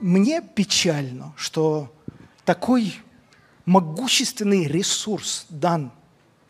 мне 0.00 0.42
печально, 0.42 1.32
что 1.36 1.92
такой 2.44 2.94
могущественный 3.66 4.66
ресурс 4.66 5.46
дан 5.48 5.92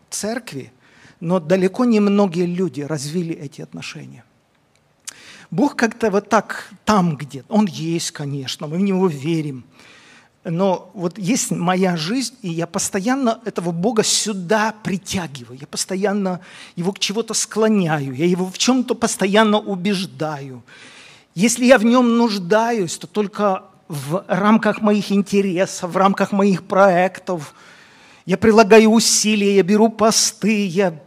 церкви, 0.09 0.73
но 1.21 1.39
далеко 1.41 1.85
не 1.85 2.01
многие 2.01 2.47
люди 2.47 2.81
развили 2.81 3.35
эти 3.35 3.61
отношения. 3.61 4.25
Бог 5.51 5.77
как-то 5.77 6.11
вот 6.11 6.29
так 6.29 6.71
там 6.85 7.17
где-то, 7.17 7.53
Он 7.53 7.67
есть, 7.67 8.13
конечно, 8.13 8.67
мы 8.69 8.79
в 8.79 8.81
Него 8.81 9.09
верим, 9.09 9.65
но 10.45 10.91
вот 10.95 11.19
есть 11.19 11.51
моя 11.51 11.97
жизнь, 11.97 12.35
и 12.41 12.49
я 12.49 12.67
постоянно 12.67 13.41
этого 13.45 13.73
Бога 13.73 14.03
сюда 14.03 14.75
притягиваю, 14.83 15.59
я 15.61 15.67
постоянно 15.67 16.41
Его 16.77 16.93
к 16.93 16.99
чего-то 16.99 17.35
склоняю, 17.35 18.15
я 18.15 18.25
Его 18.25 18.47
в 18.47 18.57
чем-то 18.57 18.95
постоянно 18.95 19.59
убеждаю. 19.59 20.63
Если 21.35 21.65
я 21.65 21.79
в 21.79 21.85
Нем 21.85 22.17
нуждаюсь, 22.17 22.97
то 22.97 23.07
только 23.07 23.65
в 23.89 24.25
рамках 24.29 24.81
моих 24.81 25.13
интересов, 25.13 25.93
в 25.93 25.97
рамках 25.97 26.33
моих 26.33 26.65
проектов. 26.65 27.55
Я 28.27 28.37
прилагаю 28.37 28.91
усилия, 28.91 29.57
я 29.57 29.63
беру 29.63 29.89
посты, 29.89 30.67
я 30.67 31.01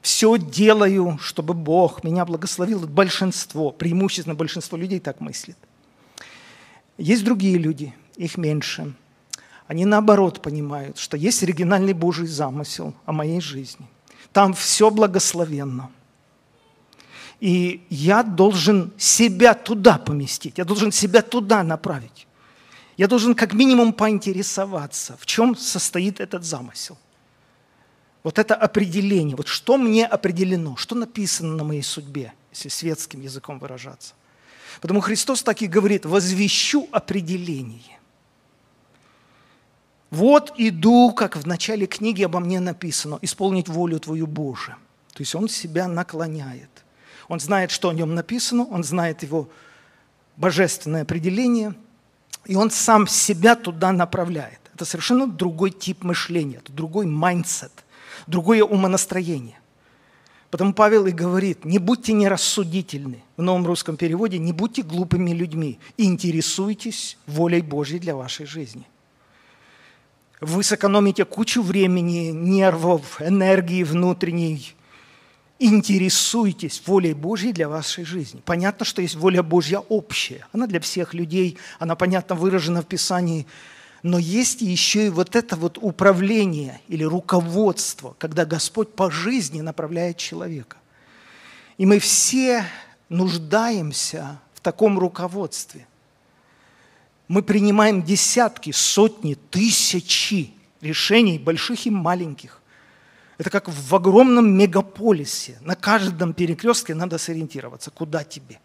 все 0.00 0.38
делаю, 0.38 1.18
чтобы 1.20 1.54
Бог 1.54 2.04
меня 2.04 2.24
благословил. 2.24 2.80
Большинство, 2.80 3.70
преимущественно 3.70 4.34
большинство 4.34 4.76
людей 4.76 5.00
так 5.00 5.20
мыслит. 5.20 5.56
Есть 6.96 7.24
другие 7.24 7.58
люди, 7.58 7.94
их 8.16 8.36
меньше. 8.36 8.94
Они 9.66 9.84
наоборот 9.84 10.40
понимают, 10.40 10.98
что 10.98 11.16
есть 11.16 11.42
оригинальный 11.42 11.92
Божий 11.92 12.26
замысел 12.26 12.94
о 13.04 13.12
моей 13.12 13.40
жизни. 13.40 13.86
Там 14.32 14.54
все 14.54 14.90
благословенно– 14.90 15.90
и 17.40 17.86
я 17.88 18.22
должен 18.22 18.92
себя 18.98 19.54
туда 19.54 19.98
поместить, 19.98 20.58
я 20.58 20.64
должен 20.64 20.90
себя 20.90 21.22
туда 21.22 21.62
направить. 21.62 22.26
Я 22.96 23.06
должен 23.06 23.36
как 23.36 23.52
минимум 23.52 23.92
поинтересоваться, 23.92 25.16
в 25.20 25.26
чем 25.26 25.54
состоит 25.56 26.18
этот 26.18 26.42
замысел. 26.44 26.98
Вот 28.24 28.40
это 28.40 28.56
определение, 28.56 29.36
вот 29.36 29.46
что 29.46 29.76
мне 29.76 30.04
определено, 30.04 30.74
что 30.74 30.96
написано 30.96 31.54
на 31.54 31.62
моей 31.62 31.82
судьбе, 31.82 32.32
если 32.50 32.68
светским 32.68 33.20
языком 33.20 33.60
выражаться. 33.60 34.14
Потому 34.80 35.00
Христос 35.00 35.44
так 35.44 35.62
и 35.62 35.68
говорит, 35.68 36.04
возвещу 36.04 36.88
определение. 36.90 38.00
Вот 40.10 40.52
иду, 40.56 41.12
как 41.12 41.36
в 41.36 41.46
начале 41.46 41.86
книги 41.86 42.24
обо 42.24 42.40
мне 42.40 42.58
написано, 42.58 43.20
исполнить 43.22 43.68
волю 43.68 44.00
Твою 44.00 44.26
Божию. 44.26 44.76
То 45.12 45.22
есть 45.22 45.36
он 45.36 45.48
себя 45.48 45.86
наклоняет– 45.86 46.70
он 47.28 47.40
знает, 47.40 47.70
что 47.70 47.90
о 47.90 47.94
нем 47.94 48.14
написано, 48.14 48.64
он 48.64 48.82
знает 48.82 49.22
его 49.22 49.48
божественное 50.36 51.02
определение, 51.02 51.74
и 52.46 52.56
он 52.56 52.70
сам 52.70 53.06
себя 53.06 53.54
туда 53.54 53.92
направляет. 53.92 54.60
Это 54.74 54.84
совершенно 54.84 55.26
другой 55.26 55.70
тип 55.70 56.04
мышления, 56.04 56.56
это 56.56 56.72
другой 56.72 57.06
mindset, 57.06 57.72
другое 58.26 58.64
умонастроение. 58.64 59.58
Потому 60.50 60.72
Павел 60.72 61.06
и 61.06 61.10
говорит, 61.10 61.66
не 61.66 61.78
будьте 61.78 62.14
нерассудительны, 62.14 63.22
в 63.36 63.42
новом 63.42 63.66
русском 63.66 63.98
переводе, 63.98 64.38
не 64.38 64.52
будьте 64.52 64.82
глупыми 64.82 65.32
людьми, 65.32 65.78
интересуйтесь 65.98 67.18
волей 67.26 67.60
Божьей 67.60 67.98
для 67.98 68.16
вашей 68.16 68.46
жизни. 68.46 68.86
Вы 70.40 70.62
сэкономите 70.62 71.24
кучу 71.26 71.60
времени, 71.60 72.30
нервов, 72.30 73.20
энергии 73.20 73.82
внутренней, 73.82 74.74
интересуйтесь 75.58 76.82
волей 76.86 77.14
Божьей 77.14 77.52
для 77.52 77.68
вашей 77.68 78.04
жизни. 78.04 78.40
Понятно, 78.44 78.84
что 78.84 79.02
есть 79.02 79.16
воля 79.16 79.42
Божья 79.42 79.78
общая. 79.78 80.46
Она 80.52 80.66
для 80.66 80.80
всех 80.80 81.14
людей, 81.14 81.58
она, 81.78 81.96
понятно, 81.96 82.36
выражена 82.36 82.82
в 82.82 82.86
Писании. 82.86 83.46
Но 84.02 84.18
есть 84.18 84.60
еще 84.60 85.06
и 85.06 85.10
вот 85.10 85.34
это 85.34 85.56
вот 85.56 85.78
управление 85.80 86.80
или 86.86 87.02
руководство, 87.02 88.14
когда 88.18 88.44
Господь 88.44 88.94
по 88.94 89.10
жизни 89.10 89.60
направляет 89.60 90.16
человека. 90.16 90.76
И 91.76 91.86
мы 91.86 91.98
все 91.98 92.64
нуждаемся 93.08 94.40
в 94.54 94.60
таком 94.60 94.98
руководстве. 94.98 95.86
Мы 97.26 97.42
принимаем 97.42 98.02
десятки, 98.02 98.70
сотни, 98.70 99.34
тысячи 99.34 100.52
решений, 100.80 101.38
больших 101.38 101.86
и 101.86 101.90
маленьких. 101.90 102.57
Это 103.38 103.50
как 103.50 103.68
в 103.68 103.94
огромном 103.94 104.52
мегаполисе. 104.52 105.58
На 105.60 105.76
каждом 105.76 106.34
перекрестке 106.34 106.94
надо 106.94 107.18
сориентироваться, 107.18 107.92
куда 107.92 108.24
тебе. 108.24 108.60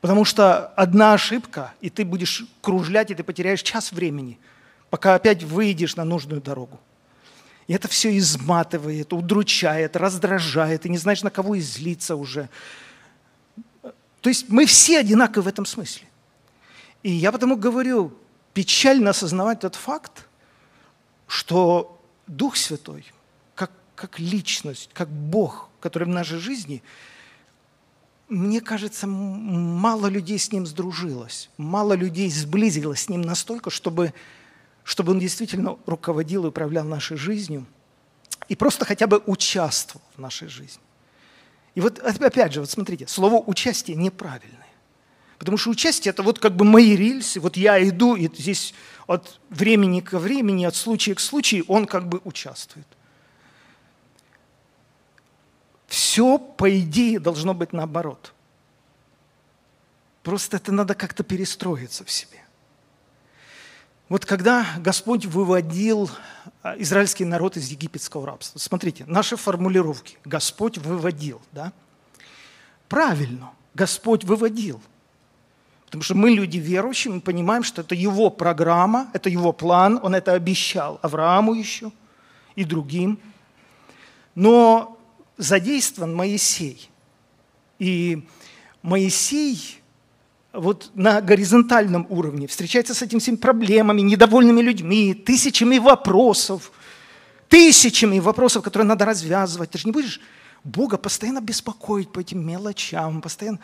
Потому 0.00 0.24
что 0.24 0.66
одна 0.68 1.14
ошибка, 1.14 1.72
и 1.80 1.90
ты 1.90 2.04
будешь 2.04 2.44
кружлять, 2.60 3.10
и 3.10 3.14
ты 3.14 3.22
потеряешь 3.22 3.62
час 3.62 3.92
времени, 3.92 4.38
пока 4.88 5.14
опять 5.14 5.44
выйдешь 5.44 5.94
на 5.94 6.04
нужную 6.04 6.42
дорогу. 6.42 6.80
И 7.68 7.72
это 7.72 7.86
все 7.86 8.16
изматывает, 8.18 9.12
удручает, 9.12 9.94
раздражает, 9.94 10.86
и 10.86 10.88
не 10.88 10.98
знаешь, 10.98 11.22
на 11.22 11.30
кого 11.30 11.56
излиться 11.56 12.16
уже. 12.16 12.48
То 14.20 14.28
есть 14.28 14.48
мы 14.48 14.66
все 14.66 14.98
одинаковы 14.98 15.44
в 15.44 15.48
этом 15.48 15.66
смысле. 15.66 16.08
И 17.04 17.12
я 17.12 17.30
потому 17.30 17.56
говорю, 17.56 18.12
печально 18.54 19.10
осознавать 19.10 19.60
тот 19.60 19.76
факт, 19.76 20.26
что 21.28 22.02
Дух 22.26 22.56
Святой– 22.56 23.04
как 24.00 24.18
личность, 24.18 24.88
как 24.94 25.10
Бог, 25.10 25.68
который 25.78 26.04
в 26.04 26.08
нашей 26.08 26.38
жизни, 26.38 26.82
мне 28.30 28.62
кажется, 28.62 29.06
мало 29.06 30.06
людей 30.06 30.38
с 30.38 30.50
Ним 30.52 30.66
сдружилось, 30.66 31.50
мало 31.58 31.92
людей 31.92 32.30
сблизилось 32.30 33.02
с 33.02 33.08
Ним 33.10 33.20
настолько, 33.20 33.68
чтобы, 33.68 34.14
чтобы 34.84 35.12
Он 35.12 35.18
действительно 35.18 35.76
руководил 35.84 36.46
и 36.46 36.48
управлял 36.48 36.84
нашей 36.86 37.18
жизнью 37.18 37.66
и 38.48 38.56
просто 38.56 38.86
хотя 38.86 39.06
бы 39.06 39.22
участвовал 39.26 40.02
в 40.16 40.18
нашей 40.18 40.48
жизни. 40.48 40.82
И 41.74 41.82
вот 41.82 41.98
опять 41.98 42.54
же, 42.54 42.60
вот 42.60 42.70
смотрите, 42.70 43.06
слово 43.06 43.42
«участие» 43.46 43.96
неправильное. 43.96 44.66
Потому 45.38 45.58
что 45.58 45.70
участие– 45.70 46.10
это 46.12 46.22
вот 46.22 46.38
как 46.38 46.56
бы 46.56 46.64
мои 46.64 46.96
рельсы, 46.96 47.38
вот 47.38 47.56
я 47.56 47.86
иду, 47.86 48.16
и 48.16 48.28
здесь 48.34 48.72
от 49.06 49.40
времени 49.50 50.00
к 50.00 50.18
времени, 50.18 50.64
от 50.64 50.74
случая 50.74 51.14
к 51.14 51.20
случаю 51.20 51.64
он 51.68 51.86
как 51.86 52.08
бы 52.08 52.20
участвует. 52.24 52.86
Все, 55.90 56.38
по 56.38 56.78
идее, 56.78 57.18
должно 57.18 57.52
быть 57.52 57.72
наоборот. 57.72 58.32
Просто 60.22 60.58
это 60.58 60.70
надо 60.70 60.94
как-то 60.94 61.24
перестроиться 61.24 62.04
в 62.04 62.10
себе. 62.12 62.38
Вот 64.08 64.24
когда 64.24 64.64
Господь 64.78 65.26
выводил 65.26 66.08
а, 66.62 66.76
израильский 66.78 67.24
народ 67.24 67.56
из 67.56 67.68
египетского 67.70 68.24
рабства, 68.24 68.60
смотрите, 68.60 69.04
наши 69.08 69.34
формулировки. 69.34 70.16
Господь 70.24 70.78
выводил, 70.78 71.42
да? 71.50 71.72
Правильно, 72.88 73.50
Господь 73.74 74.22
выводил. 74.22 74.80
Потому 75.86 76.04
что 76.04 76.14
мы 76.14 76.30
люди 76.30 76.58
верующие, 76.58 77.12
мы 77.12 77.20
понимаем, 77.20 77.64
что 77.64 77.82
это 77.82 77.96
Его 77.96 78.30
программа, 78.30 79.10
это 79.12 79.28
Его 79.28 79.52
план, 79.52 79.98
Он 80.04 80.14
это 80.14 80.34
обещал 80.34 81.00
Аврааму 81.02 81.52
еще 81.54 81.90
и 82.54 82.62
другим. 82.62 83.18
Но 84.36 84.96
задействован 85.40 86.14
Моисей. 86.14 86.90
И 87.78 88.26
Моисей 88.82 89.80
вот 90.52 90.90
на 90.94 91.20
горизонтальном 91.20 92.06
уровне 92.10 92.46
встречается 92.46 92.94
с 92.94 93.02
этими 93.02 93.20
всеми 93.20 93.36
проблемами, 93.36 94.02
недовольными 94.02 94.60
людьми, 94.60 95.14
тысячами 95.14 95.78
вопросов, 95.78 96.72
тысячами 97.48 98.18
вопросов, 98.18 98.62
которые 98.62 98.86
надо 98.86 99.04
развязывать. 99.04 99.70
Ты 99.70 99.78
же 99.78 99.86
не 99.86 99.92
будешь 99.92 100.20
Бога 100.62 100.98
постоянно 100.98 101.40
беспокоить 101.40 102.12
по 102.12 102.20
этим 102.20 102.46
мелочам, 102.46 103.22
постоянно. 103.22 103.60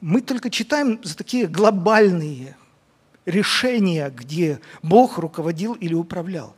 Мы 0.00 0.20
только 0.20 0.48
читаем 0.48 1.00
за 1.02 1.16
такие 1.16 1.46
глобальные 1.46 2.56
решения, 3.26 4.10
где 4.10 4.60
Бог 4.82 5.18
руководил 5.18 5.74
или 5.74 5.92
управлял. 5.92 6.54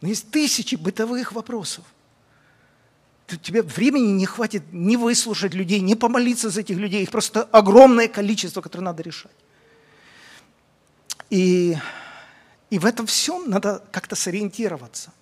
Но 0.00 0.08
есть 0.08 0.30
тысячи 0.30 0.76
бытовых 0.76 1.32
вопросов– 1.32 1.84
тебе 3.36 3.62
времени 3.62 4.12
не 4.12 4.26
хватит 4.26 4.62
ни 4.72 4.96
выслушать 4.96 5.54
людей, 5.54 5.80
ни 5.80 5.94
помолиться 5.94 6.50
за 6.50 6.60
этих 6.60 6.76
людей. 6.76 7.02
Их 7.02 7.10
просто 7.10 7.42
огромное 7.42 8.08
количество, 8.08 8.60
которое 8.60 8.84
надо 8.84 9.02
решать. 9.02 9.32
И, 11.30 11.76
и 12.70 12.78
в 12.78 12.86
этом 12.86 13.06
всем 13.06 13.48
надо 13.48 13.82
как-то 13.92 14.16
сориентироваться. 14.16 15.12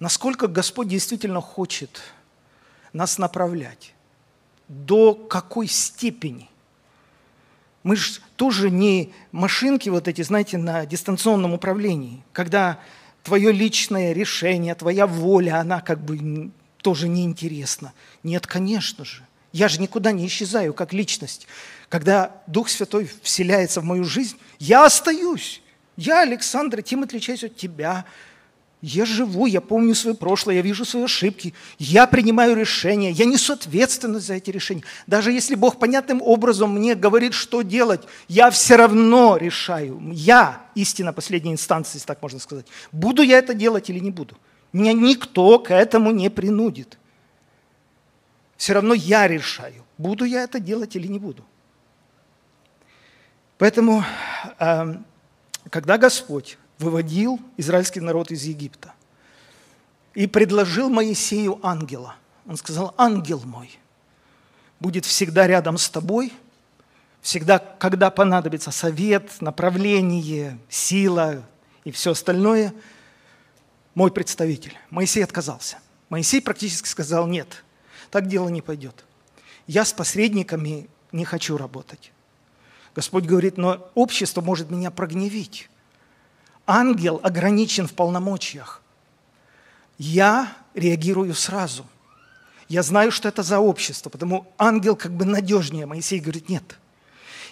Насколько 0.00 0.48
Господь 0.48 0.88
действительно 0.88 1.40
хочет 1.40 2.00
нас 2.92 3.18
направлять. 3.18 3.94
До 4.68 5.14
какой 5.14 5.68
степени. 5.68 6.48
Мы 7.82 7.96
же 7.96 8.20
тоже 8.36 8.70
не 8.70 9.12
машинки 9.32 9.88
вот 9.88 10.08
эти, 10.08 10.22
знаете, 10.22 10.56
на 10.56 10.86
дистанционном 10.86 11.52
управлении, 11.52 12.22
когда 12.32 12.78
твое 13.22 13.52
личное 13.52 14.12
решение, 14.12 14.74
твоя 14.74 15.06
воля, 15.06 15.60
она 15.60 15.80
как 15.80 16.00
бы 16.00 16.50
тоже 16.82 17.08
неинтересно. 17.08 17.92
Нет, 18.22 18.46
конечно 18.46 19.04
же. 19.04 19.22
Я 19.52 19.68
же 19.68 19.80
никуда 19.80 20.12
не 20.12 20.26
исчезаю 20.26 20.74
как 20.74 20.92
личность. 20.92 21.46
Когда 21.88 22.42
Дух 22.46 22.68
Святой 22.68 23.10
вселяется 23.22 23.80
в 23.80 23.84
мою 23.84 24.04
жизнь, 24.04 24.36
я 24.58 24.84
остаюсь. 24.84 25.62
Я, 25.96 26.22
Александр, 26.22 26.82
тем 26.82 27.02
отличаюсь 27.02 27.44
от 27.44 27.56
тебя. 27.56 28.06
Я 28.80 29.04
живу, 29.04 29.46
я 29.46 29.60
помню 29.60 29.94
свое 29.94 30.16
прошлое, 30.16 30.56
я 30.56 30.62
вижу 30.62 30.84
свои 30.84 31.04
ошибки, 31.04 31.54
я 31.78 32.08
принимаю 32.08 32.56
решения, 32.56 33.12
я 33.12 33.26
несу 33.26 33.52
ответственность 33.52 34.26
за 34.26 34.34
эти 34.34 34.50
решения. 34.50 34.82
Даже 35.06 35.30
если 35.30 35.54
Бог 35.54 35.78
понятным 35.78 36.20
образом 36.20 36.74
мне 36.74 36.96
говорит, 36.96 37.32
что 37.32 37.62
делать, 37.62 38.02
я 38.26 38.50
все 38.50 38.74
равно 38.74 39.36
решаю. 39.36 40.00
Я 40.12 40.62
истина 40.74 41.12
последней 41.12 41.52
инстанции, 41.52 42.00
так 42.04 42.20
можно 42.22 42.40
сказать. 42.40 42.66
Буду 42.90 43.22
я 43.22 43.38
это 43.38 43.54
делать 43.54 43.88
или 43.88 44.00
не 44.00 44.10
буду. 44.10 44.36
Меня 44.72 44.92
никто 44.92 45.58
к 45.58 45.72
этому 45.72 46.10
не 46.12 46.30
принудит. 46.30 46.98
Все 48.56 48.74
равно 48.74 48.94
я 48.94 49.28
решаю, 49.28 49.84
буду 49.98 50.24
я 50.24 50.42
это 50.44 50.60
делать 50.60 50.96
или 50.96 51.06
не 51.06 51.18
буду. 51.18 51.44
Поэтому, 53.58 54.04
эм, 54.58 55.04
когда 55.70 55.98
Господь 55.98 56.58
выводил 56.78 57.40
израильский 57.56 58.00
народ 58.00 58.30
из 58.30 58.44
Египта 58.44 58.92
и 60.14 60.26
предложил 60.26 60.90
Моисею 60.90 61.58
ангела. 61.62 62.16
Он 62.46 62.56
сказал, 62.56 62.94
ангел 62.98 63.40
мой 63.44 63.78
будет 64.80 65.04
всегда 65.04 65.46
рядом 65.46 65.78
с 65.78 65.88
тобой, 65.88 66.32
всегда, 67.20 67.60
когда 67.60 68.10
понадобится 68.10 68.72
совет, 68.72 69.40
направление, 69.40 70.58
сила 70.68 71.42
и 71.84 71.92
все 71.92 72.10
остальное, 72.10 72.74
мой 73.94 74.10
представитель. 74.10 74.76
Моисей 74.90 75.22
отказался. 75.24 75.78
Моисей 76.08 76.40
практически 76.40 76.88
сказал, 76.88 77.26
нет, 77.26 77.64
так 78.10 78.26
дело 78.26 78.48
не 78.48 78.62
пойдет. 78.62 79.04
Я 79.66 79.84
с 79.84 79.92
посредниками 79.92 80.88
не 81.12 81.24
хочу 81.24 81.56
работать. 81.56 82.12
Господь 82.94 83.24
говорит, 83.24 83.56
но 83.56 83.90
общество 83.94 84.40
может 84.40 84.70
меня 84.70 84.90
прогневить 84.90 85.68
ангел 86.66 87.20
ограничен 87.22 87.86
в 87.86 87.92
полномочиях. 87.92 88.82
Я 89.98 90.52
реагирую 90.74 91.34
сразу. 91.34 91.86
Я 92.68 92.82
знаю, 92.82 93.10
что 93.10 93.28
это 93.28 93.42
за 93.42 93.58
общество, 93.58 94.08
потому 94.08 94.52
ангел 94.58 94.96
как 94.96 95.12
бы 95.12 95.24
надежнее. 95.24 95.86
Моисей 95.86 96.20
говорит, 96.20 96.48
нет. 96.48 96.78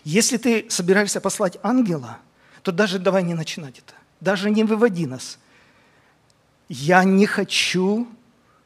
Если 0.05 0.39
ты 0.39 0.67
собираешься 0.71 1.21
послать 1.21 1.59
ангела, 1.63 2.19
то 2.63 2.73
даже 2.73 2.99
давай 2.99 3.23
не 3.23 3.35
начинать 3.35 3.79
это. 3.79 3.93
Даже 4.21 4.51
не 4.51 4.65
выводи 4.65 5.07
нас. 5.07 5.39
Я 6.71 7.05
не 7.05 7.27
хочу 7.27 8.09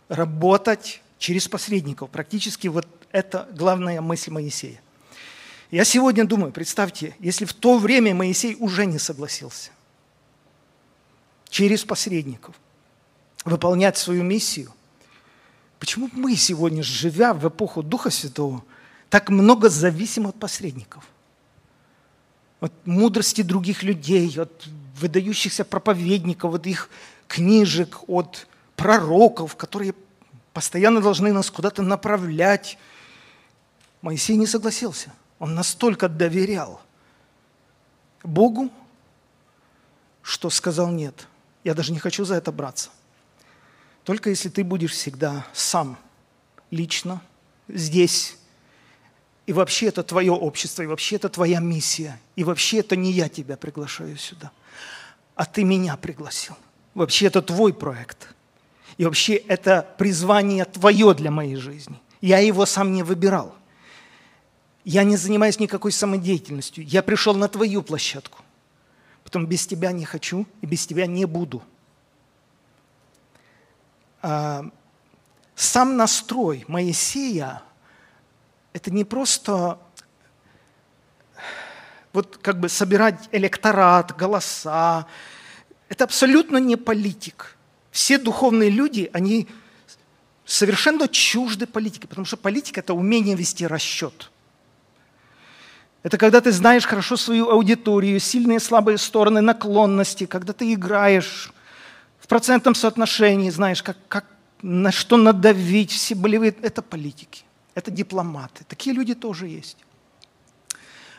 работать 0.08 1.02
через 1.18 1.48
посредников. 1.48 2.10
Практически 2.10 2.68
вот 2.68 2.86
это 3.10 3.48
главная 3.52 4.00
мысль 4.00 4.30
Моисея. 4.30 4.80
Я 5.72 5.84
сегодня 5.84 6.24
думаю, 6.24 6.52
представьте, 6.52 7.16
если 7.18 7.46
в 7.46 7.52
то 7.52 7.78
время 7.78 8.14
Моисей 8.14 8.56
уже 8.60 8.86
не 8.86 9.00
согласился– 9.00 9.72
через 11.54 11.84
посредников, 11.84 12.56
выполнять 13.44 13.96
свою 13.96 14.24
миссию. 14.24 14.72
Почему 15.78 16.10
мы 16.12 16.34
сегодня, 16.34 16.82
живя 16.82 17.32
в 17.32 17.46
эпоху 17.46 17.84
Духа 17.84 18.10
Святого, 18.10 18.64
так 19.08 19.30
много 19.30 19.68
зависим 19.68 20.26
от 20.26 20.34
посредников? 20.34 21.04
От 22.58 22.72
мудрости 22.84 23.42
других 23.42 23.84
людей, 23.84 24.36
от 24.36 24.66
выдающихся 24.98 25.64
проповедников, 25.64 26.54
от 26.54 26.66
их 26.66 26.90
книжек, 27.28 28.08
от 28.08 28.46
пророков, 28.76 29.56
которые 29.56 29.94
постоянно 30.52 31.00
должны 31.00 31.32
нас 31.32 31.50
куда-то 31.50 31.82
направлять. 31.82 32.78
Моисей 34.02 34.36
не 34.36 34.46
согласился. 34.46 35.12
Он 35.38 35.54
настолько 35.54 36.08
доверял 36.08 36.80
Богу, 38.22 38.70
что 40.22 40.50
сказал 40.50 40.90
нет– 40.90 41.28
я 41.64 41.74
даже 41.74 41.92
не 41.92 41.98
хочу 41.98 42.24
за 42.24 42.36
это 42.36 42.52
браться. 42.52 42.90
Только 44.04 44.28
если 44.28 44.50
ты 44.50 44.62
будешь 44.62 44.92
всегда 44.92 45.46
сам, 45.54 45.98
лично, 46.70 47.22
здесь, 47.68 48.36
и 49.46 49.52
вообще 49.52 49.86
это 49.86 50.02
твое 50.02 50.32
общество, 50.32 50.82
и 50.82 50.86
вообще 50.86 51.16
это 51.16 51.30
твоя 51.30 51.60
миссия, 51.60 52.20
и 52.36 52.44
вообще 52.44 52.80
это 52.80 52.96
не 52.96 53.12
я 53.12 53.30
тебя 53.30 53.56
приглашаю 53.56 54.16
сюда, 54.18 54.52
а 55.34 55.46
ты 55.46 55.64
меня 55.64 55.96
пригласил. 55.96 56.54
Вообще 56.94 57.26
это 57.26 57.42
твой 57.42 57.74
проект. 57.74 58.28
И 58.96 59.04
вообще 59.04 59.34
это 59.34 59.94
призвание 59.98 60.64
твое 60.64 61.14
для 61.14 61.30
моей 61.30 61.56
жизни. 61.56 62.00
Я 62.20 62.38
его 62.38 62.64
сам 62.64 62.92
не 62.92 63.02
выбирал. 63.02 63.54
Я 64.84 65.02
не 65.02 65.16
занимаюсь 65.16 65.58
никакой 65.58 65.92
самодеятельностью. 65.92 66.84
Я 66.84 67.02
пришел 67.02 67.34
на 67.34 67.48
твою 67.48 67.82
площадку. 67.82 68.42
Потом 69.24 69.46
без 69.46 69.66
тебя 69.66 69.92
не 69.92 70.04
хочу 70.04 70.46
и 70.60 70.66
без 70.66 70.86
тебя 70.86 71.06
не 71.06 71.24
буду. 71.24 71.62
А, 74.22 74.64
сам 75.56 75.96
настрой 75.96 76.64
Моисея– 76.68 77.62
это 78.72 78.90
не 78.90 79.04
просто 79.04 79.78
вот 82.12 82.38
как 82.38 82.60
бы 82.60 82.68
собирать 82.68 83.28
электорат, 83.32 84.16
голоса. 84.16 85.06
Это 85.88 86.04
абсолютно 86.04 86.58
не 86.58 86.76
политик. 86.76 87.56
Все 87.90 88.18
духовные 88.18 88.70
люди, 88.70 89.10
они 89.12 89.48
совершенно 90.44 91.08
чужды 91.08 91.66
политики, 91.66 92.06
потому 92.06 92.24
что 92.24 92.36
политика– 92.36 92.80
это 92.82 92.94
умение 92.94 93.36
вести 93.36 93.66
расчет– 93.66 94.30
это 96.04 96.18
когда 96.18 96.42
ты 96.42 96.52
знаешь 96.52 96.84
хорошо 96.84 97.16
свою 97.16 97.48
аудиторию, 97.48 98.20
сильные 98.20 98.56
и 98.56 98.60
слабые 98.60 98.98
стороны, 98.98 99.40
наклонности, 99.40 100.26
когда 100.26 100.52
ты 100.52 100.74
играешь 100.74 101.50
в 102.18 102.28
процентном 102.28 102.74
соотношении, 102.74 103.48
знаешь, 103.48 103.82
как, 103.82 103.96
как, 104.06 104.26
на 104.60 104.92
что 104.92 105.16
надавить, 105.16 105.90
все 105.90 106.14
болевые. 106.14 106.54
Это 106.60 106.82
политики, 106.82 107.44
это 107.74 107.90
дипломаты. 107.90 108.64
Такие 108.68 108.94
люди 108.94 109.14
тоже 109.14 109.48
есть. 109.48 109.78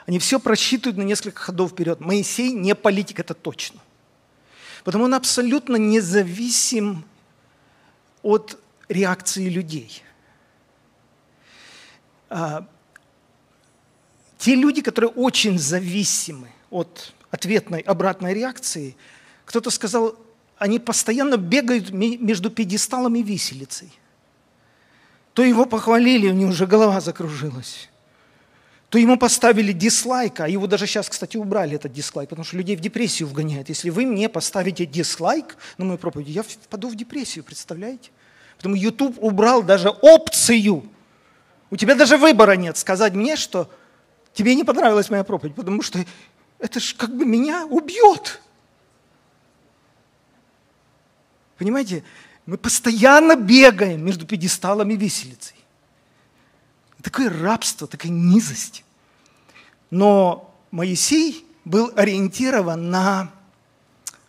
Они 0.06 0.19
все 0.19 0.39
просчитывают 0.39 0.97
на 0.97 1.01
несколько 1.01 1.41
ходов 1.41 1.71
вперед. 1.71 2.00
Моисей 2.00 2.51
не 2.51 2.75
политик, 2.75 3.19
это 3.19 3.33
точно. 3.33 3.79
Потому 4.85 5.05
он 5.05 5.15
абсолютно 5.15 5.77
независим 5.77 7.03
от 8.21 8.57
реакции 8.87 9.49
людей. 9.49 10.03
А, 12.29 12.67
те 14.37 14.54
люди, 14.54 14.83
которые 14.83 15.09
очень 15.09 15.57
зависимы 15.57 16.49
от 16.69 17.13
ответной 17.31 17.80
обратной 17.80 18.35
реакции, 18.35 18.95
кто-то 19.45 19.71
сказал, 19.71 20.19
они 20.59 20.77
постоянно 20.77 21.37
бегают 21.37 21.89
между 21.89 22.51
пьедесталом 22.51 23.15
и 23.15 23.23
виселицей. 23.23 23.92
То 25.33 25.42
его 25.42 25.65
похвалили, 25.65 26.30
у 26.30 26.33
него 26.33 26.51
уже 26.51 26.68
голова 26.68 27.01
закружилась. 27.01 27.89
То 28.89 28.97
ему 28.97 29.18
поставили 29.18 29.71
дизлайк, 29.71 30.39
а 30.39 30.47
его 30.47 30.68
даже 30.68 30.85
сейчас, 30.85 31.09
кстати, 31.09 31.37
убрали, 31.37 31.75
этот 31.75 31.92
дизлайк, 31.92 32.30
потому 32.30 32.45
что 32.45 32.56
людей 32.57 32.75
в 32.75 32.80
депрессию 32.80 33.27
вгоняет. 33.27 33.69
Если 33.69 33.89
вы 33.89 34.06
мне 34.06 34.30
поставите 34.30 34.85
дизлайк 34.85 35.57
на 35.77 35.85
мою 35.85 35.97
проповедь, 35.97 36.30
я 36.30 36.44
впаду 36.44 36.87
в 36.89 36.95
депрессию, 36.95 37.44
представляете? 37.44 38.11
Потому 38.57 38.75
YouTube 38.75 39.18
убрал 39.19 39.63
даже 39.63 39.89
опцию. 39.89 40.89
У 41.71 41.77
тебя 41.77 41.95
даже 41.95 42.18
выбора 42.18 42.54
нет 42.54 42.77
сказать 42.77 43.13
мне, 43.13 43.35
что 43.35 43.69
тебе 44.33 44.56
не 44.56 44.63
понравилась 44.63 45.09
моя 45.09 45.23
проповедь, 45.23 45.56
потому 45.56 45.81
что 45.81 45.99
это 46.59 46.80
же 46.80 46.95
как 46.95 47.15
бы 47.15 47.25
меня 47.25 47.65
убьет. 47.65 48.39
Понимаете, 51.57 52.04
мы 52.45 52.57
постоянно 52.57 53.35
бегаем 53.35 54.06
между 54.06 54.25
пьедесталом 54.25 54.92
и 54.92 54.95
виселицей. 54.95 55.56
Такое 57.06 57.30
рабство, 57.30 57.88
такая 57.88 58.12
низость. 58.12 58.83
Но 59.92 60.54
Моисей 60.71 61.45
был 61.64 61.94
ориентирован 61.95 62.90
на 62.90 63.31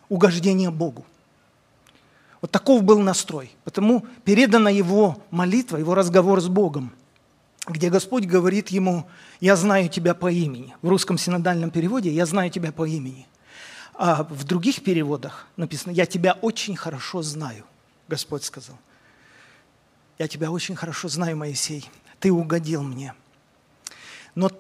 угождение 0.09 0.71
Богу. 0.71 1.05
Вот 2.41 2.51
таков 2.51 2.85
был 2.85 3.01
настрой. 3.01 3.51
Потому 3.65 4.07
передана 4.25 4.71
его 4.71 5.21
молитва, 5.33 5.79
его 5.79 5.97
разговор 5.97 6.41
с 6.41 6.47
Богом– 6.49 6.93
где 7.67 7.91
Господь 7.91 8.27
говорит 8.27 8.69
ему, 8.69 9.09
я 9.41 9.57
знаю 9.57 9.89
тебя 9.89 10.15
по 10.15 10.31
имени. 10.31 10.75
В 10.83 10.89
русском 10.89 11.19
синодальном 11.19 11.71
переводе 11.71 12.11
я 12.11 12.25
знаю 12.25 12.51
тебя 12.51 12.73
по 12.73 12.87
имени. 12.87 13.27
А 13.95 14.23
в 14.23 14.45
других 14.45 14.85
переводах 14.85 15.47
написано, 15.57 15.91
я 15.91 16.07
тебя 16.07 16.39
очень 16.43 16.77
хорошо 16.77 17.23
знаю, 17.23 17.65
Господь 18.09 18.45
сказал. 18.45 18.79
Я 20.19 20.29
тебя 20.29 20.51
очень 20.51 20.77
хорошо 20.77 21.09
знаю, 21.09 21.37
Моисей, 21.37 21.91
ты 22.21 22.33
угодил 22.33 22.83
мне. 22.83 23.15
Но 24.35 24.51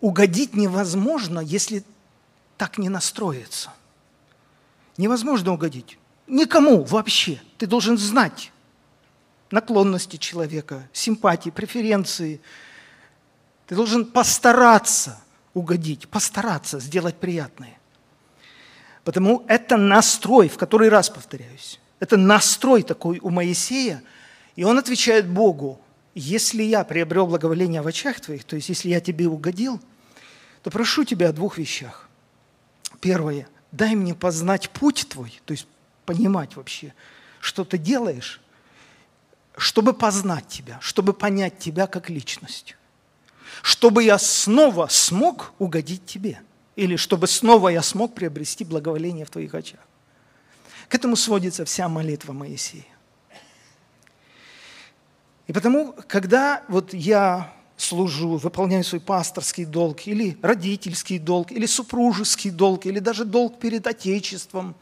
угодить 0.00 0.54
невозможно, 0.54 1.40
если 1.40 1.84
так 2.56 2.78
не 2.78 2.88
настроиться. 2.88 3.72
Невозможно 4.96 5.52
угодить. 5.52 5.98
Никому 6.26 6.84
вообще. 6.84 7.40
Ты 7.58 7.66
должен 7.66 7.98
знать. 7.98 8.50
наклонности 9.50 10.16
человека, 10.16 10.88
симпатии, 10.92 11.50
преференции. 11.50 12.40
Ты 13.66 13.76
должен 13.76 14.04
постараться 14.04 15.20
угодить, 15.52 16.08
постараться 16.08 16.80
сделать 16.80 17.16
приятное. 17.16 17.78
Потому 19.04 19.44
это 19.46 19.76
настрой, 19.76 20.48
в 20.48 20.56
который 20.56 20.88
раз 20.88 21.08
повторяюсь. 21.08 21.78
Это 22.00 22.16
настрой 22.16 22.82
такой 22.82 23.20
у 23.20 23.30
Моисея, 23.30 24.02
и 24.56 24.64
он 24.64 24.78
отвечает 24.78 25.28
Богу, 25.28 25.80
если 26.14 26.62
я 26.62 26.84
приобрел 26.84 27.26
благоволение 27.26 27.82
в 27.82 27.86
очах 27.86 28.20
твоих, 28.20 28.44
то 28.44 28.56
есть 28.56 28.68
если 28.68 28.88
я 28.88 29.00
тебе 29.00 29.26
угодил, 29.26 29.80
то 30.62 30.70
прошу 30.70 31.04
тебя 31.04 31.30
о 31.30 31.32
двух 31.32 31.58
вещах. 31.58 32.08
Первое, 33.00 33.48
дай 33.72 33.94
мне 33.94 34.14
познать 34.14 34.70
путь 34.70 35.06
твой, 35.08 35.40
то 35.44 35.52
есть 35.52 35.66
понимать 36.06 36.56
вообще, 36.56 36.94
что 37.40 37.64
ты 37.64 37.78
делаешь, 37.78 38.40
чтобы 39.56 39.92
познать 39.92 40.48
тебя, 40.48 40.78
чтобы 40.80 41.12
понять 41.12 41.58
тебя 41.58 41.86
как 41.86 42.10
личность, 42.10 42.76
чтобы 43.62 44.02
я 44.04 44.18
снова 44.18 44.86
смог 44.88 45.52
угодить 45.58 46.06
тебе, 46.06 46.40
или 46.76 46.96
чтобы 46.96 47.26
снова 47.26 47.68
я 47.68 47.82
смог 47.82 48.14
приобрести 48.14 48.64
благоволение 48.64 49.24
в 49.24 49.30
твоих 49.30 49.54
очах. 49.54 49.80
К 50.88 50.94
этому 50.94 51.16
сводится 51.16 51.64
вся 51.64 51.88
молитва 51.88 52.32
Моисея. 52.32 52.84
И 55.46 55.52
потому, 55.52 55.94
когда 56.08 56.62
вот 56.68 56.94
я 56.94 57.52
служу, 57.76 58.36
выполняю 58.36 58.84
свой 58.84 59.00
пасторский 59.00 59.64
долг, 59.64 60.06
или 60.06 60.38
родительский 60.42 61.18
долг, 61.18 61.52
или 61.52 61.66
супружеский 61.66 62.50
долг, 62.50 62.86
или 62.86 62.98
даже 62.98 63.24
долг 63.24 63.58
перед 63.58 63.86
Отечеством, 63.86 64.74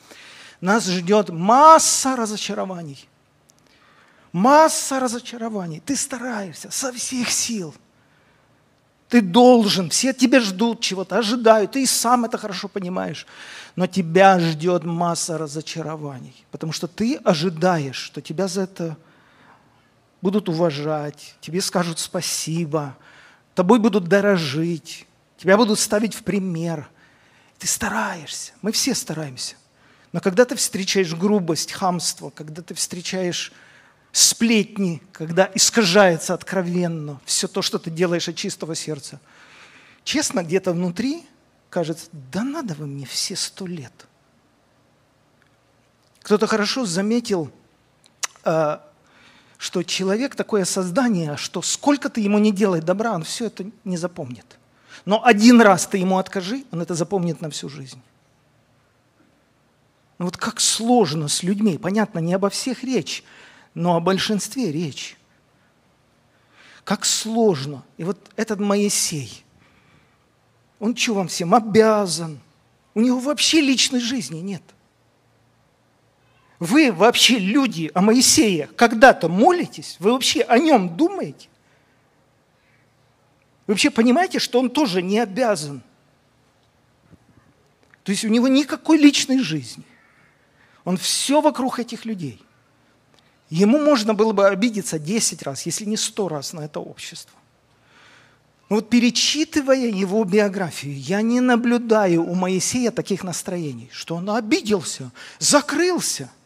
нас 0.61 0.87
ждет 0.87 1.31
масса 1.31 2.15
разочарований. 2.17 3.09
Масса 4.31 5.01
разочарований. 5.01 5.83
Ты 5.85 5.97
стараешься 5.97 6.71
со 6.71 6.93
всех 6.93 7.31
сил. 7.31 7.75
Ты 9.09 9.21
должен, 9.21 9.91
все 9.91 10.15
тебя 10.15 10.41
ждут 10.41 10.81
чего-то, 10.81 11.19
ожидают, 11.19 11.73
ты 11.73 11.83
и 11.83 11.87
сам 11.87 12.25
это 12.25 12.39
хорошо 12.39 12.69
понимаешь. 12.69 13.27
Но 13.77 13.87
тебя 13.87 14.41
ждет 14.41 14.85
масса 14.85 15.37
разочарований, 15.37 16.47
потому 16.51 16.73
что 16.73 16.87
ты 16.87 17.17
ожидаешь, 17.17 17.97
что 17.97 18.23
тебя 18.23 18.49
за 18.49 18.63
это 18.63 18.97
будут 20.23 20.49
уважать, 20.49 21.35
тебе 21.41 21.61
скажут 21.61 21.99
спасибо, 21.99 22.97
тобой 23.55 23.79
будут 23.81 24.05
дорожить, 24.05 25.07
тебя 25.37 25.57
будут 25.57 25.79
ставить 25.79 26.15
в 26.15 26.23
пример. 26.23 26.89
Ты 27.59 27.67
стараешься, 27.67 28.53
мы 28.63 28.73
все 28.73 28.95
стараемся. 28.95 29.57
Но 30.13 30.21
когда 30.21 30.45
ты 30.45 30.57
встречаешь 30.57 31.15
грубость, 31.15 31.73
хамство, 31.73 32.31
когда 32.31 32.63
ты 32.63 32.75
встречаешь 32.75 33.53
сплетни, 34.13 35.03
когда 35.13 35.51
искажается 35.55 36.35
откровенно 36.35 37.21
все 37.25 37.49
то, 37.49 37.63
что 37.63 37.79
ты 37.79 37.91
делаешь 37.91 38.29
от 38.29 38.37
чистого 38.37 38.75
сердца, 38.75 39.21
честно, 40.05 40.43
где-то 40.43 40.73
внутри 40.73 41.27
кажется, 41.71 42.07
да 42.13 42.45
надо 42.45 42.75
вы 42.75 42.87
мне 42.87 43.07
все 43.07 43.35
сто 43.37 43.67
лет. 43.67 43.93
Кто-то 46.21 46.47
хорошо 46.47 46.85
заметил 46.85 47.51
а, 48.45 48.87
что 49.63 49.85
человек 49.85 50.35
такое 50.35 50.65
создание, 50.65 51.37
что 51.37 51.63
сколько 51.63 52.09
ты 52.09 52.21
ему 52.21 52.41
не 52.41 52.51
делай 52.51 52.81
добра, 52.81 53.13
он 53.13 53.23
все 53.23 53.47
это 53.47 53.65
не 53.85 53.97
запомнит. 53.97 54.59
Но 55.05 55.25
один 55.25 55.61
раз 55.61 55.87
ты 55.87 55.99
ему 55.99 56.19
откажи, 56.19 56.65
он 56.73 56.83
это 56.83 56.97
запомнит 56.97 57.41
на 57.41 57.49
всю 57.49 57.69
жизнь. 57.69 58.03
Ну 60.19 60.25
вот 60.25 60.37
как 60.37 60.59
сложно 60.59 61.29
с 61.29 61.45
людьми. 61.45 61.79
Понятно, 61.79 62.19
не 62.19 62.35
обо 62.35 62.51
всех 62.51 62.83
речь, 62.83 63.23
но 63.73 63.95
о 63.95 64.01
большинстве 64.01 64.73
речь. 64.73 65.17
Как 66.83 67.05
сложно. 67.05 67.85
И 67.99 68.03
вот 68.03 68.19
этот 68.35 68.59
Моисей, 68.59 69.45
он 70.81 70.97
что 70.97 71.15
вам 71.15 71.29
всем 71.29 71.55
обязан? 71.55 72.41
У 72.95 73.01
него 73.01 73.21
вообще 73.21 73.61
личной 73.61 74.01
жизни 74.01 74.41
нет– 74.41 74.65
вы 76.63 76.93
вообще, 76.93 77.41
люди, 77.41 77.91
о 77.93 78.03
Моисее 78.03 78.69
когда-то 78.77 79.29
молитесь? 79.29 79.97
Вы 79.99 80.13
вообще 80.13 80.43
о 80.43 80.61
нем 80.61 80.97
думаете? 80.97 81.49
Вы 83.67 83.75
вообще 83.75 83.91
понимаете, 83.91 84.39
что 84.39 84.61
он 84.61 84.71
тоже 84.71 85.03
не 85.03 85.19
обязан? 85.19 85.83
То 88.05 88.13
есть 88.13 88.25
у 88.25 88.29
него 88.29 88.47
никакой 88.47 88.97
личной 88.97 89.41
жизни. 89.41 89.83
Он 90.85 90.97
все 90.97 91.41
вокруг 91.41 91.81
этих 91.81 92.05
людей. 92.05 92.41
Ему 93.51 93.81
можно 93.81 94.15
было 94.15 94.33
бы 94.33 94.47
обидеться 94.47 95.01
10 95.01 95.43
раз, 95.43 95.67
если 95.67 95.85
не 95.85 95.97
100 95.97 96.29
раз 96.29 96.53
на 96.53 96.61
это 96.61 96.79
общество. 96.79 97.37
Но 98.69 98.77
вот 98.77 98.89
перечитывая 98.89 99.89
его 99.89 100.23
биографию, 100.23 100.97
я 100.97 101.23
не 101.23 101.41
наблюдаю 101.41 102.23
у 102.23 102.37
Моисея 102.37 102.93
таких 102.93 103.25
настроений, 103.25 103.91
что 103.91 104.15
он 104.15 104.31
обиделся, 104.31 105.11
закрылся– 105.41 106.31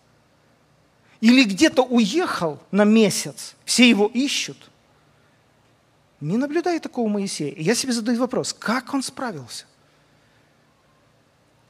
или 1.27 1.43
где-то 1.43 1.83
уехал 1.83 2.61
на 2.71 2.85
месяц, 2.85 3.57
все 3.65 3.89
его 3.89 4.09
ищут. 4.15 4.71
Не 6.21 6.37
наблюдаю 6.37 6.81
такого 6.81 7.09
Моисея. 7.09 7.53
Я 7.59 7.75
себе 7.75 7.93
задаю 7.93 8.21
вопрос, 8.21 8.53
как 8.53 8.95
он 8.95 9.03
справился? 9.03 9.65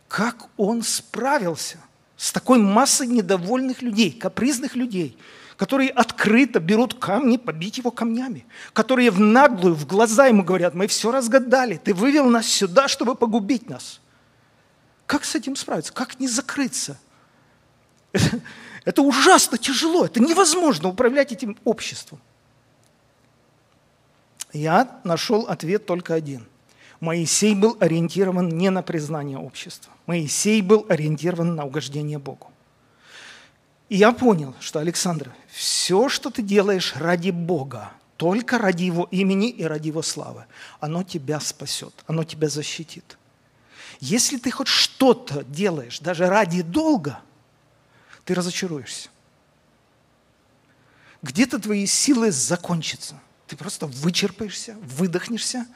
Как 0.08 0.48
он 0.58 0.82
справился 0.82 1.78
с 2.18 2.32
такой 2.32 2.58
массой 2.58 3.06
недовольных 3.06 3.80
людей, 3.80 4.12
капризных 4.12 4.76
людей, 4.76 5.16
которые 5.56 5.88
открыто 5.88 6.60
берут 6.60 6.92
камни, 6.92 7.38
побить 7.38 7.78
его 7.78 7.90
камнями, 7.90 8.44
которые 8.75 9.10
в 9.10 9.20
наглую, 9.20 9.75
в 9.75 9.86
глаза 9.86 10.26
ему 10.26 10.44
говорят, 10.44 10.75
мы 10.75 10.86
все 10.86 11.10
разгадали, 11.10 11.80
ты 11.82 11.94
вывел 11.94 12.28
нас 12.28 12.46
сюда, 12.46 12.88
чтобы 12.88 13.14
погубить 13.14 13.70
нас. 13.70 14.02
Как 15.06 15.25
с 15.25 15.34
этим 15.34 15.56
справиться? 15.56 15.94
Как 15.94 16.20
не 16.20 16.28
закрыться? 16.28 16.98
Это 18.87 19.02
ужасно 19.02 19.59
тяжело, 19.59 20.07
это 20.07 20.21
невозможно 20.21 20.88
управлять 20.88 21.33
этим 21.33 21.59
обществом. 21.64 22.21
Я 24.52 25.00
нашел 25.02 25.43
ответ 25.43 25.85
только 25.87 26.14
один. 26.14 26.47
Моисей 27.00 27.55
был 27.57 27.76
ориентирован 27.81 28.49
не 28.49 28.71
на 28.71 28.83
признание 28.83 29.38
общества. 29.38 29.93
Моисей 30.07 30.62
был 30.62 30.87
ориентирован 30.88 31.57
на 31.57 31.66
угождение 31.66 32.19
Богу. 32.19 32.49
И 33.88 33.97
я 33.97 34.12
понял, 34.12 34.55
что, 34.61 34.78
Александр, 34.78 35.35
все, 35.49 36.09
что 36.09 36.31
ты 36.31 36.43
делаешь 36.43 36.95
ради 36.97 37.31
Бога, 37.31 37.90
только 38.16 38.57
ради 38.57 38.85
Его 38.85 39.09
имени 39.11 39.50
и 39.50 39.64
ради 39.64 39.88
Его 39.88 40.02
славы, 40.02 40.45
оно 40.78 41.02
тебя 41.02 41.40
спасет, 41.40 41.93
оно 42.07 42.23
тебя 42.23 42.49
защитит. 42.49 43.19
Если 43.99 44.37
ты 44.37 44.52
хоть 44.52 44.69
что-то 44.69 45.43
делаешь 45.43 45.99
даже 45.99 46.26
ради 46.26 46.62
долга, 46.62 47.21
ты 48.26 48.35
разочаруешься. 48.35 49.09
Где-то 51.23 51.59
твои 51.59 51.87
силы 51.87 52.30
закончатся. 52.30 53.18
Ты 53.47 53.56
просто 53.56 53.87
вычерпаешься, 53.87 54.76
выдохнешься 54.83 55.66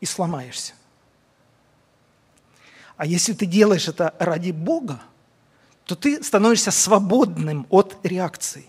и 0.00 0.06
сломаешься. 0.06 0.74
А 2.96 3.06
если 3.06 3.32
ты 3.32 3.46
делаешь 3.46 3.88
это 3.88 4.14
ради 4.18 4.50
Бога, 4.50 5.00
то 5.84 5.94
ты 5.94 6.22
становишься 6.22 6.72
свободным 6.72 7.66
от 7.70 7.96
реакций. 8.02 8.68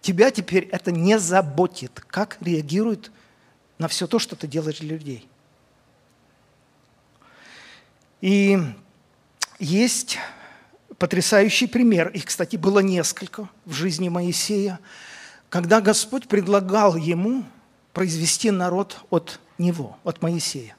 Тебя 0.00 0.30
теперь 0.30 0.64
это 0.72 0.90
не 0.90 1.18
заботит, 1.18 2.00
как 2.06 2.38
реагируют 2.40 3.12
на 3.76 3.86
все 3.86 4.06
то, 4.06 4.18
что 4.18 4.34
ты 4.34 4.46
делаешь 4.46 4.78
для 4.78 4.96
людей. 4.96 5.28
И 8.22 8.58
есть 9.58 10.18
потрясающий 10.98 11.66
пример, 11.66 12.08
их, 12.08 12.26
кстати, 12.26 12.56
было 12.56 12.80
несколько 12.80 13.48
в 13.64 13.72
жизни 13.72 14.08
Моисея, 14.08 14.80
когда 15.48 15.80
Господь 15.80 16.28
предлагал 16.28 16.96
ему 16.96 17.44
произвести 17.92 18.50
народ 18.50 18.98
от 19.10 19.40
него, 19.56 19.98
от 20.04 20.20
Моисея. 20.22 20.76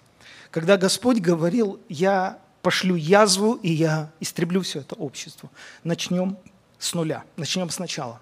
Когда 0.51 0.77
Господь 0.77 1.19
говорил, 1.19 1.79
я 1.89 2.39
пошлю 2.61 2.95
язву, 2.95 3.55
и 3.55 3.71
я 3.71 4.11
истреблю 4.19 4.61
все 4.61 4.79
это 4.79 4.95
общество. 4.95 5.49
Начнем 5.83 6.37
с 6.77 6.93
нуля, 6.93 7.23
начнем 7.35 7.69
сначала. 7.69 8.21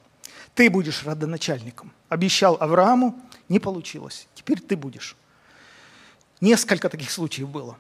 Ты 0.56 0.70
будешь 0.70 1.04
родоначальником. 1.04 1.92
Обещал 2.10 2.58
Аврааму, 2.60 3.20
не 3.50 3.60
получилось. 3.60 4.28
Теперь 4.34 4.60
ты 4.60 4.76
будешь. 4.76 5.16
Несколько 6.42 6.90
таких 6.90 7.12
случаев 7.12 7.50
было. 7.50 7.78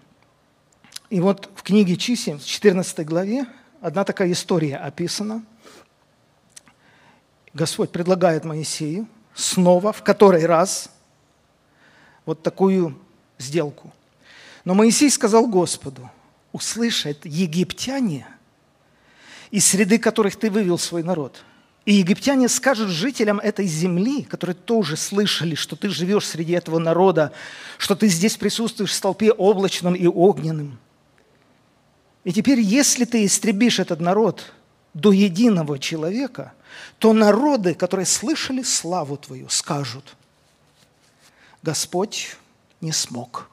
И 1.09 1.19
вот 1.19 1.49
в 1.55 1.63
книге 1.63 1.95
Чисел, 1.95 2.37
в 2.37 2.45
14 2.45 3.05
главе, 3.05 3.45
одна 3.81 4.03
такая 4.03 4.31
история 4.31 4.77
описана. 4.77 5.43
Господь 7.53 7.91
предлагает 7.91 8.43
Моисею 8.43 9.07
снова, 9.33 9.93
в 9.93 10.03
который 10.03 10.45
раз, 10.45 10.89
вот 12.25 12.43
такую 12.43 12.99
сделку. 13.37 13.93
Но 14.65 14.73
Моисей 14.73 15.09
сказал 15.09 15.47
Господу, 15.47 16.09
услышат 16.51 17.25
египтяне, 17.25 18.27
из 19.49 19.65
среды 19.65 19.97
которых 19.97 20.35
ты 20.35 20.49
вывел 20.51 20.77
свой 20.77 21.03
народ, 21.03 21.43
И 21.85 21.93
египтяне 21.93 22.49
скажут 22.49 22.89
жителям 22.89 23.39
этой 23.39 23.65
земли, 23.65 24.23
которые 24.23 24.55
тоже 24.57 24.97
слышали, 24.97 25.55
что 25.55 25.77
ты 25.77 25.87
живешь 25.87 26.27
среди 26.27 26.51
этого 26.51 26.79
народа, 26.79 27.31
что 27.77 27.95
ты 27.95 28.09
здесь 28.09 28.35
присутствуешь 28.35 28.91
в 28.91 28.93
столпе 28.93 29.31
облачном 29.31 29.95
и 29.95 30.05
огненным. 30.05 30.79
И 32.23 32.33
теперь, 32.33 32.59
если 32.59 33.05
ты 33.05 33.25
истребишь 33.25 33.79
этот 33.79 33.99
народ 33.99 34.53
до 34.93 35.11
единого 35.11 35.79
человека, 35.79 36.53
то 36.99 37.13
народы, 37.13 37.73
которые 37.73 38.05
слышали 38.05 38.63
славу 38.63 39.17
твою, 39.17 39.49
скажут, 39.49 40.15
Господь 41.63 42.35
не 42.81 42.91
смог 42.91 43.49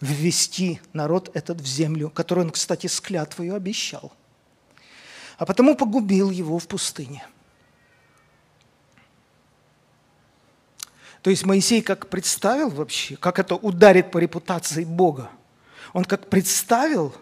ввести 0.00 0.80
народ 0.92 1.30
этот 1.34 1.60
в 1.60 1.66
землю, 1.66 2.10
которую 2.10 2.46
он, 2.46 2.52
кстати, 2.52 2.86
с 2.86 3.00
клятвою 3.00 3.54
обещал– 3.54 4.12
а 5.38 5.44
потому 5.44 5.76
погубил 5.76 6.30
его 6.30 6.58
в 6.58 6.66
пустыне. 6.66 7.26
То 11.22 11.30
есть 11.30 11.44
Моисей 11.44 11.82
как 11.82 12.08
представил 12.08 12.70
вообще, 12.70 13.16
как 13.16 13.38
это 13.38 13.56
ударит 13.56 14.10
по 14.10 14.18
репутации 14.18 14.84
Бога. 14.84 15.30
Он 15.96 16.04
как 16.04 16.28
представил, 16.28 17.16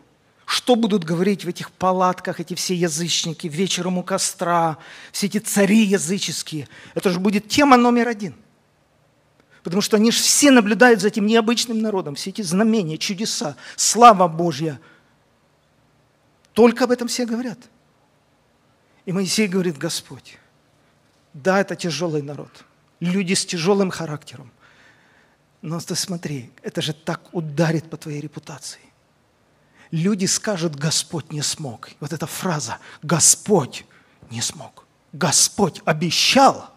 что 0.44 0.74
будут 0.74 1.04
говорить 1.04 1.44
в 1.44 1.48
этих 1.48 1.70
палатках 1.70 2.40
эти 2.40 2.54
все 2.54 2.74
язычники, 2.74 3.46
вечером 3.46 3.98
у 3.98 4.02
костра, 4.02 4.78
все 5.12 5.26
эти 5.28 5.38
цари 5.38 5.84
языческие. 5.84 6.68
Это 6.94 7.10
же 7.10 7.20
будет 7.20 7.48
тема 7.48 7.76
номер 7.76 8.08
один. 8.08 8.34
Потому 9.62 9.80
что 9.80 9.96
они 9.96 10.10
же 10.10 10.18
все 10.18 10.50
наблюдают 10.50 11.00
за 11.00 11.08
этим 11.08 11.24
необычным 11.26 11.80
народом, 11.80 12.16
все 12.16 12.30
эти 12.30 12.42
знамения, 12.42 12.98
чудеса, 12.98 13.56
слава 13.76 14.26
Божья. 14.26 14.80
Только 16.52 16.84
об 16.84 16.90
этом 16.90 17.06
все 17.06 17.26
говорят– 17.26 17.58
и 19.06 19.12
Моисей 19.12 19.48
говорит, 19.48 19.76
Господь, 19.76 20.38
да, 21.34 21.60
это 21.60 21.76
тяжелый 21.76 22.22
народ, 22.22 22.64
люди 23.00 23.34
с 23.34 23.44
тяжелым 23.44 23.90
характером, 23.90 24.50
но 25.64 25.80
ты 25.80 25.94
смотри, 25.94 26.52
это 26.60 26.82
же 26.82 26.92
так 26.92 27.22
ударит 27.32 27.88
по 27.88 27.96
твоей 27.96 28.20
репутации. 28.20 28.82
Люди 29.90 30.26
скажут, 30.26 30.76
Господь 30.76 31.32
не 31.32 31.40
смог. 31.40 31.88
Вот 32.00 32.12
эта 32.12 32.26
фраза, 32.26 32.80
Господь 33.02 33.86
не 34.30 34.42
смог. 34.42 34.84
Господь 35.14 35.80
обещал, 35.86 36.70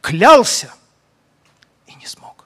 клялся 0.00 0.72
и 1.88 1.96
не 1.96 2.06
смог. 2.06 2.44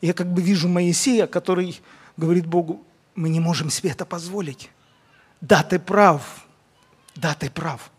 Я 0.00 0.12
как 0.12 0.32
бы 0.32 0.42
вижу 0.42 0.66
Моисея, 0.66 1.28
который 1.28 1.80
говорит 2.16 2.46
Богу, 2.46 2.84
мы 3.14 3.28
не 3.28 3.38
можем 3.38 3.70
себе 3.70 3.90
это 3.90 4.04
позволить. 4.04 4.70
Да, 5.40 5.62
ты 5.62 5.78
прав. 5.78 6.44
Да, 7.14 7.34
ты 7.34 7.48
прав. 7.48 7.92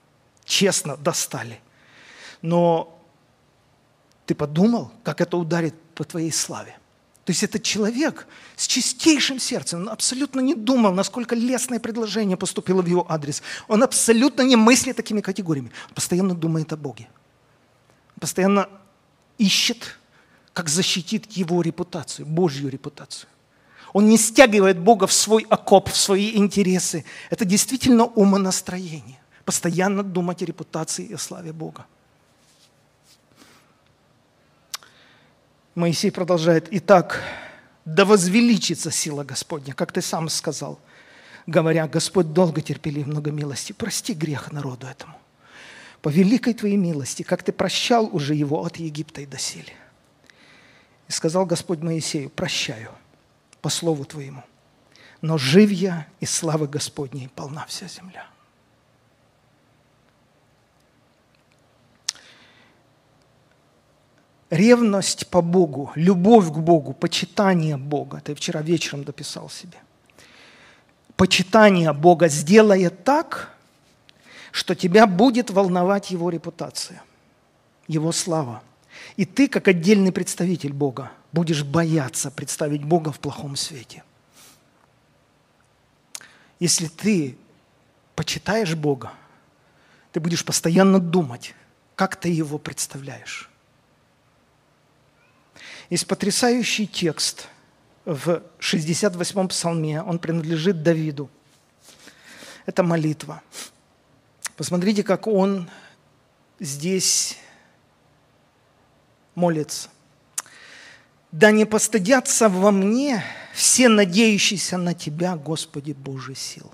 Честно 0.44 0.98
достали. 0.98 1.62
Но 2.42 3.00
ты 4.26 4.36
подумал, 4.36 4.92
как 5.04 5.22
это 5.22 5.38
ударит 5.38 5.76
по 5.96 6.04
твоей 6.04 6.32
славе? 6.32 6.78
То 7.26 7.32
есть 7.32 7.44
этот 7.44 7.64
человек 7.64 8.28
с 8.58 8.68
чистейшим 8.68 9.40
сердцем, 9.40 9.82
он 9.82 9.90
абсолютно 9.90 10.42
не 10.42 10.56
думал, 10.56 10.94
насколько 10.94 11.36
лестное 11.36 11.80
предложение 11.80 12.36
поступило 12.36 12.82
в 12.82 12.86
его 12.86 13.06
адрес. 13.10 13.42
Он 13.70 13.82
абсолютно 13.82 14.42
не 14.42 14.58
мыслит 14.58 14.98
такими 14.98 15.22
категориями. 15.22 15.72
Он 15.90 15.96
постоянно 15.96 16.36
думает 16.36 16.74
о 16.74 16.78
Боге. 16.78 17.08
Он 18.16 18.20
постоянно 18.20 18.70
ищет, 19.38 19.98
как 20.52 20.68
защитить 20.68 21.38
его 21.38 21.62
репутацию, 21.62 22.26
Божью 22.26 22.70
репутацию. 22.70 23.30
Он 23.94 24.10
не 24.10 24.18
стягивает 24.18 24.80
Бога 24.80 25.08
в 25.08 25.14
свой 25.14 25.46
окоп, 25.50 25.90
в 25.90 25.96
свои 25.96 26.36
интересы. 26.36 27.06
Это 27.30 27.46
действительно 27.46 28.06
умонастроение. 28.06 29.22
Постоянно 29.46 30.04
думать 30.04 30.42
о 30.42 30.46
репутации 30.46 31.06
и 31.06 31.14
о 31.14 31.18
славе 31.18 31.54
Бога. 31.54 31.86
Моисей 35.76 36.12
продолжает. 36.12 36.68
Итак, 36.72 37.22
да 37.86 38.06
возвеличится 38.06 38.92
сила 38.92 39.24
Господня, 39.24 39.74
как 39.74 39.92
ты 39.92 40.02
сам 40.02 40.30
сказал, 40.30 40.80
говоря, 41.48 41.88
Господь 41.88 42.34
долго 42.34 42.62
терпелив, 42.62 43.08
много 43.08 43.32
милости. 43.32 43.74
Прости 43.74 44.14
грех 44.14 44.52
народу 44.52 44.88
этому. 44.88 45.16
По 46.02 46.10
великой 46.10 46.54
твоей 46.54 46.78
милости, 46.78 47.24
как 47.24 47.44
ты 47.44 47.52
прощал 47.52 48.10
уже 48.12 48.36
его 48.36 48.66
от 48.66 48.78
Египта 48.78 49.22
и 49.22 49.26
до 49.26 49.38
сели. 49.38 49.74
И 51.08 51.12
сказал 51.12 51.46
Господь 51.46 51.80
Моисею, 51.80 52.30
прощаю– 52.30 52.92
по 53.64 53.70
слову 53.70 54.04
Твоему. 54.04 54.44
Но 55.22 55.38
жив 55.38 55.72
я, 55.72 56.06
и 56.20 56.26
славы 56.26 56.68
Господней 56.68 57.30
полна 57.30 57.66
вся 57.66 57.88
земля. 57.88 58.28
Ревность 64.54 65.26
по 65.30 65.42
Богу, 65.42 65.92
любовь 65.96 66.50
к 66.50 66.58
Богу, 66.58 66.94
почитание 66.94 67.76
Бога. 67.76 68.22
Я 68.28 68.36
вчера 68.36 68.62
вечером 68.62 69.04
дописал 69.04 69.50
себе. 69.50 69.80
Почитание 71.16 71.92
Бога 71.92 72.28
сделает 72.28 73.04
так, 73.04 73.52
что 74.52 74.76
тебя 74.76 75.08
будет 75.08 75.50
волновать 75.50 76.12
Его 76.12 76.30
репутация, 76.30 77.02
Его 77.88 78.12
слава. 78.12 78.62
И 79.18 79.26
ты, 79.26 79.48
как 79.48 79.68
отдельный 79.68 80.12
представитель 80.12 80.72
Бога, 80.72 81.12
будешь 81.32 81.64
бояться 81.64 82.30
представить 82.30 82.84
Бога 82.84 83.12
в 83.12 83.20
плохом 83.20 83.56
свете. 83.56 84.04
Если 86.60 86.90
ты 86.90 87.36
почитаешь 88.14 88.76
Бога, 88.76 89.14
ты 90.12 90.20
будешь 90.20 90.46
постоянно 90.46 91.00
думать, 91.00 91.56
как 91.96 92.18
ты 92.18 92.30
Его 92.30 92.60
представляешь. 92.60 93.50
Есть 95.94 96.08
потрясающий 96.08 96.88
текст 96.88 97.48
в 98.04 98.42
68-м 98.58 99.48
псалме, 99.48 100.02
он 100.02 100.18
принадлежит 100.18 100.82
Давиду. 100.82 101.30
Это 102.66 102.82
молитва. 102.82 103.44
Посмотрите, 104.58 105.04
как 105.04 105.28
он 105.28 105.70
здесь 106.60 107.38
молится 109.36 109.90
да 111.32 111.52
не 111.52 111.66
постыдятся 111.66 112.50
во 112.50 112.72
мне 112.72 113.24
все 113.54 113.88
надеющиеся 113.88 114.80
на 114.80 114.96
Тебя, 114.96 115.36
Господи 115.36 115.92
Божий 115.92 116.36
сил. 116.36 116.72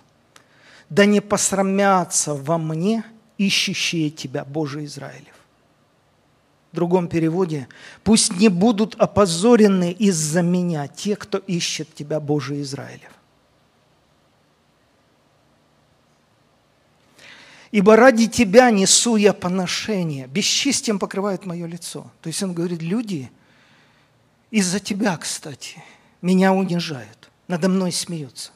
Да 0.90 1.04
не 1.04 1.20
посрамятся 1.20 2.34
во 2.36 2.58
мне 2.58 3.04
ищущие 3.38 4.12
Тебя, 4.12 4.46
Божий 4.46 4.86
Израилев. 4.86 5.39
В 6.72 6.76
другом 6.76 7.08
переводе, 7.08 7.68
пусть 8.04 8.38
не 8.38 8.50
будут 8.50 8.96
опозорены 8.96 9.92
из-за 9.92 10.42
меня 10.42 10.88
те, 10.88 11.16
кто 11.16 11.40
ищет 11.40 11.94
Тебя, 11.96 12.20
Божий 12.20 12.62
Израилев. 12.62 13.12
Ибо 17.72 17.96
ради 17.96 18.28
Тебя 18.28 18.70
несу 18.72 19.16
я 19.16 19.34
поношение, 19.34 20.28
бесчистием 20.28 21.00
покрывает 21.00 21.46
мое 21.46 21.66
лицо. 21.66 22.12
То 22.22 22.28
есть 22.28 22.42
он 22.44 22.54
говорит, 22.54 22.82
люди– 22.82 23.32
из-за 24.52 24.80
тебя, 24.80 25.16
кстати, 25.18 25.84
меня 26.22 26.54
унижают, 26.54 27.30
надо 27.48 27.70
мной 27.70 27.92
смеются. 27.92 28.52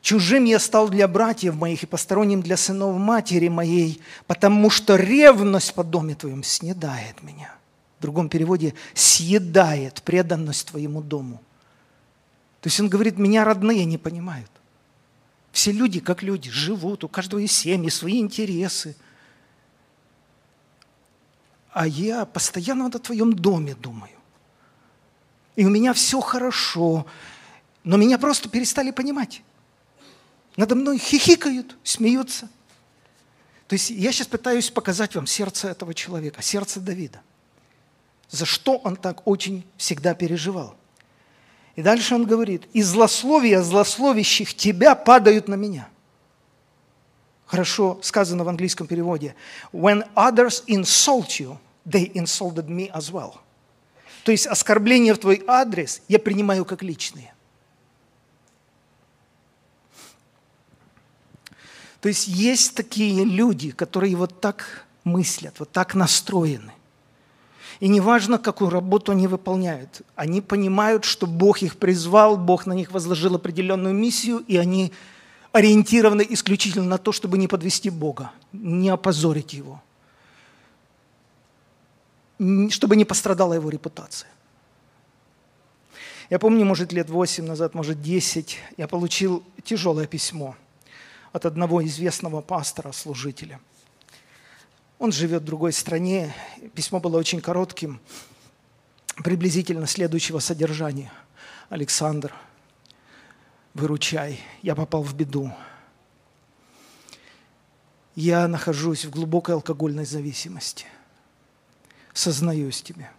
Чужим 0.00 0.44
я 0.44 0.58
стал 0.58 0.88
для 0.88 1.08
братьев 1.08 1.54
моих 1.54 1.82
и 1.82 1.86
посторонним 1.86 2.42
для 2.42 2.56
сынов 2.56 2.96
матери 2.96 3.48
моей, 3.48 4.00
потому 4.26 4.70
что 4.70 4.96
ревность 4.96 5.74
по 5.74 5.84
доме 5.84 6.14
твоем 6.14 6.42
снедает 6.42 7.22
меня. 7.22 7.54
В 7.98 8.02
другом 8.02 8.28
переводе 8.28 8.74
съедает 8.94 10.02
преданность 10.02 10.68
твоему 10.68 11.02
дому. 11.02 11.42
То 12.60 12.68
есть 12.68 12.80
он 12.80 12.88
говорит, 12.88 13.18
меня 13.18 13.44
родные 13.44 13.84
не 13.84 13.98
понимают. 13.98 14.50
Все 15.52 15.72
люди, 15.72 16.00
как 16.00 16.22
люди, 16.22 16.50
живут, 16.50 17.04
у 17.04 17.08
каждого 17.08 17.40
есть 17.40 17.54
семьи, 17.54 17.88
свои 17.88 18.20
интересы. 18.20 18.96
А 21.72 21.86
я 21.86 22.24
постоянно 22.24 22.84
вот 22.84 22.94
о 22.94 22.98
твоем 23.00 23.32
доме 23.32 23.74
думаю 23.74 24.18
и 25.58 25.64
у 25.64 25.70
меня 25.70 25.92
все 25.92 26.20
хорошо, 26.20 27.04
но 27.82 27.96
меня 27.96 28.16
просто 28.16 28.48
перестали 28.48 28.92
понимать. 28.92 29.42
Надо 30.58 30.74
мной 30.74 30.98
хихикают, 30.98 31.76
смеются. 31.84 32.48
То 33.68 33.74
есть 33.74 33.90
я 33.90 34.10
сейчас 34.10 34.26
пытаюсь 34.26 34.70
показать 34.70 35.14
вам 35.14 35.24
сердце 35.24 35.68
этого 35.68 35.94
человека, 35.94 36.42
сердце 36.42 36.80
Давида. 36.80 37.20
За 38.28 38.44
что 38.44 38.76
он 38.78 38.96
так 38.96 39.24
очень 39.24 39.64
всегда 39.76 40.14
переживал. 40.14 40.74
И 41.76 41.82
дальше 41.82 42.16
он 42.16 42.26
говорит, 42.26 42.64
и 42.72 42.82
злословия 42.82 43.62
злословящих 43.62 44.52
тебя 44.52 44.96
падают 44.96 45.46
на 45.46 45.54
меня. 45.54 45.88
Хорошо 47.46 48.00
сказано 48.02 48.42
в 48.42 48.48
английском 48.48 48.88
переводе. 48.88 49.36
When 49.72 50.12
others 50.16 50.64
insult 50.66 51.38
you, 51.38 51.56
they 51.86 52.12
insulted 52.14 52.66
me 52.66 52.90
as 52.90 53.12
well. 53.12 53.36
То 54.24 54.32
есть 54.32 54.48
оскорбления 54.48 55.14
в 55.14 55.18
твой 55.18 55.40
адрес 55.46 56.02
я 56.08 56.18
принимаю 56.18 56.64
как 56.64 56.82
личные. 56.82 57.32
То 62.00 62.08
есть 62.08 62.28
есть 62.28 62.74
такие 62.74 63.24
люди, 63.24 63.70
которые 63.70 64.14
вот 64.16 64.40
так 64.40 64.86
мыслят, 65.04 65.58
вот 65.58 65.70
так 65.72 65.94
настроены. 65.94 66.72
И 67.80 67.88
неважно, 67.88 68.38
какую 68.38 68.70
работу 68.70 69.12
они 69.12 69.26
выполняют, 69.26 70.02
они 70.16 70.40
понимают, 70.40 71.04
что 71.04 71.26
Бог 71.26 71.62
их 71.62 71.76
призвал, 71.76 72.36
Бог 72.36 72.66
на 72.66 72.72
них 72.72 72.90
возложил 72.90 73.36
определенную 73.36 73.94
миссию, 73.94 74.44
и 74.48 74.56
они 74.56 74.92
ориентированы 75.52 76.26
исключительно 76.28 76.84
на 76.84 76.98
то, 76.98 77.12
чтобы 77.12 77.38
не 77.38 77.46
подвести 77.46 77.90
Бога, 77.90 78.32
не 78.52 78.88
опозорить 78.88 79.52
Его, 79.52 79.80
чтобы 82.70 82.96
не 82.96 83.04
пострадала 83.04 83.54
Его 83.54 83.70
репутация. 83.70 84.28
Я 86.30 86.38
помню, 86.38 86.64
может, 86.64 86.92
лет 86.92 87.08
8 87.08 87.46
назад, 87.46 87.74
может, 87.74 88.02
10, 88.02 88.58
я 88.76 88.88
получил 88.88 89.42
тяжелое 89.64 90.06
письмо 90.06 90.56
от 91.32 91.46
одного 91.46 91.84
известного 91.84 92.40
пастора-служителя. 92.40 93.60
Он 94.98 95.12
живет 95.12 95.42
в 95.42 95.46
другой 95.46 95.72
стране. 95.72 96.34
Письмо 96.74 97.00
было 97.00 97.18
очень 97.18 97.40
коротким, 97.40 98.00
приблизительно 99.22 99.86
следующего 99.86 100.40
содержания. 100.40 101.12
Александр, 101.68 102.34
выручай, 103.74 104.40
я 104.62 104.74
попал 104.74 105.02
в 105.02 105.14
беду. 105.14 105.52
Я 108.14 108.48
нахожусь 108.48 109.04
в 109.04 109.10
глубокой 109.10 109.54
алкогольной 109.54 110.04
зависимости. 110.04 110.86
Сознаюсь 112.12 112.82
тебе 112.82 113.10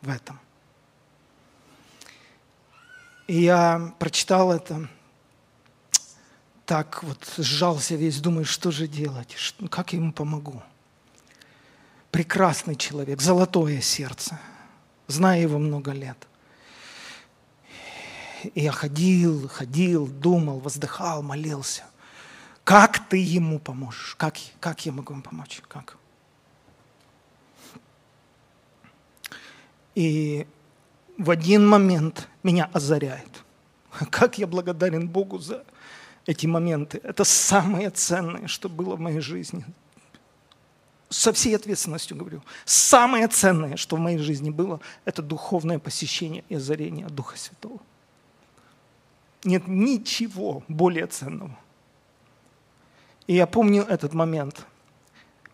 в 0.00 0.08
этом. 0.08 0.38
И 3.26 3.40
я 3.40 3.92
прочитал 3.98 4.52
это, 4.52 4.88
так 6.66 7.02
вот 7.02 7.18
сжался 7.36 7.94
весь, 7.94 8.20
думаю, 8.20 8.44
что 8.44 8.70
же 8.70 8.88
делать, 8.88 9.36
как 9.70 9.92
я 9.92 9.98
ему 9.98 10.12
помогу. 10.12 10.62
Прекрасный 12.10 12.76
человек, 12.76 13.20
золотое 13.20 13.80
сердце, 13.80 14.38
знаю 15.06 15.42
его 15.42 15.58
много 15.58 15.92
лет. 15.92 16.26
И 18.54 18.62
я 18.62 18.72
ходил, 18.72 19.48
ходил, 19.48 20.06
думал, 20.06 20.60
воздыхал, 20.60 21.22
молился. 21.22 21.84
Как 22.62 23.08
ты 23.08 23.18
ему 23.18 23.58
поможешь? 23.58 24.14
Как, 24.16 24.36
как 24.60 24.86
я 24.86 24.92
могу 24.92 25.12
ему 25.12 25.22
помочь? 25.22 25.60
Как? 25.68 25.96
И 29.94 30.46
в 31.18 31.30
один 31.30 31.66
момент 31.66 32.28
меня 32.42 32.70
озаряет. 32.72 33.44
Как 34.10 34.38
я 34.38 34.46
благодарен 34.46 35.08
Богу 35.08 35.38
за 35.38 35.64
эти 36.26 36.46
моменты. 36.46 37.00
Это 37.02 37.24
самое 37.24 37.90
ценное, 37.90 38.46
что 38.46 38.68
было 38.68 38.96
в 38.96 39.00
моей 39.00 39.20
жизни. 39.20 39.64
Со 41.10 41.32
всей 41.32 41.54
ответственностью 41.54 42.16
говорю. 42.16 42.42
Самое 42.64 43.28
ценное, 43.28 43.76
что 43.76 43.96
в 43.96 44.00
моей 44.00 44.18
жизни 44.18 44.50
было, 44.50 44.80
это 45.04 45.22
духовное 45.22 45.78
посещение 45.78 46.44
и 46.48 46.56
озарение 46.56 47.06
Духа 47.06 47.38
Святого. 47.38 47.78
Нет 49.44 49.68
ничего 49.68 50.62
более 50.68 51.06
ценного. 51.06 51.56
И 53.26 53.34
я 53.34 53.46
помню 53.46 53.82
этот 53.82 54.14
момент. 54.14 54.66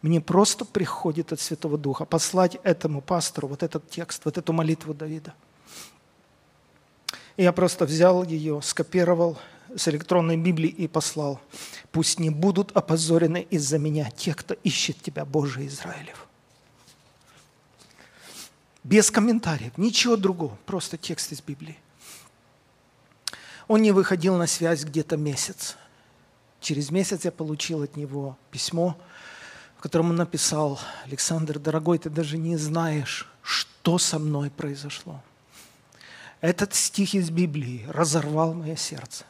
Мне 0.02 0.20
просто 0.20 0.64
приходит 0.64 1.32
от 1.32 1.40
Святого 1.40 1.76
Духа 1.76 2.04
послать 2.04 2.56
этому 2.62 3.02
пастору 3.02 3.48
вот 3.48 3.62
этот 3.62 3.90
текст, 3.90 4.24
вот 4.24 4.38
эту 4.38 4.52
молитву 4.52 4.94
Давида– 4.94 5.34
и 7.40 7.42
я 7.42 7.52
просто 7.52 7.86
взял 7.86 8.22
ее, 8.22 8.60
скопировал 8.62 9.38
с 9.76 9.88
электронной 9.88 10.36
Библии 10.36 10.68
и 10.68 10.88
послал. 10.88 11.40
Пусть 11.92 12.18
не 12.18 12.30
будут 12.30 12.76
опозорены 12.76 13.46
из-за 13.50 13.78
меня 13.78 14.10
те, 14.10 14.34
кто 14.34 14.54
ищет 14.54 15.00
тебя, 15.02 15.24
Боже 15.24 15.66
Израилев. 15.66 16.26
Без 18.82 19.10
комментариев, 19.10 19.76
ничего 19.76 20.16
другого, 20.16 20.56
просто 20.66 20.96
текст 20.96 21.32
из 21.32 21.42
Библии. 21.42 21.78
Он 23.68 23.82
не 23.82 23.92
выходил 23.92 24.36
на 24.36 24.46
связь 24.46 24.84
где-то 24.84 25.16
месяц. 25.16 25.76
Через 26.60 26.90
месяц 26.90 27.24
я 27.24 27.32
получил 27.32 27.82
от 27.82 27.96
него 27.96 28.36
письмо, 28.50 28.96
в 29.76 29.82
котором 29.82 30.10
он 30.10 30.16
написал, 30.16 30.80
Александр, 31.04 31.58
дорогой, 31.58 31.98
ты 31.98 32.10
даже 32.10 32.36
не 32.36 32.56
знаешь, 32.56 33.28
что 33.42 33.98
со 33.98 34.18
мной 34.18 34.50
произошло. 34.50 35.22
Этот 36.40 36.74
стих 36.74 37.14
из 37.14 37.30
Библии 37.30 37.86
разорвал 37.88 38.54
мое 38.54 38.76
сердце. 38.76 39.24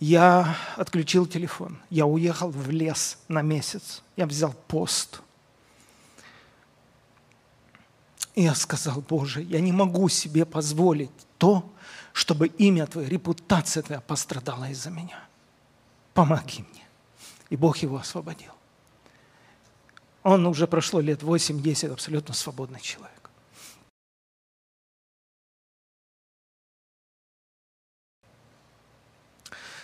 Я 0.00 0.56
отключил 0.76 1.26
телефон. 1.26 1.78
Я 1.90 2.06
уехал 2.06 2.50
в 2.50 2.70
лес 2.70 3.18
на 3.26 3.42
месяц. 3.42 4.02
Я 4.16 4.26
взял 4.26 4.52
пост. 4.68 5.20
И 8.34 8.42
я 8.42 8.54
сказал, 8.54 9.00
Боже, 9.00 9.42
я 9.42 9.60
не 9.60 9.72
могу 9.72 10.08
себе 10.08 10.44
позволить 10.46 11.10
то, 11.38 11.68
чтобы 12.12 12.46
имя 12.46 12.86
Твое, 12.86 13.08
репутация 13.08 13.82
Твоя 13.82 14.00
пострадала 14.00 14.70
из-за 14.70 14.90
меня. 14.90 15.24
Помоги 16.14 16.64
мне. 16.72 16.84
И 17.50 17.56
Бог 17.56 17.78
его 17.78 17.96
освободил. 17.96 18.52
Он 20.22 20.46
уже 20.46 20.66
прошло 20.66 21.00
лет 21.00 21.22
8-10, 21.22 21.92
абсолютно 21.92 22.34
свободный 22.34 22.80
человек. 22.80 23.27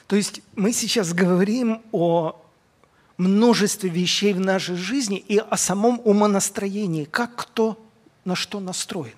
То 0.07 0.17
есть 0.17 0.43
мы 0.55 0.73
сейчас 0.73 1.13
говорим 1.13 1.83
о 1.93 2.41
множестве 3.17 3.89
вещей 3.89 4.35
в 4.35 4.41
нашей 4.41 4.77
жизни 4.77 5.19
и 5.19 5.39
о 5.39 5.57
самом 5.57 6.01
умонастроении, 6.05 7.05
как 7.05 7.37
кто 7.37 7.81
на 8.25 8.35
что 8.35 8.61
настроен. 8.61 9.15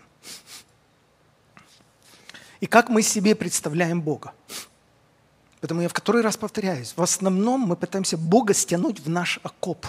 И 2.60 2.66
как 2.66 2.88
мы 2.88 3.02
себе 3.02 3.34
представляем 3.34 4.00
Бога. 4.00 4.32
Поэтому 5.60 5.82
я 5.82 5.88
в 5.88 5.92
который 5.92 6.22
раз 6.22 6.36
повторяюсь, 6.36 6.92
в 6.96 7.02
основном 7.02 7.62
мы 7.62 7.76
пытаемся 7.76 8.16
Бога 8.16 8.54
стянуть 8.54 9.00
в 9.00 9.08
наш 9.08 9.40
окоп. 9.42 9.86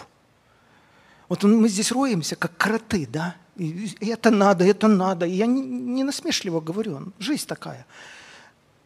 Вот 1.30 1.44
мы 1.44 1.68
здесь 1.70 1.92
роемся, 1.92 2.36
как 2.36 2.56
кроты, 2.58 3.06
да? 3.06 3.36
И 3.58 3.96
это 4.00 4.32
надо, 4.32 4.66
это 4.66 4.88
надо. 4.88 5.26
И 5.26 5.32
я 5.32 5.46
не 5.46 6.04
насмешливо 6.04 6.62
говорю, 6.62 7.12
жизнь 7.20 7.46
такая– 7.46 7.86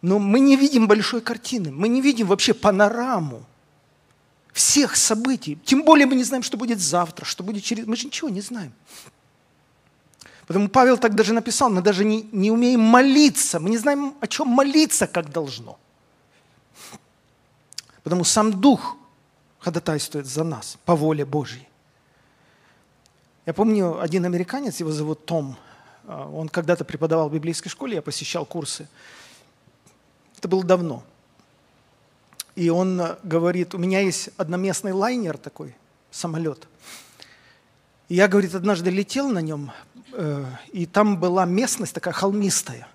но 0.01 0.19
мы 0.19 0.39
не 0.39 0.55
видим 0.55 0.87
большой 0.87 1.21
картины, 1.21 1.71
мы 1.71 1.87
не 1.87 2.01
видим 2.01 2.27
вообще 2.27 2.53
панораму 2.53 3.43
всех 4.51 4.95
событий. 4.95 5.57
Тем 5.63 5.83
более 5.83 6.05
мы 6.05 6.15
не 6.15 6.23
знаем, 6.23 6.43
что 6.43 6.57
будет 6.57 6.79
завтра, 6.79 7.25
что 7.25 7.43
будет 7.43 7.63
через... 7.63 7.85
Мы 7.85 7.95
же 7.95 8.07
ничего 8.07 8.29
не 8.29 8.41
знаем. 8.41 8.73
Поэтому 10.47 10.69
Павел 10.69 10.97
так 10.97 11.15
даже 11.15 11.33
написал, 11.33 11.69
мы 11.69 11.81
даже 11.81 12.03
не, 12.03 12.27
не 12.31 12.51
умеем 12.51 12.81
молиться, 12.81 13.59
мы 13.59 13.69
не 13.69 13.77
знаем, 13.77 14.15
о 14.19 14.27
чем 14.27 14.47
молиться, 14.47 15.07
как 15.07 15.31
должно. 15.31 15.79
Потому 18.03 18.23
сам 18.23 18.59
Дух 18.59 18.97
ходатайствует 19.59 20.25
за 20.25 20.43
нас 20.43 20.77
по 20.83 20.95
воле 20.95 21.23
Божьей. 21.23 21.67
Я 23.45 23.53
помню, 23.53 24.01
один 24.01 24.25
американец, 24.25 24.79
его 24.79 24.91
зовут 24.91 25.25
Том, 25.25 25.55
а, 26.05 26.27
он 26.27 26.49
когда-то 26.49 26.83
преподавал 26.83 27.29
в 27.29 27.33
библейской 27.33 27.69
школе, 27.69 27.95
я 27.95 28.01
посещал 28.01 28.45
курсы. 28.45 28.87
Это 30.41 30.47
было 30.47 30.63
давно. 30.63 31.03
И 32.55 32.71
он 32.71 32.99
э, 32.99 33.15
говорит, 33.21 33.75
у 33.75 33.77
меня 33.77 33.99
есть 33.99 34.31
одноместный 34.37 34.91
лайнер 34.91 35.37
такой, 35.37 35.75
самолет. 36.09 36.67
И 38.09 38.15
я, 38.15 38.27
говорит, 38.27 38.55
однажды 38.55 38.89
летел 38.89 39.29
на 39.29 39.37
нем, 39.37 39.71
э, 40.13 40.43
и 40.71 40.87
там 40.87 41.19
была 41.19 41.45
местность 41.45 41.93
такая 41.93 42.15
холмистая. 42.15 42.87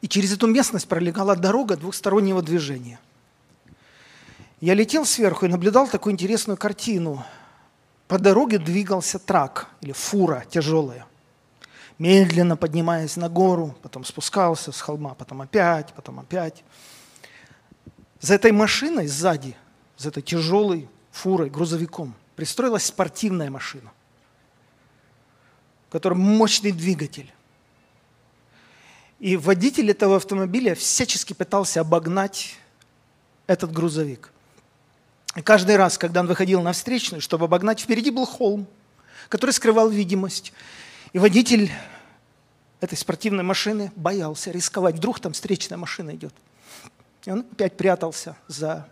И 0.00 0.08
через 0.08 0.32
эту 0.32 0.46
местность 0.46 0.88
пролегала 0.88 1.36
дорога 1.36 1.76
двухстороннего 1.76 2.40
движения. 2.40 2.98
Я 4.62 4.72
летел 4.72 5.04
сверху 5.04 5.44
и 5.44 5.50
наблюдал 5.50 5.86
такую 5.86 6.14
интересную 6.14 6.56
картину. 6.56 7.26
По 8.06 8.18
дороге 8.18 8.58
двигался 8.58 9.18
трак 9.18 9.68
или 9.82 9.92
фура 9.92 10.46
тяжелая– 10.48 11.04
медленно 11.98 12.56
поднимаясь 12.56 13.16
на 13.16 13.28
гору, 13.28 13.76
потом 13.82 14.04
спускался 14.04 14.72
с 14.72 14.80
холма, 14.80 15.14
потом 15.14 15.42
опять, 15.42 15.92
потом 15.94 16.20
опять. 16.20 16.64
За 18.20 18.34
этой 18.34 18.52
машиной 18.52 19.06
сзади, 19.06 19.56
за 19.96 20.08
этой 20.08 20.22
тяжелой 20.22 20.88
фурой, 21.10 21.50
грузовиком, 21.50 22.14
пристроилась 22.36 22.84
спортивная 22.84 23.50
машина, 23.50 23.90
у 25.88 25.92
которой 25.92 26.14
мощный 26.14 26.72
двигатель. 26.72 27.32
И 29.18 29.36
водитель 29.36 29.90
этого 29.90 30.16
автомобиля 30.16 30.76
всячески 30.76 31.32
пытался 31.32 31.80
обогнать 31.80 32.56
этот 33.48 33.72
грузовик. 33.72 34.30
И 35.34 35.42
каждый 35.42 35.76
раз, 35.76 35.98
когда 35.98 36.20
он 36.20 36.28
выходил 36.28 36.60
на 36.62 36.72
встречную, 36.72 37.20
чтобы 37.20 37.46
обогнать, 37.46 37.80
впереди 37.80 38.10
был 38.10 38.26
холм, 38.26 38.68
который 39.28 39.50
скрывал 39.50 39.88
видимость. 39.88 40.52
И 41.12 41.18
водитель 41.18 41.72
этой 42.80 42.96
спортивной 42.96 43.44
машины 43.44 43.92
боялся 43.96 44.50
рисковать. 44.50 44.96
Вдруг 44.96 45.20
там 45.20 45.32
встречная 45.32 45.78
машина 45.78 46.14
идет. 46.14 46.34
И 47.24 47.30
он 47.30 47.40
опять 47.40 47.76
прятался 47.76 48.36
за 48.46 48.88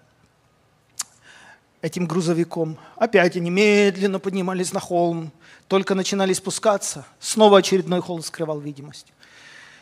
этим 1.83 2.07
грузовиком. 2.07 2.79
Опять 2.97 3.37
они 3.37 3.51
медленно 3.51 4.19
поднимались 4.19 4.73
на 4.73 4.81
холм, 4.81 5.31
только 5.69 5.95
начинали 5.95 6.33
спускаться. 6.33 7.07
Снова 7.21 7.59
очередной 7.59 8.01
холм 8.01 8.23
скрывал 8.23 8.61
видимость. 8.61 9.13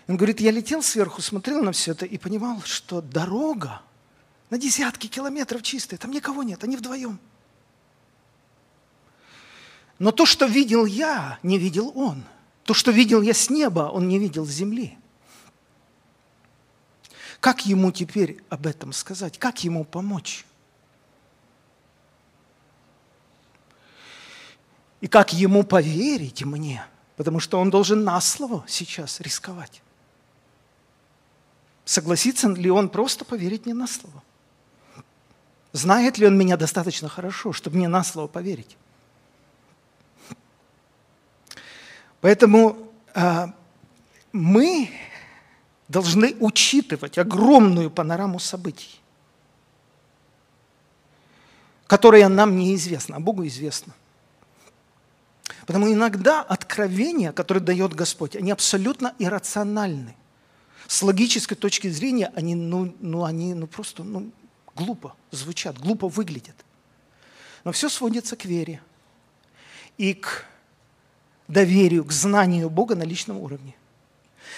Он 0.06 0.16
говорит, 0.16 0.40
я 0.40 0.50
летел 0.50 0.82
сверху, 0.82 1.22
смотрел 1.22 1.62
на 1.62 1.72
все 1.72 1.92
это 1.92 2.04
и 2.04 2.18
понимал, 2.18 2.60
что 2.64 3.00
дорога 3.00 3.80
на 4.50 4.58
десятки 4.58 5.06
километров 5.06 5.62
чистая, 5.62 5.98
там 5.98 6.10
никого 6.10 6.42
нет, 6.42 6.62
они 6.62 6.76
вдвоем. 6.76 7.18
Но 9.98 10.10
то, 10.10 10.26
что 10.26 10.46
видел 10.46 10.86
я, 10.86 11.38
не 11.42 11.58
видел 11.58 11.92
он. 11.94 12.24
То, 12.64 12.74
что 12.74 12.90
видел 12.90 13.22
я 13.22 13.34
с 13.34 13.50
неба, 13.50 13.90
он 13.92 14.08
не 14.08 14.18
видел 14.18 14.44
с 14.44 14.50
земли. 14.50 14.98
Как 17.40 17.66
ему 17.66 17.92
теперь 17.92 18.42
об 18.48 18.66
этом 18.66 18.92
сказать? 18.92 19.38
Как 19.38 19.62
ему 19.64 19.84
помочь? 19.84 20.46
И 25.00 25.06
как 25.06 25.34
ему 25.34 25.62
поверить 25.62 26.42
мне? 26.42 26.84
Потому 27.16 27.38
что 27.38 27.60
он 27.60 27.68
должен 27.68 28.02
на 28.02 28.18
слово 28.20 28.64
сейчас 28.66 29.20
рисковать. 29.20 29.82
Согласится 31.84 32.48
ли 32.48 32.70
он 32.70 32.88
просто 32.88 33.26
поверить 33.26 33.66
мне 33.66 33.74
на 33.74 33.86
слово? 33.86 34.22
Знает 35.72 36.16
ли 36.16 36.26
он 36.26 36.38
меня 36.38 36.56
достаточно 36.56 37.10
хорошо, 37.10 37.52
чтобы 37.52 37.76
мне 37.76 37.88
на 37.88 38.02
слово 38.02 38.26
поверить? 38.26 38.78
Поэтому 42.24 42.90
э, 43.14 43.48
мы 44.32 44.88
должны 45.88 46.34
учитывать 46.40 47.18
огромную 47.18 47.90
панораму 47.90 48.38
событий, 48.38 48.98
которая 51.86 52.30
нам 52.30 52.56
неизвестна, 52.56 53.16
а 53.16 53.20
Богу 53.20 53.46
известна. 53.46 53.92
Потому 55.66 55.92
иногда 55.92 56.40
откровения, 56.40 57.30
которые 57.30 57.62
дает 57.62 57.92
Господь, 57.92 58.36
они 58.36 58.52
абсолютно 58.52 59.14
иррациональны. 59.18 60.16
С 60.86 61.02
логической 61.02 61.58
точки 61.58 61.88
зрения 61.88 62.32
они, 62.34 62.54
ну, 62.54 62.96
ну, 63.00 63.24
они 63.24 63.52
ну, 63.52 63.66
просто 63.66 64.02
ну, 64.02 64.32
глупо 64.74 65.14
звучат, 65.30 65.78
глупо 65.78 66.08
выглядят. 66.08 66.56
Но 67.64 67.72
все 67.72 67.90
сводится 67.90 68.34
к 68.34 68.46
вере 68.46 68.80
и 69.98 70.14
к 70.14 70.46
доверию, 71.48 72.04
к 72.04 72.12
знанию 72.12 72.70
Бога 72.70 72.94
на 72.94 73.02
личном 73.02 73.38
уровне. 73.38 73.74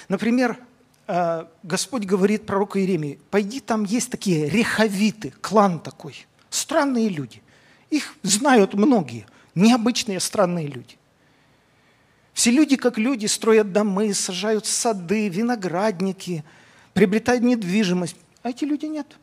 Например, 0.08 0.58
э, 1.06 1.46
Господь 1.62 2.04
говорит 2.04 2.46
пророку 2.46 2.78
Иеремии, 2.78 3.18
пойди, 3.30 3.60
там 3.60 3.84
есть 3.84 4.10
такие 4.10 4.48
рехавиты, 4.48 5.32
клан 5.40 5.80
такой, 5.80 6.26
странные 6.50 7.08
люди. 7.08 7.42
Их 7.90 8.14
знают 8.22 8.74
многие, 8.74 9.26
необычные 9.54 10.20
странные 10.20 10.66
люди. 10.66 10.96
Все 12.32 12.50
люди, 12.50 12.76
как 12.76 12.98
люди, 12.98 13.26
строят 13.26 13.72
домы, 13.72 14.12
сажают 14.12 14.66
сады, 14.66 15.28
виноградники, 15.28 16.44
приобретают 16.92 17.42
недвижимость. 17.42 18.16
А 18.42 18.50
эти 18.50 18.64
люди 18.64 18.84
нет. 18.84 19.16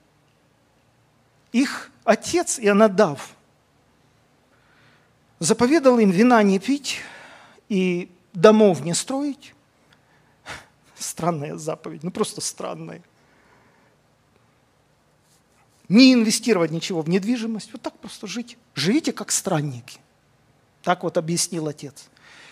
Их 1.52 1.92
отец 2.04 2.60
Ионадав 2.60 3.36
заповедал 5.38 6.00
им 6.00 6.10
вина 6.10 6.42
не 6.42 6.58
пить, 6.58 7.02
и 7.74 8.12
домов 8.34 8.82
не 8.82 8.94
строить. 8.94 9.56
Странная 10.96 11.58
заповедь, 11.58 12.04
ну 12.04 12.12
просто 12.12 12.40
странная. 12.40 13.02
Не 15.90 16.14
инвестировать 16.14 16.70
ничего 16.70 17.02
в 17.02 17.10
недвижимость, 17.10 17.74
вот 17.74 17.82
так 17.82 17.98
просто 17.98 18.28
жить. 18.28 18.60
Живите 18.76 19.12
как 19.12 19.32
странники. 19.32 20.00
Так 20.84 21.02
вот 21.02 21.18
объяснил 21.18 21.68
отец. 21.68 22.10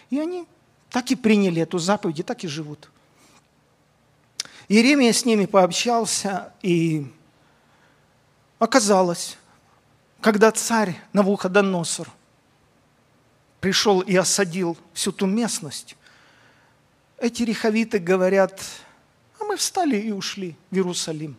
И 0.10 0.20
они 0.20 0.48
так 0.90 1.12
и 1.12 1.16
приняли 1.16 1.62
эту 1.62 1.78
заповедь, 1.78 2.22
и 2.22 2.24
так 2.24 2.44
и 2.44 2.48
живут. 2.48 2.90
Иеремия 4.70 5.14
с 5.14 5.24
ними 5.24 5.46
пообщался, 5.46 6.52
и 6.64 7.06
оказалось, 8.58 9.38
когда 10.20 10.52
царь 10.52 11.00
Навуходоносор– 11.14 12.10
пришел 13.62 14.02
и 14.02 14.16
осадил 14.16 14.78
всю 14.94 15.14
ту 15.14 15.28
местность, 15.28 15.96
эти 17.18 17.44
рехавиты 17.44 18.00
говорят, 18.00 18.60
а 19.40 19.44
мы 19.44 19.56
встали 19.56 19.96
и 19.96 20.12
ушли 20.12 20.58
в 20.72 20.76
Иерусалим. 20.76 21.38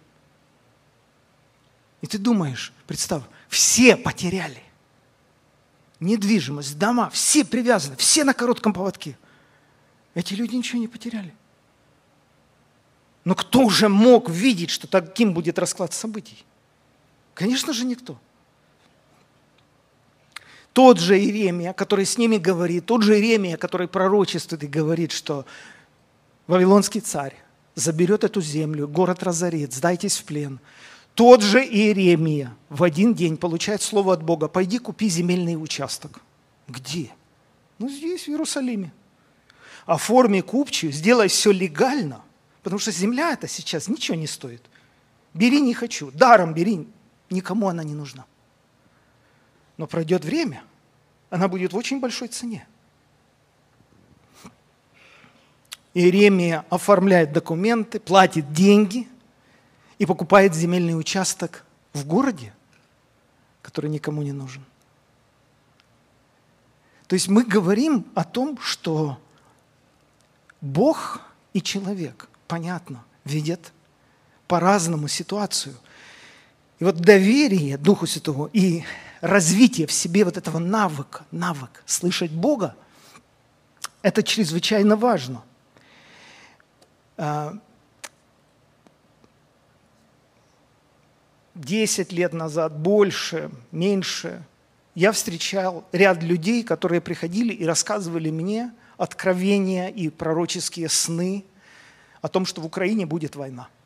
И 2.01 2.07
ты 2.07 2.19
думаешь, 2.19 2.73
представь, 2.87 3.25
все 3.49 3.97
потеряли. 3.97 4.63
Недвижимость, 5.99 6.79
дома, 6.79 7.11
все 7.11 7.45
привязаны, 7.45 7.97
все 7.97 8.25
на 8.25 8.35
коротком 8.35 8.73
поводке. 8.73 9.19
Эти 10.15 10.35
люди 10.35 10.55
ничего 10.55 10.81
не 10.81 10.89
потеряли. 10.89 11.35
Но 13.25 13.35
кто 13.35 13.61
уже 13.61 13.89
мог 13.89 14.31
видеть, 14.31 14.71
что 14.71 14.87
таким 14.87 15.33
будет 15.33 15.59
расклад 15.59 15.93
событий? 15.93 16.45
Конечно 17.35 17.73
же, 17.73 17.85
никто. 17.85 18.21
Тот 20.73 20.99
же 20.99 21.19
Иеремия, 21.19 21.73
который 21.73 22.07
с 22.07 22.17
ними 22.17 22.39
говорит, 22.39 22.87
тот 22.87 23.03
же 23.03 23.15
Иеремия, 23.15 23.57
который 23.57 23.89
пророчествует 23.89 24.65
и 24.65 24.67
говорит, 24.67 25.13
что 25.13 25.45
Вавилонский 26.47 27.01
царь 27.01 27.37
заберет 27.75 28.25
эту 28.25 28.41
землю, 28.41 28.89
город 28.89 29.23
разорит, 29.23 29.73
сдайтесь 29.75 30.19
в 30.19 30.25
плен. 30.25 30.61
Тот 31.15 31.43
же 31.43 31.63
Иеремия 31.63 32.55
в 32.71 32.83
один 32.83 33.15
день 33.15 33.37
получает 33.37 33.83
слово 33.83 34.15
от 34.15 34.23
Бога, 34.23 34.49
пойди 34.49 34.79
купи 34.79 35.11
земельный 35.11 35.63
участок. 35.63 36.21
Где? 36.69 37.11
Ну, 37.79 37.89
здесь, 37.91 38.25
в 38.25 38.29
Иерусалиме. 38.29 38.93
Оформи 39.85 40.41
купчую, 40.41 40.93
сделай 40.93 41.29
все 41.29 41.51
легально, 41.51 42.23
потому 42.63 42.79
что 42.79 42.93
земля 42.93 43.33
это 43.33 43.47
сейчас 43.47 43.89
ничего 43.89 44.17
не 44.17 44.27
стоит. 44.27 44.63
Бери 45.35 45.61
не 45.61 45.75
хочу, 45.75 46.11
даром 46.13 46.55
бери, 46.55 46.87
никому 47.29 47.69
она 47.69 47.83
не 47.83 47.95
нужна. 47.95 48.25
Но 49.77 49.87
пройдет 49.87 50.25
время, 50.25 50.63
она 51.31 51.49
будет 51.49 51.73
в 51.73 51.77
очень 51.77 52.01
большой 52.01 52.29
цене. 52.29 52.67
Иеремия 55.95 56.65
оформляет 56.71 57.33
документы, 57.33 58.01
платит 58.01 58.53
деньги 58.53 59.09
и 59.99 60.07
покупает 60.07 60.55
земельный 60.55 60.99
участок 60.99 61.65
в 61.93 62.07
городе, 62.07 62.55
который 63.61 63.91
никому 63.91 64.23
не 64.23 64.33
нужен. 64.33 64.65
То 67.07 67.15
есть 67.15 67.29
мы 67.29 67.45
говорим 67.45 68.07
о 68.15 68.25
том, 68.25 68.59
что 68.59 69.19
Бог 70.63 71.21
и 71.53 71.61
человек, 71.61 72.29
понятно, 72.49 73.05
видят 73.25 73.73
по-разному 74.49 75.09
ситуацию. 75.09 75.75
И 76.79 76.85
вот 76.85 76.97
доверие 76.97 77.77
Духу 77.77 78.07
Святому 78.07 78.49
и 78.53 78.85
развитие 79.23 79.87
в 79.87 79.93
себе 79.93 80.25
вот 80.25 80.37
этого 80.37 80.59
навыка, 80.59 81.25
навык 81.31 81.83
слышать 81.87 82.33
Бога, 82.33 82.75
это 84.03 84.23
чрезвычайно 84.23 84.97
важно. 84.97 85.43
А, 87.17 87.55
десять 91.55 92.13
лет 92.13 92.33
назад, 92.33 92.77
больше, 92.77 93.51
меньше, 93.71 94.45
я 94.97 95.13
встречал 95.13 95.87
ряд 95.93 96.23
людей, 96.23 96.65
которые 96.65 97.01
приходили 97.01 97.55
и 97.55 97.65
рассказывали 97.65 98.31
мне 98.31 98.75
откровения 98.99 99.89
и 99.89 100.11
пророческие 100.11 100.89
сны 100.89 101.45
о 102.21 102.29
том, 102.29 102.45
что 102.45 102.61
в 102.61 102.67
Украине 102.67 103.07
будет 103.07 103.37
война– 103.37 103.69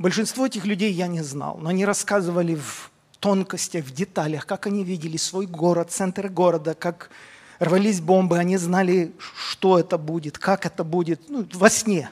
Большинство 0.00 0.46
этих 0.46 0.64
людей 0.64 0.90
я 0.94 1.08
не 1.08 1.20
знал, 1.20 1.58
но 1.58 1.68
они 1.68 1.84
рассказывали 1.84 2.54
в 2.54 2.90
тонкостях, 3.18 3.84
в 3.84 3.90
деталях, 3.92 4.46
как 4.46 4.66
они 4.66 4.82
видели 4.82 5.18
свой 5.18 5.44
город, 5.44 5.90
центр 5.90 6.30
города, 6.30 6.74
как 6.74 7.10
рвались 7.58 8.00
бомбы, 8.00 8.38
они 8.38 8.56
знали, 8.56 9.12
что 9.18 9.78
это 9.78 9.98
будет, 9.98 10.38
как 10.38 10.64
это 10.64 10.84
будет, 10.84 11.28
ну, 11.28 11.46
во 11.52 11.68
сне. 11.68 12.10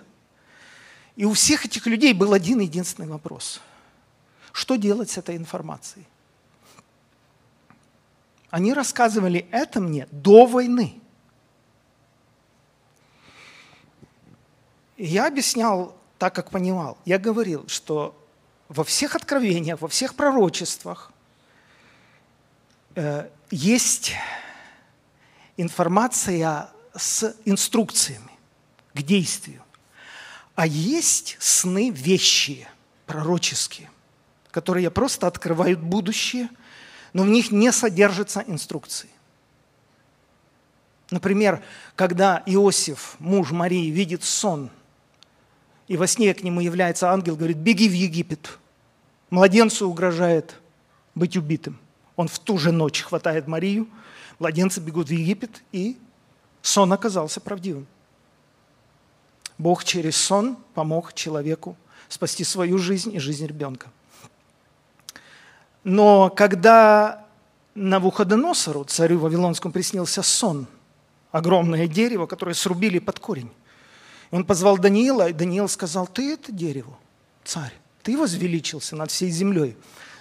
И 1.16 1.24
у 1.24 1.32
всех 1.32 1.64
этих 1.64 1.86
людей 1.86 2.12
был 2.12 2.34
один 2.34 2.60
единственный 2.60 3.08
вопрос. 3.08 3.62
Что 4.52 4.76
делать 4.76 5.08
с 5.08 5.16
этой 5.16 5.38
информацией? 5.38 6.04
Они 8.50 8.74
рассказывали 8.74 9.48
это 9.50 9.80
мне 9.80 10.06
до 10.10 10.44
войны. 10.44 11.00
И 14.98 15.06
я 15.06 15.26
объяснял 15.26 15.97
так, 16.18 16.34
как 16.34 16.50
понимал. 16.50 16.98
Я 17.04 17.18
говорил, 17.18 17.66
что 17.68 18.14
во 18.68 18.84
всех 18.84 19.14
откровениях, 19.14 19.80
во 19.80 19.88
всех 19.88 20.14
пророчествах 20.14 21.12
э, 22.94 23.28
есть 23.50 24.12
информация 25.56 26.70
с 26.94 27.34
инструкциями 27.44 28.30
к 28.94 29.02
действию. 29.02 29.62
А 30.54 30.66
есть 30.66 31.36
сны 31.38 31.90
вещи, 31.90 32.66
пророческие, 33.06 33.90
которые 34.50 34.90
просто 34.90 35.26
открывают 35.26 35.80
будущее, 35.80 36.48
но 37.12 37.22
в 37.22 37.28
них 37.28 37.52
не 37.52 37.72
содержатся 37.72 38.44
инструкции. 38.46 39.08
Например, 41.10 41.62
когда 41.94 42.42
Иосиф, 42.44 43.16
муж 43.18 43.50
Марии, 43.50 43.90
видит 43.90 44.24
сон, 44.24 44.70
и 45.88 45.96
во 45.96 46.06
сне 46.06 46.32
к 46.34 46.42
нему 46.42 46.60
является 46.60 47.10
ангел, 47.10 47.34
говорит, 47.34 47.56
беги 47.56 47.88
в 47.88 47.92
Египет. 47.92 48.58
Младенцу 49.30 49.88
угрожает 49.88 50.54
быть 51.14 51.36
убитым. 51.36 51.78
Он 52.14 52.28
в 52.28 52.38
ту 52.38 52.58
же 52.58 52.72
ночь 52.72 53.02
хватает 53.02 53.48
Марию, 53.48 53.88
младенцы 54.38 54.80
бегут 54.80 55.08
в 55.08 55.12
Египет, 55.12 55.62
и 55.72 55.98
сон 56.62 56.92
оказался 56.92 57.40
правдивым. 57.40 57.86
Бог 59.56 59.82
через 59.84 60.16
сон 60.16 60.56
помог 60.74 61.14
человеку 61.14 61.76
спасти 62.08 62.44
свою 62.44 62.78
жизнь 62.78 63.14
и 63.14 63.18
жизнь 63.18 63.46
ребенка. 63.46 63.90
Но 65.84 66.30
когда 66.30 67.24
Навуходоносору, 67.74 68.84
царю 68.84 69.20
Вавилонскому, 69.20 69.72
приснился 69.72 70.22
сон, 70.22 70.66
огромное 71.30 71.86
дерево, 71.86 72.26
которое 72.26 72.54
срубили 72.54 72.98
под 72.98 73.18
корень. 73.18 73.50
Он 74.30 74.44
позвал 74.44 74.78
Даниила, 74.78 75.28
и 75.28 75.32
Даниил 75.32 75.68
сказал, 75.68 76.06
ты 76.06 76.34
это 76.34 76.52
дерево, 76.52 76.98
царь, 77.44 77.72
ты 78.02 78.16
возвеличился 78.16 78.94
над 78.94 79.10
всей 79.10 79.30
землей, 79.30 79.76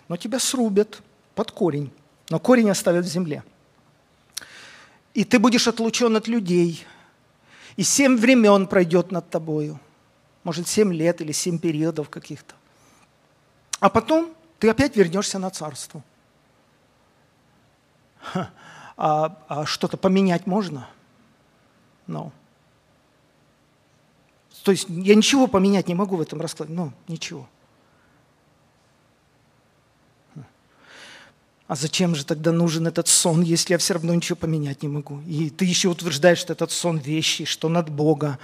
но 0.07 0.15
тебя 0.17 0.39
срубят 0.39 1.01
под 1.35 1.51
корень, 1.51 1.91
но 2.29 2.39
корень 2.39 2.69
оставят 2.69 3.05
в 3.05 3.09
земле. 3.09 3.43
И 5.13 5.23
ты 5.23 5.39
будешь 5.39 5.67
отлучен 5.67 6.15
от 6.15 6.27
людей, 6.27 6.85
и 7.75 7.83
семь 7.83 8.17
времен 8.17 8.67
пройдет 8.67 9.11
над 9.11 9.29
тобою. 9.29 9.79
Может, 10.43 10.67
семь 10.67 10.93
лет 10.93 11.19
или 11.19 11.33
семь 11.33 11.59
периодов 11.59 12.09
каких-то. 12.09 12.55
А 13.79 13.89
потом 13.89 14.33
ты 14.59 14.69
опять 14.69 14.95
вернешься 14.95 15.39
на 15.39 15.49
царство. 15.49 16.03
А, 18.99 19.43
а 19.47 19.65
что-то 19.67 19.95
поменять 19.95 20.47
можно? 20.47 20.89
Ну. 22.07 22.25
No. 22.25 22.46
То 24.67 24.71
есть 24.71 24.87
я 24.89 25.15
ничего 25.15 25.47
поменять 25.47 25.87
не 25.87 25.95
могу 25.95 26.17
в 26.17 26.21
этом 26.21 26.41
раскладе. 26.41 26.73
Ну, 26.73 26.91
ничего. 27.07 27.47
А 31.69 31.75
зачем 31.77 32.15
же 32.15 32.25
тогда 32.25 32.51
нужен 32.51 32.85
этот 32.85 33.07
сон, 33.07 33.43
если 33.43 33.75
я 33.75 33.77
все 33.77 33.93
равно 33.93 34.13
ничего 34.13 34.35
поменять 34.35 34.83
не 34.83 34.89
могу? 34.89 35.21
И 35.21 35.49
ты 35.49 35.63
еще 35.63 35.87
утверждаешь, 35.87 36.39
что 36.39 36.51
этот 36.51 36.71
сон 36.71 36.97
вещи, 36.97 37.45
что 37.45 37.69
он 37.69 37.77
от 37.77 37.89
Бога. 37.89 38.39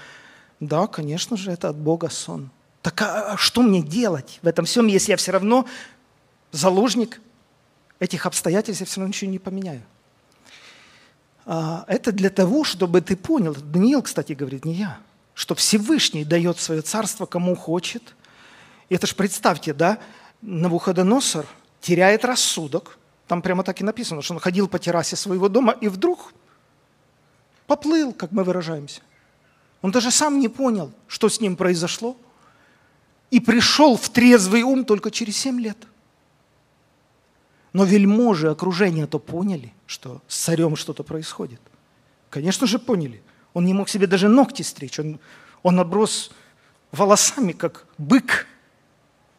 Да, 0.62 0.88
конечно 0.88 1.36
же, 1.36 1.51
это 1.51 1.67
от 1.67 1.75
Бога 1.75 2.07
сон. 2.07 2.51
Так 2.81 3.01
а, 3.01 3.33
а 3.33 3.38
что 3.38 3.62
мне 3.62 3.81
делать 3.81 4.39
в 4.41 4.47
этом 4.47 4.63
всем, 4.63 4.88
если 4.88 5.12
я 5.12 5.17
все 5.17 5.33
равно 5.33 5.67
заложник 6.53 7.19
этих 7.99 8.25
обстоятельств, 8.25 8.79
я 8.79 8.86
все 8.86 9.01
равно 9.01 9.09
ничего 9.09 9.29
не 9.29 9.39
поменяю? 9.39 9.81
А, 11.45 11.83
это 11.89 12.13
для 12.13 12.29
того, 12.29 12.63
чтобы 12.63 13.01
ты 13.01 13.17
понял, 13.17 13.53
Даниил, 13.53 14.01
кстати, 14.01 14.31
говорит, 14.31 14.63
не 14.63 14.75
я– 14.75 14.99
что 15.34 15.56
Всевышний 15.56 16.26
дает 16.26 16.60
свое 16.60 16.82
царство 16.82 17.26
кому 17.26 17.56
хочет. 17.56 18.15
И 18.89 18.96
это 18.96 19.08
ж 19.08 19.15
представьте, 19.15 19.74
да, 19.74 20.00
Навуходоносор 20.41 21.46
теряет 21.82 22.26
рассудок. 22.26 22.98
Там 23.28 23.41
прямо 23.41 23.63
так 23.63 23.82
и 23.82 23.84
написано, 23.84 24.22
что 24.22 24.34
он 24.34 24.39
ходил 24.39 24.67
по 24.67 24.78
террасе 24.78 25.15
своего 25.15 25.50
дома 25.50 25.76
и 25.80 25.88
вдруг 25.88 26.34
поплыл, 27.65 28.13
как 28.13 28.32
мы 28.32 28.43
выражаемся. 28.43 29.02
Он 29.82 29.91
даже 29.91 30.12
сам 30.12 30.39
не 30.39 30.50
понял, 30.50 30.91
что 31.08 31.30
с 31.30 31.41
ним 31.41 31.56
произошло. 31.56 32.15
И 33.32 33.39
пришел 33.39 33.98
в 33.98 34.10
трезвый 34.10 34.62
ум 34.62 34.86
только 34.86 35.10
через 35.10 35.38
семь 35.38 35.60
лет. 35.60 35.78
Но 37.72 37.84
вельможи 37.84 38.52
окружения 38.52 39.08
то 39.08 39.17
поняли, 39.17 39.74
что 39.88 40.22
с 40.28 40.38
царем 40.38 40.76
что-то 40.76 41.04
происходит. 41.04 41.60
Конечно 42.30 42.67
же 42.67 42.78
поняли– 42.78 43.24
он 43.53 43.65
не 43.65 43.73
мог 43.73 43.89
себе 43.89 44.07
даже 44.07 44.27
ногти 44.27 44.61
стричь. 44.61 44.99
Он, 44.99 45.19
он 45.61 45.79
оброс 45.79 46.31
волосами, 46.91 47.51
как 47.51 47.85
бык. 47.97 48.47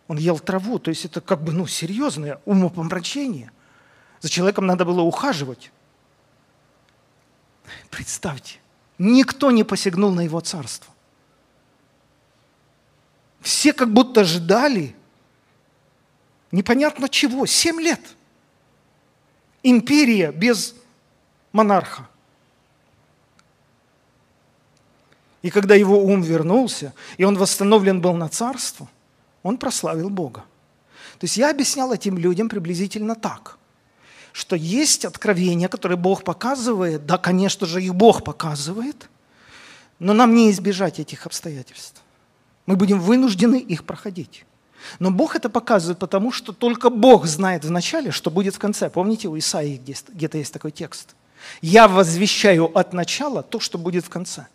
Он 0.06 0.18
ел 0.18 0.38
траву. 0.38 0.78
То 0.78 0.90
есть 0.90 1.04
это 1.04 1.20
как 1.20 1.42
бы 1.42 1.52
ну, 1.52 1.66
серьезное 1.66 2.40
умопомрачение. 2.44 3.50
За 4.20 4.28
человеком 4.28 4.66
надо 4.66 4.84
было 4.84 5.00
ухаживать. 5.00 5.72
Представьте, 7.90 8.58
никто 8.98 9.50
не 9.50 9.64
посягнул 9.64 10.12
на 10.12 10.20
его 10.20 10.40
царство. 10.40 10.92
Все 13.40 13.72
как 13.72 13.92
будто 13.92 14.24
ждали 14.24 14.94
непонятно 16.50 17.08
чего. 17.08 17.46
Семь 17.46 17.80
лет. 17.80 18.00
Империя 19.62 20.30
без 20.32 20.74
монарха. 21.52 22.08
И 25.44 25.50
когда 25.50 25.74
его 25.74 26.02
ум 26.02 26.22
вернулся, 26.22 26.94
и 27.18 27.24
он 27.24 27.36
восстановлен 27.36 28.00
был 28.00 28.14
на 28.14 28.30
царство, 28.30 28.88
он 29.42 29.58
прославил 29.58 30.08
Бога. 30.08 30.40
То 31.18 31.24
есть 31.24 31.36
я 31.36 31.50
объяснял 31.50 31.92
этим 31.92 32.16
людям 32.16 32.48
приблизительно 32.48 33.14
так, 33.14 33.58
что 34.32 34.56
есть 34.56 35.04
откровения, 35.04 35.68
которые 35.68 35.98
Бог 35.98 36.24
показывает, 36.24 37.04
да, 37.04 37.18
конечно 37.18 37.66
же, 37.66 37.82
их 37.82 37.94
Бог 37.94 38.24
показывает, 38.24 39.10
но 39.98 40.14
нам 40.14 40.34
не 40.34 40.50
избежать 40.50 40.98
этих 40.98 41.26
обстоятельств. 41.26 42.00
Мы 42.64 42.76
будем 42.76 42.98
вынуждены 42.98 43.56
их 43.56 43.84
проходить. 43.84 44.46
Но 44.98 45.10
Бог 45.10 45.36
это 45.36 45.50
показывает, 45.50 45.98
потому 45.98 46.32
что 46.32 46.54
только 46.54 46.88
Бог 46.88 47.26
знает 47.26 47.66
в 47.66 47.70
начале, 47.70 48.12
что 48.12 48.30
будет 48.30 48.54
в 48.54 48.58
конце. 48.58 48.88
Помните, 48.88 49.28
у 49.28 49.36
Исаии 49.36 49.76
где-то 49.76 50.38
есть 50.38 50.54
такой 50.54 50.70
текст. 50.70 51.14
«Я 51.60 51.86
возвещаю 51.86 52.74
от 52.74 52.94
начала 52.94 53.42
то, 53.42 53.60
что 53.60 53.76
будет 53.76 54.06
в 54.06 54.08
конце» 54.08 54.46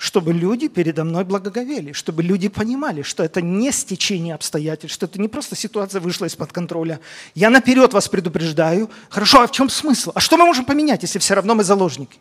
чтобы 0.00 0.32
люди 0.32 0.66
передо 0.68 1.04
мной 1.04 1.24
благоговели, 1.24 1.92
чтобы 1.92 2.22
люди 2.22 2.48
понимали, 2.48 3.02
что 3.02 3.22
это 3.22 3.42
не 3.42 3.70
стечение 3.70 4.34
обстоятельств, 4.34 4.94
что 4.94 5.04
это 5.04 5.20
не 5.20 5.28
просто 5.28 5.56
ситуация 5.56 6.00
вышла 6.00 6.24
из-под 6.24 6.54
контроля. 6.54 7.00
Я 7.34 7.50
наперед 7.50 7.92
вас 7.92 8.08
предупреждаю. 8.08 8.88
Хорошо, 9.10 9.42
а 9.42 9.46
в 9.46 9.52
чем 9.52 9.68
смысл? 9.68 10.12
А 10.14 10.20
что 10.20 10.38
мы 10.38 10.46
можем 10.46 10.64
поменять, 10.64 11.02
если 11.02 11.18
все 11.18 11.34
равно 11.34 11.54
мы 11.54 11.64
заложники? 11.64 12.18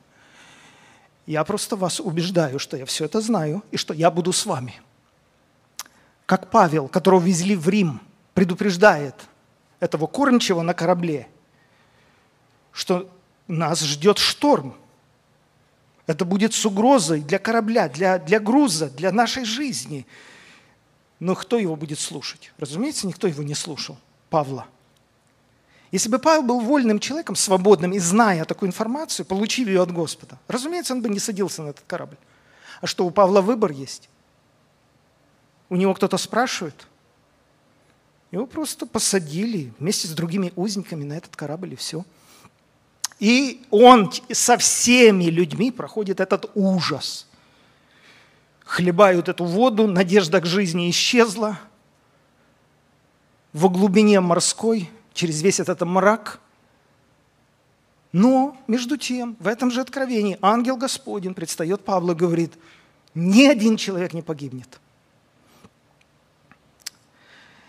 Я 1.25 1.41
просто 1.45 1.77
вас 1.77 2.01
убеждаю, 2.01 2.59
что 2.59 2.75
я 2.75 2.85
все 2.85 3.05
это 3.05 3.21
знаю 3.21 3.63
и 3.71 3.77
что 3.77 3.93
я 3.93 4.11
буду 4.11 4.33
с 4.33 4.45
вами. 4.45 4.81
Как 6.25 6.51
Павел, 6.51 6.89
которого 6.89 7.23
везли 7.23 7.55
в 7.55 7.69
Рим, 7.69 8.01
предупреждает 8.33 9.15
этого 9.79 10.05
кормчего 10.05 10.63
на 10.63 10.73
корабле, 10.73 11.29
что 12.73 13.09
нас 13.47 13.79
ждет 13.79 14.17
шторм– 14.17 14.75
это 16.10 16.26
будет 16.26 16.56
с 16.56 16.65
угрозой 16.65 17.22
для 17.22 17.38
корабля, 17.38 17.88
для, 17.88 18.17
для 18.17 18.39
груза, 18.39 18.89
для 18.89 19.12
нашей 19.12 19.45
жизни. 19.45 20.08
Но 21.19 21.36
кто 21.36 21.60
его 21.60 21.76
будет 21.76 22.00
слушать? 22.00 22.52
Разумеется, 22.58 23.06
никто 23.06 23.28
его 23.28 23.43
не 23.43 23.54
слушал. 23.54 23.95
Павла. 24.32 24.65
Если 25.91 26.10
бы 26.10 26.17
Павел 26.17 26.41
был 26.41 26.62
вольным 26.62 27.00
человеком, 27.00 27.36
свободным 27.36 27.93
и 27.93 28.00
зная 28.00 28.45
такую 28.45 28.69
информацию, 28.69 29.24
получив 29.24 29.67
ее 29.67 29.84
от 29.84 29.91
Господа, 29.91 30.39
разумеется, 30.48 30.95
он 30.95 31.04
бы 31.04 31.10
не 31.10 31.19
садился 31.19 31.62
на 31.62 31.69
этот 31.69 31.84
корабль. 31.86 32.17
А 32.82 32.88
что, 32.88 33.06
у 33.06 33.12
Павла 33.12 33.41
выбор 33.41 33.69
есть? 33.69 34.10
У 35.69 35.76
него 35.76 35.93
кто-то 35.93 36.17
спрашивает? 36.17 36.88
Его 38.32 38.48
просто 38.48 38.88
посадили 38.88 39.72
вместе 39.78 40.08
с 40.08 40.12
другими 40.12 40.54
узниками 40.56 41.04
на 41.04 41.13
этот 41.13 41.36
корабль, 41.36 41.74
и 41.74 41.76
все– 41.76 42.04
и 43.19 43.62
он 43.69 44.12
со 44.32 44.58
всеми 44.58 45.25
людьми 45.25 45.71
проходит 45.71 46.21
этот 46.21 46.49
ужас. 46.55 47.27
Хлебают 48.63 49.28
эту 49.28 49.43
воду, 49.43 49.88
надежда 49.88 50.39
к 50.39 50.45
жизни 50.45 50.89
исчезла. 50.89 51.59
В 53.51 53.70
глубине 53.70 54.22
морской, 54.22 54.89
через 55.13 55.41
весь 55.41 55.59
этот 55.59 55.82
мрак. 55.82 56.39
Но, 58.11 58.57
между 58.67 58.95
тем, 58.95 59.36
в 59.39 59.47
этом 59.47 59.70
же 59.70 59.82
откровении 59.82 60.38
ангел 60.41 60.78
Господень 60.78 61.34
предстает 61.34 61.84
Павлу 61.84 62.13
и 62.13 62.15
говорит, 62.15 62.53
ни 63.13 63.45
один 63.45 63.76
человек 63.76 64.13
не 64.13 64.22
погибнет. 64.22 64.80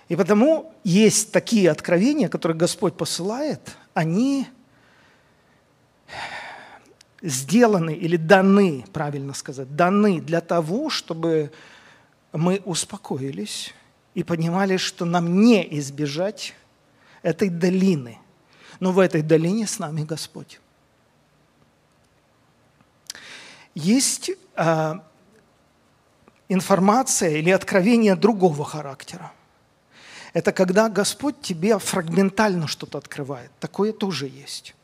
И 0.09 0.16
потому 0.16 0.72
есть 0.84 1.32
такие 1.32 1.70
откровения, 1.70 2.28
которые 2.28 2.57
Господь 2.57 2.94
посылает, 2.94 3.76
они 3.94 4.46
сделаны 7.22 7.94
или 7.94 8.16
даны, 8.16 8.84
правильно 8.92 9.34
сказать, 9.34 9.74
даны 9.76 10.20
для 10.20 10.40
того, 10.40 10.90
чтобы 10.90 11.52
мы 12.32 12.62
успокоились 12.64 13.74
и 14.14 14.22
понимали, 14.22 14.76
что 14.76 15.04
нам 15.04 15.40
не 15.40 15.78
избежать 15.78 16.54
этой 17.22 17.48
долины. 17.48 18.18
Но 18.78 18.92
в 18.92 18.98
этой 18.98 19.22
долине 19.22 19.66
с 19.66 19.78
нами 19.78 20.04
Господь. 20.04 20.61
Есть 23.74 24.30
а, 24.56 25.04
информация 26.48 27.30
или 27.30 27.50
откровение 27.50 28.16
другого 28.16 28.64
характера. 28.64 29.32
Это 30.32 30.52
когда 30.52 30.88
Господь 30.88 31.40
тебе 31.40 31.78
фрагментально 31.78 32.66
что-то 32.66 32.98
открывает. 32.98 33.50
Такое 33.61 33.92
тоже 33.92 34.28
есть. 34.28 34.74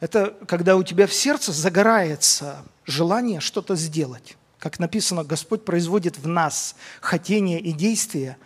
Это 0.00 0.36
когда 0.46 0.76
у 0.76 0.82
тебя 0.82 1.06
в 1.06 1.12
сердце 1.12 1.52
загорается 1.52 2.64
желание 2.86 3.40
что-то 3.40 3.74
сделать. 3.74 4.36
Как 4.58 4.78
написано, 4.78 5.24
Господь 5.24 5.64
производит 5.64 6.18
в 6.18 6.26
нас 6.26 6.74
хотение 7.00 7.60
и 7.60 7.72
действия 7.72 8.36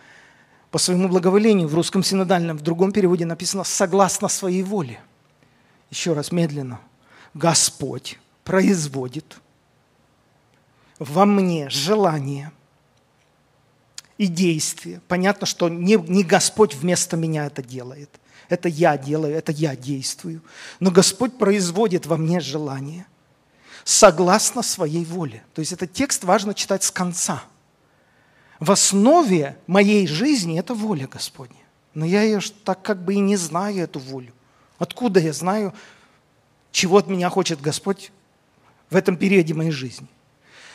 по 0.71 0.77
своему 0.77 1.07
благоволению. 1.07 1.67
В 1.67 1.75
русском 1.75 2.03
синодальном, 2.03 2.57
в 2.57 2.61
другом 2.61 2.91
переводе 2.91 3.25
написано 3.25 3.63
«согласно 3.63 4.27
своей 4.27 4.63
воле». 4.63 4.99
Еще 5.89 6.13
раз, 6.13 6.31
медленно. 6.31 6.79
Господь 7.33 8.19
производит 8.43 9.37
во 10.99 11.25
мне 11.25 11.69
желание 11.69 12.51
и 14.17 14.27
действие. 14.27 15.01
Понятно, 15.07 15.45
что 15.45 15.69
не, 15.69 15.95
не 15.95 16.23
Господь 16.23 16.75
вместо 16.75 17.17
меня 17.17 17.45
это 17.45 17.63
делает. 17.63 18.09
Это 18.49 18.67
я 18.67 18.97
делаю, 18.97 19.35
это 19.35 19.51
я 19.51 19.75
действую. 19.75 20.41
Но 20.79 20.91
Господь 20.91 21.37
производит 21.37 22.05
во 22.05 22.17
мне 22.17 22.39
желание 22.39 23.05
согласно 23.83 24.61
своей 24.61 25.05
воле. 25.05 25.43
То 25.53 25.59
есть 25.59 25.73
этот 25.73 25.93
текст 25.93 26.23
важно 26.23 26.53
читать 26.53 26.83
с 26.83 26.91
конца. 26.91 27.43
В 28.59 28.71
основе 28.71 29.57
моей 29.67 30.07
жизни 30.07 30.59
это 30.59 30.73
воля 30.73 31.07
Господня. 31.07 31.57
Но 31.93 32.05
я 32.05 32.23
ее 32.23 32.39
так 32.63 32.81
как 32.81 33.03
бы 33.03 33.13
и 33.13 33.19
не 33.19 33.35
знаю, 33.35 33.83
эту 33.83 33.99
волю. 33.99 34.33
Откуда 34.79 35.19
я 35.19 35.33
знаю, 35.33 35.73
чего 36.71 36.97
от 36.97 37.07
меня 37.07 37.29
хочет 37.29 37.61
Господь 37.61 38.11
в 38.89 38.95
этом 38.95 39.15
периоде 39.15 39.53
моей 39.53 39.71
жизни? 39.71 40.07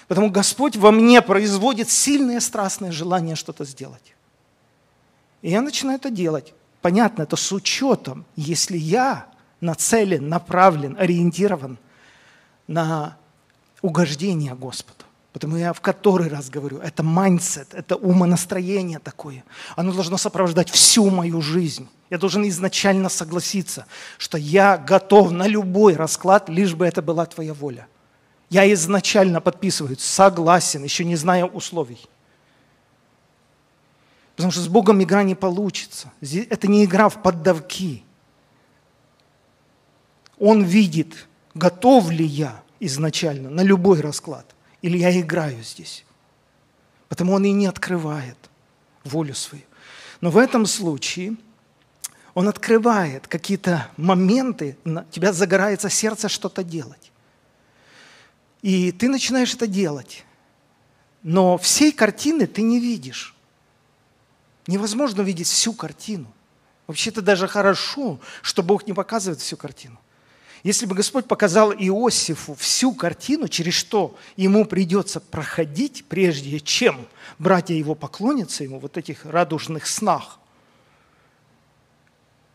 Потому 0.07 0.31
Господь 0.31 0.77
во 0.77 0.91
мне 0.91 1.21
производит 1.21 1.91
сильное 1.91 2.41
страстное 2.41 2.93
желание 2.93 3.37
что-то 3.37 3.65
сделать. 3.65 4.15
И 5.43 5.51
я 5.51 5.61
начинаю 5.61 5.99
это 5.99 6.11
делать. 6.11 6.55
Понятно, 6.81 7.23
это 7.23 7.37
с 7.37 7.53
учетом, 7.53 8.25
если 8.37 8.77
я 8.77 9.27
нацелен, 9.61 10.29
направлен, 10.29 10.97
ориентирован 10.99 11.79
на 12.67 13.17
угождение 13.83 14.55
Господу. 14.55 15.05
Потому 15.33 15.57
я 15.57 15.73
в 15.73 15.81
который 15.81 16.29
раз 16.29 16.49
говорю, 16.49 16.79
это 16.79 17.03
mindset, 17.03 17.75
это 17.75 17.97
умонастроение 17.97 18.99
такое. 18.99 19.45
Оно 19.77 19.93
должно 19.93 20.17
сопровождать 20.17 20.71
всю 20.71 21.11
мою 21.11 21.43
жизнь. 21.43 21.89
Я 22.11 22.19
должен 22.19 22.49
изначально 22.49 23.09
согласиться, 23.09 23.87
что 24.17 24.39
я 24.39 24.79
готов 24.79 25.31
на 25.31 25.47
любой 25.47 25.95
расклад, 25.95 26.49
лишь 26.49 26.75
бы 26.75 26.87
это 26.87 27.03
была 27.03 27.27
твоя 27.27 27.53
воля. 27.53 27.87
Я 28.51 28.73
изначально 28.73 29.41
подписываю, 29.41 29.97
согласен, 29.99 30.83
еще 30.83 31.05
не 31.05 31.17
зная 31.17 31.45
условий. 31.45 32.01
Потому 34.39 34.53
что 34.53 34.61
с 34.61 34.69
Богом 34.69 35.03
игра 35.03 35.25
не 35.25 35.35
получится. 35.35 36.13
Это 36.21 36.69
не 36.69 36.85
игра 36.85 37.09
в 37.09 37.21
поддавки. 37.25 38.05
Он 40.39 40.63
видит, 40.63 41.27
готов 41.55 42.09
ли 42.13 42.25
я 42.25 42.63
изначально 42.79 43.51
на 43.51 43.63
любой 43.63 44.01
расклад, 44.01 44.47
или 44.81 44.97
я 44.97 45.21
играю 45.21 45.61
здесь. 45.65 46.05
Потому 47.09 47.33
он 47.33 47.47
и 47.47 47.51
не 47.51 47.67
открывает 47.67 48.37
волю 49.03 49.35
свою. 49.35 49.65
Но 50.21 50.31
в 50.31 50.39
этом 50.39 50.67
случае 50.67 51.35
он 52.33 52.47
открывает 52.47 53.27
какие-то 53.27 53.91
моменты, 53.97 54.79
у 54.85 55.01
тебя 55.11 55.33
загорается 55.33 55.91
сердце 55.91 56.29
что-то 56.29 56.63
делать. 56.63 57.11
И 58.63 58.93
ты 58.93 59.09
начинаешь 59.09 59.53
это 59.53 59.67
делать. 59.67 60.25
Но 61.25 61.59
всей 61.59 61.91
картины 61.91 62.47
ты 62.47 62.63
не 62.63 62.79
видишь. 62.79 63.35
Невозможно 64.69 65.23
увидеть 65.23 65.47
всю 65.47 65.73
картину. 65.73 66.31
Вообще-то 66.87 67.23
даже 67.23 67.49
хорошо, 67.49 68.21
что 68.43 68.63
Бог 68.63 68.87
не 68.87 68.93
показывает 68.93 69.41
всю 69.41 69.57
картину. 69.57 69.99
Если 70.63 70.85
бы 70.85 70.95
Господь 70.95 71.27
показал 71.27 71.73
Иосифу 71.73 72.55
всю 72.55 72.93
картину, 72.93 73.49
через 73.49 73.73
что 73.73 74.15
ему 74.37 74.67
придется 74.67 75.21
проходить, 75.21 76.05
прежде 76.07 76.61
чем 76.61 77.09
братья 77.39 77.75
его 77.75 77.95
поклонятся 77.95 78.63
ему, 78.63 78.79
вот 78.79 78.99
этих 78.99 79.25
радужных 79.25 79.87
снах, 79.87 80.39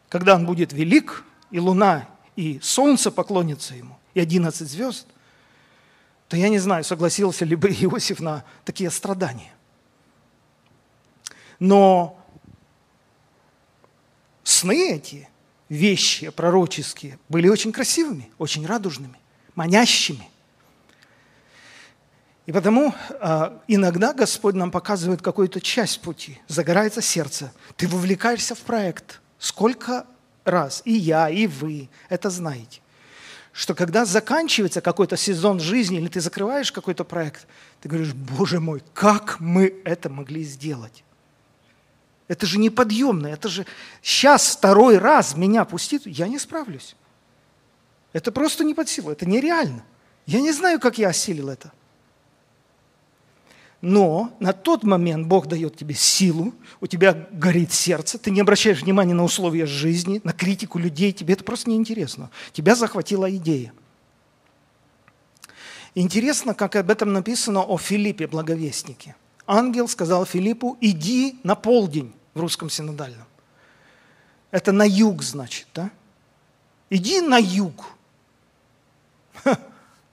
когда 0.08 0.36
он 0.36 0.46
будет 0.46 0.72
велик, 0.72 1.24
и 1.50 1.60
луна, 1.60 2.08
и 2.36 2.60
солнце 2.62 3.10
поклонятся 3.10 3.74
ему, 3.74 3.98
и 4.14 4.20
одиннадцать 4.20 4.70
звезд, 4.70 5.08
то 6.28 6.38
я 6.38 6.50
не 6.50 6.60
знаю, 6.60 6.84
согласился 6.84 7.44
ли 7.44 7.56
бы 7.56 7.70
Иосиф 7.70 8.20
на 8.20 8.44
такие 8.66 8.92
страдания. 8.92 9.52
Но 11.64 12.22
сны 14.44 14.96
эти, 14.96 15.30
вещи 15.70 16.28
пророческие, 16.28 17.18
были 17.30 17.48
очень 17.48 17.72
красивыми, 17.72 18.30
очень 18.38 18.66
радужными, 18.66 19.18
манящими. 19.56 20.28
И 22.48 22.52
потому 22.52 22.94
э, 23.10 23.60
иногда 23.70 24.14
Господь 24.14 24.56
нам 24.56 24.72
показывает 24.72 25.22
какую-то 25.22 25.62
часть 25.62 26.02
пути, 26.02 26.38
загорается 26.50 27.02
сердце, 27.02 27.54
ты 27.78 27.88
вовлекаешься 27.88 28.56
в 28.56 28.60
проект. 28.60 29.22
Сколько 29.40 30.06
раз 30.44 30.82
и 30.84 30.92
я, 30.92 31.30
и 31.30 31.48
вы 31.48 31.88
это 32.10 32.30
знаете, 32.30 32.82
что 33.54 33.74
когда 33.74 34.04
заканчивается 34.04 34.82
какой-то 34.82 35.16
сезон 35.16 35.62
жизни 35.62 35.98
или 35.98 36.10
ты 36.10 36.20
закрываешь 36.20 36.74
какой-то 36.74 37.06
проект, 37.06 37.48
ты 37.80 37.88
говоришь, 37.88 38.14
Боже 38.14 38.60
мой, 38.60 38.84
как 38.94 39.40
мы 39.40 39.82
это 39.86 40.10
могли 40.10 40.44
сделать? 40.44 41.06
Это 42.28 42.46
же 42.46 42.58
неподъемно, 42.58 43.28
это 43.28 43.50
же 43.50 43.66
сейчас 44.02 44.56
второй 44.56 44.98
раз 44.98 45.36
меня 45.36 45.66
пустит, 45.66 46.04
я 46.06 46.28
не 46.28 46.40
справлюсь. 46.40 46.96
Это 48.14 48.32
просто 48.32 48.64
не 48.64 48.74
под 48.74 48.88
силу, 48.88 49.12
это 49.12 49.26
нереально. 49.26 49.84
Я 50.26 50.40
не 50.40 50.52
знаю, 50.52 50.80
как 50.80 50.98
я 50.98 51.10
осилил 51.10 51.50
это. 51.50 51.74
Но 53.82 54.34
на 54.40 54.54
тот 54.54 54.84
момент 54.84 55.28
Бог 55.28 55.48
дает 55.48 55.76
тебе 55.76 55.94
силу, 55.94 56.54
у 56.80 56.88
тебя 56.88 57.28
горит 57.32 57.74
сердце, 57.74 58.18
ты 58.18 58.32
не 58.32 58.40
обращаешь 58.40 58.82
внимания 58.82 59.14
на 59.14 59.26
условия 59.26 59.66
жизни, 59.66 60.22
на 60.24 60.32
критику 60.32 60.80
людей, 60.80 61.12
тебе 61.12 61.34
это 61.34 61.44
просто 61.44 61.70
неинтересно. 61.70 62.30
Тебя 62.54 62.76
захватила 62.76 63.30
идея. 63.36 63.74
Интересно, 65.96 66.54
как 66.54 66.78
об 66.78 66.90
этом 66.90 67.12
написано 67.12 67.62
о 67.62 67.78
Филиппе, 67.78 68.28
благовестнике– 68.28 69.18
ангел 69.48 69.88
сказал 69.88 70.26
Филиппу, 70.26 70.78
иди 70.82 71.40
на 71.44 71.56
полдень 71.56 72.14
в 72.34 72.40
русском 72.40 72.70
синодальном. 72.70 73.26
Это 74.52 74.72
на 74.72 74.84
юг, 74.88 75.24
значит, 75.24 75.68
да? 75.74 75.90
Иди 76.90 77.22
на 77.22 77.38
юг. 77.38 77.86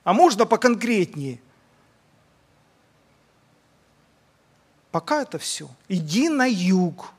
А 0.02 0.12
можно 0.12 0.46
поконкретнее? 0.46 1.40
Пока 4.90 5.22
это 5.22 5.38
все. 5.38 5.68
Иди 5.88 6.28
на 6.28 6.46
юг. 6.46 7.12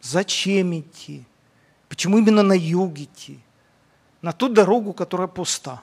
Зачем 0.00 0.78
идти? 0.78 1.24
Почему 1.88 2.18
именно 2.18 2.42
на 2.42 2.52
юг 2.52 2.98
идти? 2.98 3.40
На 4.22 4.32
ту 4.32 4.48
дорогу, 4.48 4.92
которая 4.92 5.28
пуста. 5.28 5.82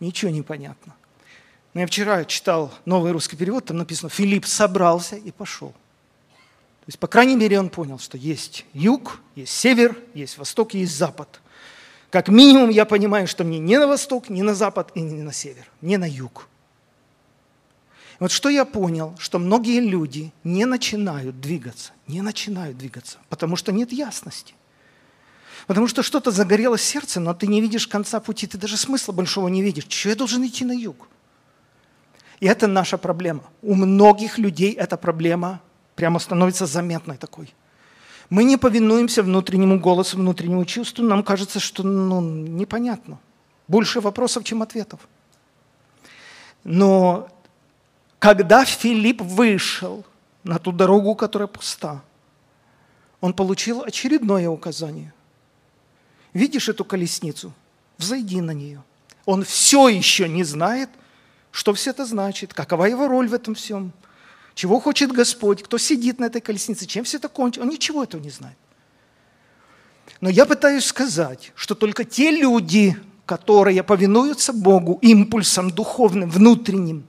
Ничего 0.00 0.30
не 0.30 0.42
понятно. 0.42 0.94
Но 1.72 1.80
я 1.82 1.86
вчера 1.86 2.24
читал 2.24 2.72
новый 2.84 3.12
русский 3.12 3.36
перевод, 3.36 3.66
там 3.66 3.76
написано, 3.78 4.10
Филипп 4.10 4.46
собрался 4.46 5.16
и 5.16 5.30
пошел. 5.30 5.70
То 5.70 6.86
есть, 6.86 6.98
по 6.98 7.06
крайней 7.06 7.36
мере, 7.36 7.60
он 7.60 7.68
понял, 7.68 7.98
что 7.98 8.16
есть 8.16 8.64
юг, 8.72 9.20
есть 9.36 9.52
север, 9.52 9.96
есть 10.14 10.38
восток 10.38 10.74
и 10.74 10.80
есть 10.80 10.96
запад. 10.96 11.40
Как 12.10 12.28
минимум 12.28 12.70
я 12.70 12.84
понимаю, 12.84 13.28
что 13.28 13.44
мне 13.44 13.60
не 13.60 13.78
на 13.78 13.86
восток, 13.86 14.28
не 14.28 14.42
на 14.42 14.54
запад 14.54 14.90
и 14.94 15.00
не 15.00 15.22
на 15.22 15.32
север, 15.32 15.66
не 15.80 15.96
на 15.96 16.08
юг. 16.08 16.48
Вот 18.18 18.32
что 18.32 18.48
я 18.48 18.64
понял, 18.64 19.14
что 19.18 19.38
многие 19.38 19.80
люди 19.80 20.32
не 20.42 20.64
начинают 20.64 21.40
двигаться, 21.40 21.92
не 22.08 22.20
начинают 22.20 22.76
двигаться, 22.76 23.18
потому 23.28 23.54
что 23.56 23.70
нет 23.70 23.92
ясности. 23.92 24.54
Потому 25.68 25.86
что 25.86 26.02
что-то 26.02 26.32
загорелось 26.32 26.82
сердце, 26.82 27.20
но 27.20 27.32
ты 27.32 27.46
не 27.46 27.60
видишь 27.60 27.86
конца 27.86 28.18
пути, 28.18 28.48
ты 28.48 28.58
даже 28.58 28.76
смысла 28.76 29.12
большого 29.12 29.46
не 29.46 29.62
видишь. 29.62 29.84
Чего 29.84 30.10
я 30.10 30.16
должен 30.16 30.44
идти 30.44 30.64
на 30.64 30.72
юг? 30.72 31.08
И 32.40 32.46
это 32.46 32.66
наша 32.66 32.98
проблема. 32.98 33.42
У 33.62 33.74
многих 33.74 34.38
людей 34.38 34.72
эта 34.72 34.96
проблема 34.96 35.60
прямо 35.94 36.18
становится 36.18 36.66
заметной 36.66 37.16
такой. 37.16 37.54
Мы 38.30 38.44
не 38.44 38.56
повинуемся 38.56 39.22
внутреннему 39.22 39.78
голосу, 39.78 40.16
внутреннему 40.16 40.64
чувству. 40.64 41.04
Нам 41.04 41.22
кажется, 41.22 41.60
что 41.60 41.82
ну, 41.82 42.20
непонятно. 42.20 43.18
Больше 43.68 44.00
вопросов, 44.00 44.44
чем 44.44 44.62
ответов. 44.62 45.00
Но 46.64 47.28
когда 48.18 48.64
Филипп 48.64 49.20
вышел 49.20 50.04
на 50.44 50.58
ту 50.58 50.72
дорогу, 50.72 51.14
которая 51.14 51.48
пуста, 51.48 52.02
он 53.20 53.34
получил 53.34 53.82
очередное 53.82 54.48
указание. 54.48 55.12
Видишь 56.32 56.68
эту 56.68 56.84
колесницу? 56.84 57.52
Взойди 57.98 58.40
на 58.40 58.52
нее. 58.52 58.82
Он 59.26 59.42
все 59.42 59.88
еще 59.88 60.28
не 60.28 60.44
знает, 60.44 60.88
что 61.50 61.74
все 61.74 61.90
это 61.90 62.04
значит, 62.04 62.54
какова 62.54 62.86
его 62.86 63.08
роль 63.08 63.28
в 63.28 63.34
этом 63.34 63.54
всем, 63.54 63.92
чего 64.54 64.80
хочет 64.80 65.12
Господь, 65.12 65.62
кто 65.62 65.78
сидит 65.78 66.18
на 66.18 66.26
этой 66.26 66.40
колеснице, 66.40 66.86
чем 66.86 67.04
все 67.04 67.18
это 67.18 67.28
кончится. 67.28 67.62
Он 67.62 67.68
ничего 67.68 68.02
этого 68.02 68.20
не 68.20 68.30
знает. 68.30 68.56
Но 70.20 70.28
я 70.28 70.44
пытаюсь 70.44 70.84
сказать, 70.84 71.52
что 71.54 71.74
только 71.74 72.04
те 72.04 72.30
люди, 72.30 72.96
которые 73.26 73.82
повинуются 73.82 74.52
Богу 74.52 74.98
импульсам 75.00 75.70
духовным, 75.70 76.28
внутренним, 76.30 77.06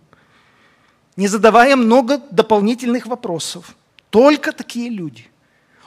не 1.15 1.27
задавая 1.27 1.75
много 1.75 2.19
дополнительных 2.31 3.05
вопросов, 3.05 3.75
только 4.09 4.53
такие 4.53 4.89
люди 4.89 5.29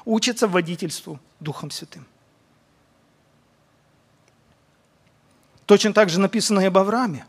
учатся 0.05 0.49
водительству 0.49 1.19
Духом 1.41 1.71
Святым. 1.71 2.07
Точно 5.67 5.95
так 5.95 6.11
же 6.11 6.21
написано 6.21 6.61
и 6.61 6.67
об 6.67 6.77
Аврааме. 6.77 7.25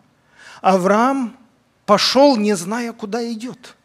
Авраам 0.62 1.38
пошел, 1.86 2.38
не 2.38 2.56
зная, 2.56 2.94
куда 2.94 3.32
идет. 3.32 3.76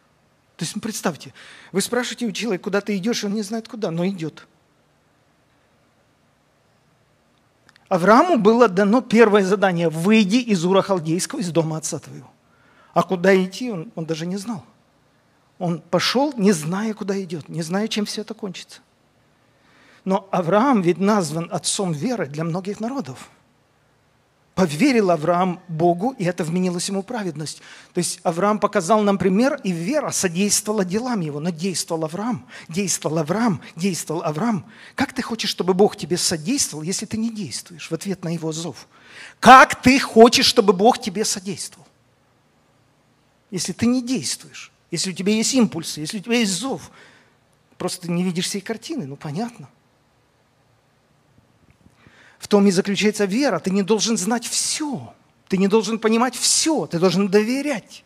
То 0.57 0.65
есть, 0.65 0.79
представьте, 0.81 1.33
вы 1.71 1.81
спрашиваете 1.81 2.25
у 2.27 2.31
человека, 2.31 2.65
куда 2.65 2.81
ты 2.81 2.95
идешь, 2.97 3.23
он 3.23 3.33
не 3.33 3.41
знает 3.41 3.67
куда, 3.67 3.91
но 3.91 4.07
идет. 4.07 4.47
Аврааму 7.89 8.37
было 8.37 8.69
дано 8.69 9.01
первое 9.01 9.43
задание– 9.43 9.89
выйди 9.89 10.37
из 10.37 10.63
Ура 10.63 10.81
Халдейского, 10.81 11.39
из 11.39 11.51
дома 11.51 11.77
отца 11.77 11.99
твоего. 11.99 12.31
А 12.93 13.03
куда 13.03 13.35
идти, 13.43 13.71
он, 13.71 13.91
он 13.95 14.05
даже 14.05 14.25
не 14.25 14.37
знал. 14.37 14.63
Он 15.59 15.81
пошел, 15.81 16.33
не 16.37 16.53
зная, 16.53 16.93
куда 16.93 17.21
идет, 17.21 17.49
не 17.49 17.61
зная, 17.61 17.87
чем 17.87 18.05
все 18.05 18.21
это 18.21 18.33
кончится. 18.33 18.79
Но 20.05 20.27
Авраам 20.31 20.81
ведь 20.81 20.99
назван 20.99 21.49
отцом 21.51 21.91
веры 21.91 22.27
для 22.27 22.43
многих 22.43 22.79
народов– 22.79 23.29
Поверил 24.55 25.11
Авраам 25.11 25.61
Богу, 25.69 26.13
и 26.17 26.25
это 26.25 26.43
вменилось 26.43 26.89
ему 26.89 27.03
праведность. 27.03 27.61
То 27.93 27.99
есть 27.99 28.19
Авраам 28.23 28.59
показал 28.59 29.01
нам 29.01 29.17
пример, 29.17 29.59
и 29.63 29.71
вера 29.71 30.11
содействовала 30.11 30.83
делам 30.83 31.21
его. 31.21 31.39
Но 31.39 31.51
действовал 31.51 32.03
Авраам, 32.03 32.45
действовал 32.67 33.19
Авраам, 33.19 33.61
действовал 33.77 34.23
Авраам. 34.23 34.65
Как 34.95 35.13
ты 35.13 35.21
хочешь, 35.21 35.49
чтобы 35.49 35.73
Бог 35.73 35.95
тебе 35.95 36.17
содействовал, 36.17 36.83
если 36.83 37.05
ты 37.05 37.17
не 37.17 37.31
действуешь 37.31 37.89
в 37.89 37.93
ответ 37.93 38.25
на 38.25 38.33
его 38.33 38.51
зов? 38.51 38.87
Как 39.39 39.81
ты 39.81 39.97
хочешь, 39.99 40.45
чтобы 40.45 40.73
Бог 40.73 40.99
тебе 40.99 41.23
содействовал, 41.23 41.87
если 43.51 43.71
ты 43.71 43.85
не 43.85 44.01
действуешь? 44.01 44.71
Если 44.91 45.11
у 45.11 45.13
тебя 45.13 45.31
есть 45.31 45.53
импульсы, 45.53 46.01
если 46.01 46.19
у 46.19 46.21
тебя 46.21 46.39
есть 46.39 46.51
зов, 46.51 46.91
просто 47.77 48.07
ты 48.07 48.11
не 48.11 48.23
видишь 48.23 48.45
всей 48.45 48.61
картины, 48.61 49.05
ну 49.05 49.15
понятно– 49.15 49.69
том 52.51 52.67
и 52.67 52.71
заключается 52.71 53.23
вера. 53.23 53.59
Ты 53.59 53.71
не 53.71 53.81
должен 53.81 54.17
знать 54.17 54.45
все. 54.45 55.13
Ты 55.47 55.55
не 55.55 55.69
должен 55.69 55.99
понимать 55.99 56.35
все. 56.35 56.85
Ты 56.85 56.99
должен 56.99 57.29
доверять. 57.29 58.03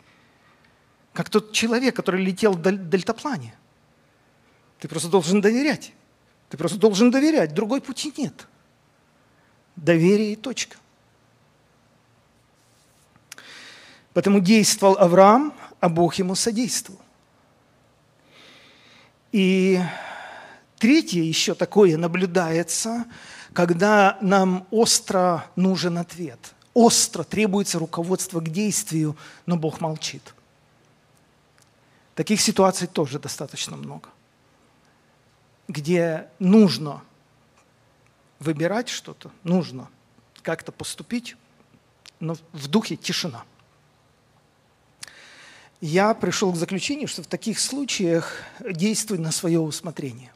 Как 1.12 1.28
тот 1.28 1.50
человек, 1.50 1.96
который 1.96 2.24
летел 2.24 2.52
в 2.52 2.62
дельтаплане. 2.62 3.56
Ты 4.78 4.86
просто 4.86 5.08
должен 5.08 5.40
доверять. 5.40 5.92
Ты 6.48 6.56
просто 6.56 6.78
должен 6.78 7.10
доверять. 7.10 7.54
Другой 7.54 7.80
пути 7.80 8.14
нет. 8.16 8.46
Доверие 9.74 10.34
и 10.34 10.36
точка. 10.36 10.76
Поэтому 14.12 14.38
действовал 14.38 14.96
Авраам, 14.96 15.54
а 15.80 15.88
Бог 15.88 16.14
ему 16.14 16.36
содействовал. 16.36 17.00
И 19.32 19.80
третье 20.78 21.20
еще 21.20 21.56
такое 21.56 21.96
наблюдается– 21.96 23.06
когда 23.56 24.18
нам 24.20 24.66
остро 24.70 25.46
нужен 25.56 25.96
ответ, 25.96 26.38
остро 26.74 27.24
требуется 27.24 27.78
руководство 27.78 28.40
к 28.40 28.50
действию, 28.50 29.16
но 29.46 29.56
Бог 29.56 29.80
молчит. 29.80 30.34
Таких 32.14 32.42
ситуаций 32.42 32.86
тоже 32.86 33.18
достаточно 33.18 33.78
много, 33.78 34.10
где 35.68 36.28
нужно 36.38 37.02
выбирать 38.40 38.90
что-то, 38.90 39.30
нужно 39.42 39.88
как-то 40.42 40.70
поступить, 40.70 41.34
но 42.20 42.36
в 42.52 42.68
духе 42.68 42.96
тишина. 42.96 43.42
Я 45.80 46.12
пришел 46.12 46.52
к 46.52 46.56
заключению, 46.56 47.08
что 47.08 47.22
в 47.22 47.26
таких 47.26 47.58
случаях 47.58 48.34
действуй 48.60 49.16
на 49.16 49.32
свое 49.32 49.60
усмотрение. 49.60 50.30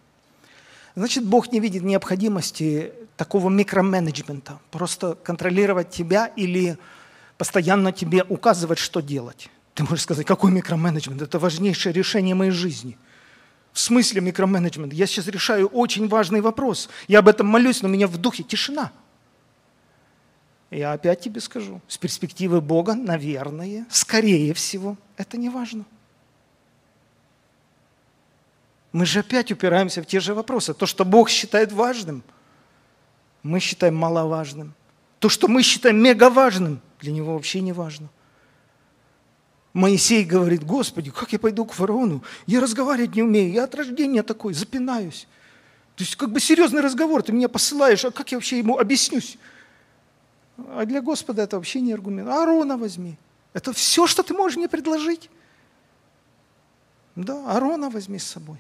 Значит, 0.94 1.26
Бог 1.26 1.52
не 1.52 1.60
видит 1.60 1.82
необходимости 1.82 2.94
такого 3.20 3.50
микроменеджмента, 3.50 4.58
просто 4.70 5.14
контролировать 5.14 5.90
тебя 5.90 6.28
или 6.36 6.78
постоянно 7.36 7.92
тебе 7.92 8.24
указывать, 8.26 8.78
что 8.78 9.02
делать. 9.02 9.50
Ты 9.74 9.82
можешь 9.82 10.04
сказать, 10.04 10.26
какой 10.26 10.50
микроменеджмент? 10.50 11.20
Это 11.20 11.38
важнейшее 11.38 11.92
решение 11.92 12.34
моей 12.34 12.50
жизни. 12.50 12.96
В 13.74 13.78
смысле 13.78 14.22
микроменеджмент? 14.22 14.94
Я 14.94 15.06
сейчас 15.06 15.26
решаю 15.26 15.66
очень 15.66 16.08
важный 16.08 16.40
вопрос. 16.40 16.88
Я 17.08 17.18
об 17.18 17.28
этом 17.28 17.46
молюсь, 17.46 17.82
но 17.82 17.90
у 17.90 17.92
меня 17.92 18.06
в 18.06 18.16
духе 18.16 18.42
тишина. 18.42 18.90
Я 20.70 20.92
опять 20.92 21.20
тебе 21.20 21.42
скажу, 21.42 21.82
с 21.88 21.98
перспективы 21.98 22.62
Бога, 22.62 22.94
наверное, 22.94 23.84
скорее 23.90 24.54
всего, 24.54 24.96
это 25.18 25.36
не 25.36 25.50
важно. 25.50 25.84
Мы 28.92 29.04
же 29.04 29.20
опять 29.20 29.52
упираемся 29.52 30.02
в 30.02 30.06
те 30.06 30.20
же 30.20 30.32
вопросы. 30.32 30.72
То, 30.72 30.86
что 30.86 31.04
Бог 31.04 31.28
считает 31.28 31.70
важным, 31.70 32.22
мы 33.42 33.60
считаем 33.60 33.96
маловажным. 33.96 34.74
То, 35.18 35.28
что 35.28 35.48
мы 35.48 35.62
считаем 35.62 36.02
мегаважным, 36.02 36.80
для 37.00 37.12
него 37.12 37.34
вообще 37.34 37.60
не 37.60 37.72
важно. 37.72 38.08
Моисей 39.72 40.24
говорит, 40.24 40.64
Господи, 40.64 41.10
как 41.10 41.32
я 41.32 41.38
пойду 41.38 41.64
к 41.64 41.72
фараону? 41.72 42.24
Я 42.46 42.60
разговаривать 42.60 43.14
не 43.14 43.22
умею, 43.22 43.52
я 43.52 43.64
от 43.64 43.74
рождения 43.74 44.22
такой, 44.22 44.52
запинаюсь. 44.52 45.28
То 45.94 46.04
есть 46.04 46.16
как 46.16 46.32
бы 46.32 46.40
серьезный 46.40 46.80
разговор, 46.80 47.22
ты 47.22 47.32
меня 47.32 47.48
посылаешь, 47.48 48.04
а 48.04 48.10
как 48.10 48.32
я 48.32 48.38
вообще 48.38 48.58
ему 48.58 48.78
объяснюсь? 48.78 49.38
А 50.56 50.84
для 50.86 51.00
Господа 51.00 51.42
это 51.42 51.56
вообще 51.56 51.80
не 51.80 51.92
аргумент. 51.92 52.28
Аарона 52.28 52.76
возьми. 52.76 53.16
Это 53.52 53.72
все, 53.72 54.06
что 54.06 54.22
ты 54.22 54.34
можешь 54.34 54.56
мне 54.56 54.68
предложить. 54.68 55.30
Да, 57.16 57.52
Аарона 57.52 57.90
возьми 57.90 58.18
с 58.18 58.26
собой. 58.26 58.58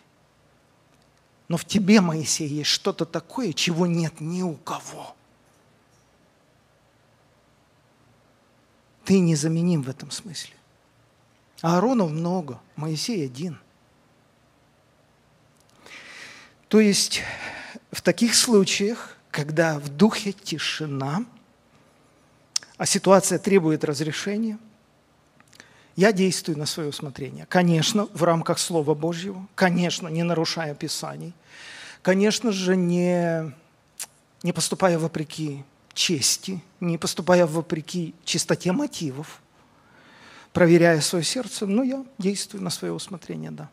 Но 1.50 1.56
в 1.56 1.64
тебе, 1.64 2.00
Моисей, 2.00 2.46
есть 2.46 2.70
что-то 2.70 3.04
такое, 3.04 3.52
чего 3.52 3.84
нет 3.88 4.20
ни 4.20 4.40
у 4.40 4.54
кого. 4.54 5.16
Ты 9.04 9.18
незаменим 9.18 9.82
в 9.82 9.88
этом 9.88 10.12
смысле. 10.12 10.54
Ааронов 11.60 12.12
много, 12.12 12.60
Моисей 12.76 13.26
один. 13.26 13.58
То 16.68 16.78
есть 16.78 17.22
в 17.90 18.00
таких 18.00 18.36
случаях, 18.36 19.16
когда 19.32 19.80
в 19.80 19.88
духе 19.88 20.30
тишина, 20.30 21.24
а 22.76 22.86
ситуация 22.86 23.40
требует 23.40 23.82
разрешения– 23.82 24.56
я 26.00 26.12
действую 26.12 26.56
на 26.56 26.64
свое 26.64 26.88
усмотрение. 26.88 27.44
Конечно, 27.44 28.08
в 28.14 28.22
рамках 28.22 28.58
Слова 28.58 28.94
Божьего, 28.94 29.46
конечно, 29.54 30.08
не 30.08 30.22
нарушая 30.22 30.74
Писаний, 30.74 31.34
конечно 32.00 32.52
же, 32.52 32.74
не, 32.74 33.52
не 34.42 34.54
поступая 34.54 34.98
вопреки 34.98 35.62
чести, 35.92 36.62
не 36.80 36.96
поступая 36.96 37.46
вопреки 37.46 38.14
чистоте 38.24 38.72
мотивов, 38.72 39.42
проверяя 40.54 41.02
свое 41.02 41.22
сердце, 41.22 41.66
но 41.66 41.82
я 41.82 42.02
действую 42.16 42.64
на 42.64 42.70
свое 42.70 42.94
усмотрение, 42.94 43.50
да. 43.50 43.68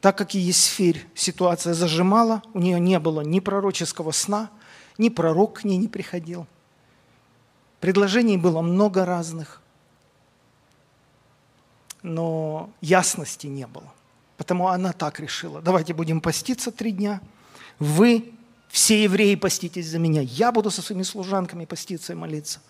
Так 0.00 0.16
как 0.16 0.34
и 0.34 0.38
Есфирь 0.38 1.04
ситуация 1.14 1.74
зажимала, 1.74 2.40
у 2.54 2.60
нее 2.60 2.80
не 2.80 2.98
было 2.98 3.20
ни 3.20 3.40
пророческого 3.40 4.12
сна, 4.12 4.48
ни 4.96 5.10
пророк 5.10 5.60
к 5.60 5.64
ней 5.64 5.76
не 5.76 5.88
приходил. 5.88 6.46
Предложений 7.78 8.38
было 8.38 8.62
много 8.62 9.04
разных– 9.04 9.60
но 12.08 12.70
ясности 12.80 13.46
не 13.46 13.66
было. 13.66 13.92
Потому 14.36 14.68
она 14.68 14.92
так 14.92 15.20
решила. 15.20 15.60
Давайте 15.60 15.92
будем 15.92 16.20
поститься 16.20 16.72
три 16.72 16.92
дня. 16.92 17.20
Вы, 17.78 18.32
все 18.68 19.02
евреи, 19.02 19.34
поститесь 19.34 19.88
за 19.88 19.98
меня. 19.98 20.22
Я 20.22 20.50
буду 20.50 20.70
со 20.70 20.80
своими 20.80 21.02
служанками 21.02 21.64
поститься 21.64 22.12
и 22.12 22.16
молиться. 22.16 22.60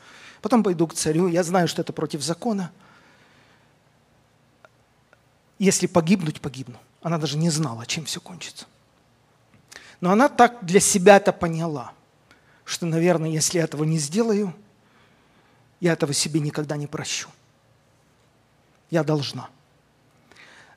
Потом 0.42 0.62
пойду 0.62 0.86
к 0.86 0.94
царю. 0.94 1.28
Я 1.28 1.42
знаю, 1.42 1.68
что 1.68 1.82
это 1.82 1.92
против 1.92 2.22
закона. 2.22 2.72
Если 5.58 5.86
погибнуть, 5.86 6.40
погибну. 6.40 6.76
Она 7.00 7.18
даже 7.18 7.38
не 7.38 7.50
знала, 7.50 7.86
чем 7.86 8.04
все 8.06 8.20
кончится. 8.20 8.66
Но 10.00 10.10
она 10.10 10.28
так 10.28 10.58
для 10.62 10.80
себя 10.80 11.16
это 11.16 11.32
поняла, 11.32 11.92
что, 12.64 12.86
наверное, 12.86 13.30
если 13.30 13.58
я 13.58 13.64
этого 13.64 13.84
не 13.84 13.98
сделаю, 13.98 14.54
я 15.80 15.92
этого 15.92 16.12
себе 16.12 16.40
никогда 16.40 16.76
не 16.76 16.86
прощу 16.86 17.28
я 18.90 19.04
должна. 19.04 19.48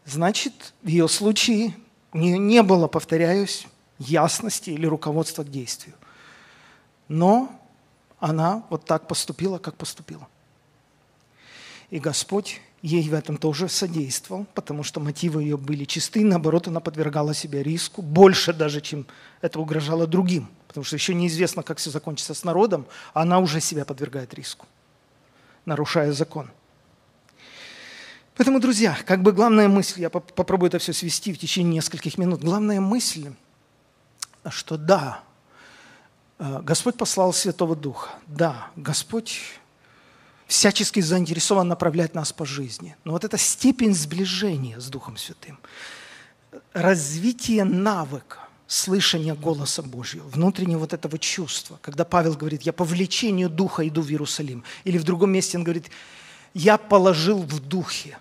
Значит, 0.06 0.74
в 0.82 0.88
ее 0.88 1.08
случае 1.08 1.76
у 2.12 2.18
нее 2.18 2.38
не 2.38 2.64
было, 2.64 2.88
повторяюсь, 2.88 3.68
ясности 4.00 4.72
или 4.72 4.86
руководства 4.86 5.44
к 5.44 5.52
действию. 5.52 5.96
Но 7.08 7.52
она 8.20 8.64
вот 8.70 8.86
так 8.86 9.08
поступила, 9.08 9.58
как 9.58 9.76
поступила. 9.76 10.28
И 11.90 12.00
Господь 12.00 12.62
ей 12.82 13.08
в 13.08 13.14
этом 13.14 13.38
тоже 13.38 13.70
содействовал, 13.70 14.46
потому 14.56 14.84
что 14.84 15.00
мотивы 15.00 15.44
ее 15.44 15.58
были 15.58 15.86
чисты, 15.86 16.24
наоборот, 16.24 16.68
она 16.68 16.80
подвергала 16.80 17.34
себя 17.34 17.62
риску, 17.62 18.02
больше 18.02 18.54
даже, 18.54 18.82
чем 18.82 19.06
это 19.42 19.60
угрожало 19.60 20.08
другим, 20.08 20.50
потому 20.68 20.84
что 20.84 20.96
еще 20.96 21.14
неизвестно, 21.14 21.64
как 21.64 21.78
все 21.78 21.92
закончится 21.92 22.34
с 22.34 22.44
народом, 22.44 22.88
а 23.14 23.22
она 23.22 23.40
уже 23.40 23.62
себя 23.62 23.86
подвергает 23.86 24.34
риску, 24.34 24.66
нарушая 25.66 26.12
закон. 26.12 26.50
Поэтому, 28.42 28.60
друзья, 28.60 28.98
как 29.06 29.22
бы 29.22 29.34
главная 29.34 29.68
мысль, 29.68 30.02
я 30.02 30.10
попробую 30.10 30.70
это 30.70 30.80
все 30.80 30.94
свести 30.94 31.32
в 31.32 31.38
течение 31.38 31.76
нескольких 31.76 32.18
минут, 32.18 32.42
главная 32.42 32.82
мысль, 32.82 33.32
что 34.50 34.78
да, 34.78 35.24
э, 36.40 36.62
Господь 36.64 36.98
послал 36.98 37.34
Святого 37.34 37.76
Духа, 37.76 38.10
да, 38.26 38.72
Господь 38.76 39.42
всячески 40.48 41.02
заинтересован 41.02 41.68
направлять 41.68 42.16
нас 42.16 42.34
по 42.34 42.44
жизни. 42.44 42.96
Но 43.04 43.12
вот 43.12 43.24
эта 43.24 43.38
степень 43.38 43.94
сближения 43.94 44.80
с 44.80 44.88
Духом 44.88 45.18
Святым, 45.18 45.60
развитие 46.74 47.64
навыка, 47.64 48.40
слышания 48.66 49.36
голоса 49.36 49.84
Божьего, 49.84 50.28
внутреннего 50.28 50.80
вот 50.80 50.94
этого 50.94 51.20
чувства. 51.20 51.78
Когда 51.84 52.06
Павел 52.06 52.34
говорит, 52.34 52.64
я 52.64 52.74
по 52.74 52.86
влечению 52.86 53.52
Духа 53.52 53.88
иду 53.88 54.02
в 54.02 54.10
Иерусалим. 54.10 54.64
Или 54.84 54.98
в 54.98 55.04
другом 55.04 55.30
месте 55.30 55.60
он 55.60 55.64
говорит, 55.64 55.92
я 56.56 56.80
положил 56.80 57.44
в 57.44 57.60
Духе 57.60 58.18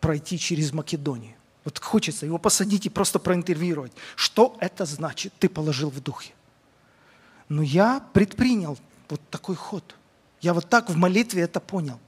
пройти 0.00 0.38
через 0.38 0.72
Македонию. 0.72 1.34
Вот 1.64 1.78
хочется 1.78 2.24
его 2.24 2.38
посадить 2.38 2.86
и 2.86 2.88
просто 2.88 3.18
проинтервьюировать. 3.18 3.92
Что 4.16 4.56
это 4.60 4.86
значит, 4.86 5.32
ты 5.38 5.48
положил 5.48 5.90
в 5.90 6.00
Духе? 6.00 6.32
Но 7.48 7.62
я 7.62 8.04
предпринял 8.12 8.78
вот 9.08 9.20
такой 9.30 9.56
ход. 9.56 9.94
Я 10.40 10.54
вот 10.54 10.68
так 10.68 10.88
в 10.88 10.96
молитве 10.96 11.42
это 11.42 11.60
понял. 11.60 11.98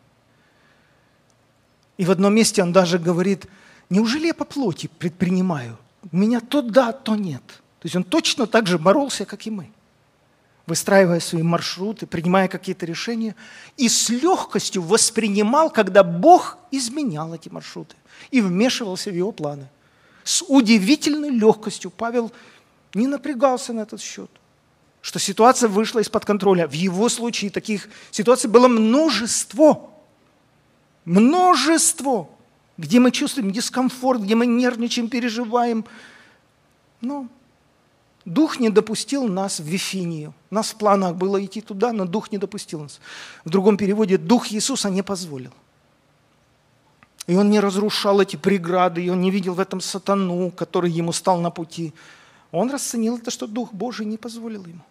И 1.97 2.05
в 2.05 2.11
одном 2.11 2.34
месте 2.34 2.62
он 2.62 2.72
даже 2.72 2.99
говорит, 2.99 3.47
неужели 3.91 4.28
я 4.28 4.34
по 4.34 4.45
плоти 4.45 4.86
предпринимаю? 4.86 5.76
Меня 6.12 6.41
то 6.41 6.62
да, 6.62 6.93
то 6.93 7.14
нет. 7.16 7.43
То 7.47 7.86
есть 7.86 7.97
он 7.97 8.05
точно 8.05 8.47
так 8.47 8.66
же 8.66 8.78
боролся, 8.78 9.24
как 9.24 9.47
и 9.47 9.51
мы, 9.51 9.70
выстраивая 10.71 11.21
свои 11.21 11.43
маршруты, 11.43 12.07
принимая 12.07 12.47
какие-то 12.49 12.87
решения, 12.87 13.35
и 13.77 13.89
с 13.89 14.09
легкостью 14.09 14.83
воспринимал, 14.83 15.68
когда 15.68 16.05
Бог 16.05 16.59
изменял 16.71 17.35
эти 17.35 17.49
маршруты 17.49 17.97
и 18.31 18.41
вмешивался 18.41 19.11
в 19.11 19.14
его 19.14 19.33
планы. 19.33 19.68
С 20.23 20.45
удивительной 20.47 21.31
легкостью 21.31 21.91
Павел 21.91 22.31
не 22.95 23.07
напрягался 23.07 23.73
на 23.73 23.81
этот 23.81 24.01
счет 24.01 24.31
что 25.03 25.18
ситуация 25.18 25.71
вышла 25.71 26.01
из-под 26.01 26.27
контроля. 26.27 26.68
В 26.68 26.73
его 26.73 27.09
случае 27.09 27.51
таких 27.51 27.89
ситуаций 28.11 28.51
было 28.51 28.68
множество. 28.68 29.91
Множество. 31.07 32.29
Где 32.77 33.01
мы 33.01 33.11
чувствуем 33.11 33.51
дискомфорт, 33.51 34.21
где 34.21 34.35
мы 34.35 34.45
нервничаем, 34.45 35.09
переживаем. 35.09 35.87
Но 37.01 37.29
Дух 38.31 38.61
не 38.61 38.70
допустил 38.70 39.26
нас 39.26 39.59
в 39.59 39.64
Вифинию. 39.64 40.33
У 40.51 40.55
нас 40.55 40.70
в 40.70 40.76
планах 40.76 41.16
было 41.16 41.45
идти 41.45 41.61
туда, 41.61 41.93
но 41.93 42.05
Дух 42.05 42.31
не 42.31 42.39
допустил 42.39 42.81
нас. 42.81 43.01
В 43.45 43.51
другом 43.51 43.76
переводе 43.76 44.18
Дух 44.18 44.53
Иисуса 44.53 44.89
не 44.89 45.03
позволил. 45.03 45.51
И 47.26 47.35
он 47.35 47.51
не 47.51 47.59
разрушал 47.59 48.20
эти 48.20 48.37
преграды, 48.37 49.05
и 49.05 49.11
он 49.11 49.20
не 49.20 49.33
видел 49.33 49.55
в 49.55 49.61
этом 49.61 49.81
сатану, 49.81 50.53
который 50.53 50.93
ему 50.93 51.12
стал 51.12 51.41
на 51.41 51.51
пути. 51.51 51.93
Он 52.53 52.70
расценил 52.70 53.16
это, 53.16 53.33
что 53.33 53.49
Дух 53.49 53.72
Божий 53.72 54.07
не 54.07 54.16
позволил 54.16 54.64
ему. 54.64 54.83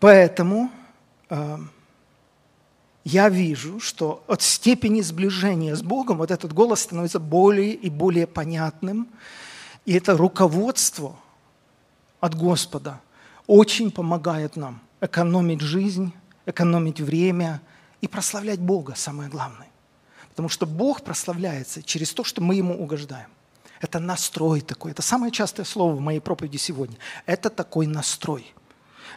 Поэтому 0.00 0.72
э, 1.30 1.58
я 3.08 3.28
вижу, 3.28 3.78
что 3.78 4.24
от 4.26 4.42
степени 4.42 5.00
сближения 5.00 5.76
с 5.76 5.82
Богом 5.82 6.18
вот 6.18 6.32
этот 6.32 6.52
голос 6.52 6.80
становится 6.80 7.20
более 7.20 7.72
и 7.72 7.88
более 7.88 8.26
понятным. 8.26 9.06
И 9.84 9.92
это 9.92 10.16
руководство 10.16 11.14
от 12.18 12.34
Господа 12.34 13.00
очень 13.46 13.92
помогает 13.92 14.56
нам 14.56 14.80
экономить 15.00 15.60
жизнь, 15.60 16.12
экономить 16.46 17.00
время 17.00 17.62
и 18.00 18.08
прославлять 18.08 18.58
Бога, 18.58 18.94
самое 18.96 19.30
главное. 19.30 19.68
Потому 20.30 20.48
что 20.48 20.66
Бог 20.66 21.02
прославляется 21.02 21.84
через 21.84 22.12
то, 22.12 22.24
что 22.24 22.42
мы 22.42 22.56
Ему 22.56 22.74
угождаем. 22.74 23.28
Это 23.80 24.00
настрой 24.00 24.62
такой. 24.62 24.90
Это 24.90 25.02
самое 25.02 25.30
частое 25.30 25.64
слово 25.64 25.94
в 25.94 26.00
моей 26.00 26.18
проповеди 26.18 26.56
сегодня. 26.56 26.96
Это 27.24 27.50
такой 27.50 27.86
настрой– 27.86 28.52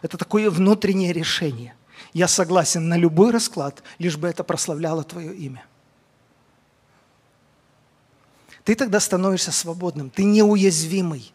это 0.02 0.16
такое 0.16 0.50
внутреннее 0.50 1.12
решение. 1.12 1.74
Я 2.12 2.28
согласен 2.28 2.88
на 2.88 2.96
любой 2.96 3.30
расклад, 3.30 3.82
лишь 3.98 4.16
бы 4.16 4.28
это 4.28 4.44
прославляло 4.44 5.04
Твое 5.04 5.34
имя. 5.34 5.64
Ты 8.64 8.74
тогда 8.74 9.00
становишься 9.00 9.52
свободным, 9.52 10.10
ты 10.10 10.24
неуязвимый, 10.24 11.32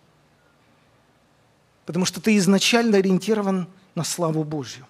потому 1.85 2.05
что 2.05 2.21
ты 2.21 2.37
изначально 2.37 2.97
ориентирован 2.97 3.67
на 3.95 4.03
славу 4.03 4.43
Божью. 4.43 4.85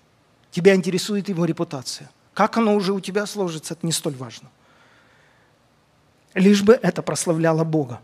Тебя 0.52 0.76
интересует 0.76 1.30
его 1.30 1.46
репутация. 1.46 2.10
Как 2.34 2.58
оно 2.58 2.76
уже 2.76 2.94
у 2.94 3.00
тебя 3.00 3.26
сложится, 3.26 3.74
это 3.74 3.86
не 3.86 3.92
столь 3.92 4.16
важно. 4.16 4.50
Лишь 6.34 6.64
бы 6.64 6.74
это 6.74 7.02
прославляло 7.02 7.64
Бога. 7.64 8.02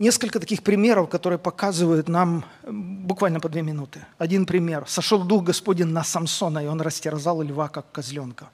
Несколько 0.00 0.40
таких 0.40 0.62
примеров, 0.62 1.10
которые 1.10 1.38
показывают 1.38 2.08
нам 2.08 2.46
буквально 2.66 3.38
по 3.38 3.50
две 3.50 3.60
минуты. 3.60 4.06
Один 4.16 4.46
пример. 4.46 4.86
Сошел 4.88 5.22
Дух 5.22 5.44
Господень 5.44 5.88
на 5.88 6.02
Самсона, 6.02 6.64
и 6.64 6.66
он 6.68 6.80
растерзал 6.80 7.42
льва, 7.42 7.68
как 7.68 7.92
козленка. 7.92 8.48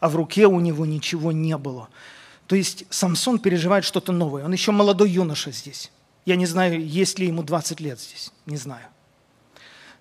А 0.00 0.08
в 0.08 0.14
руке 0.14 0.46
у 0.46 0.60
него 0.60 0.86
ничего 0.86 1.32
не 1.32 1.58
было. 1.58 1.88
То 2.46 2.54
есть 2.54 2.84
Самсон 2.88 3.40
переживает 3.40 3.84
что-то 3.84 4.12
новое. 4.12 4.44
Он 4.44 4.52
еще 4.52 4.70
молодой 4.70 5.10
юноша 5.10 5.50
здесь. 5.50 5.90
Я 6.24 6.36
не 6.36 6.46
знаю, 6.46 6.86
есть 6.86 7.18
ли 7.18 7.26
ему 7.26 7.42
20 7.42 7.80
лет 7.80 7.98
здесь. 7.98 8.30
Не 8.46 8.56
знаю. 8.56 8.86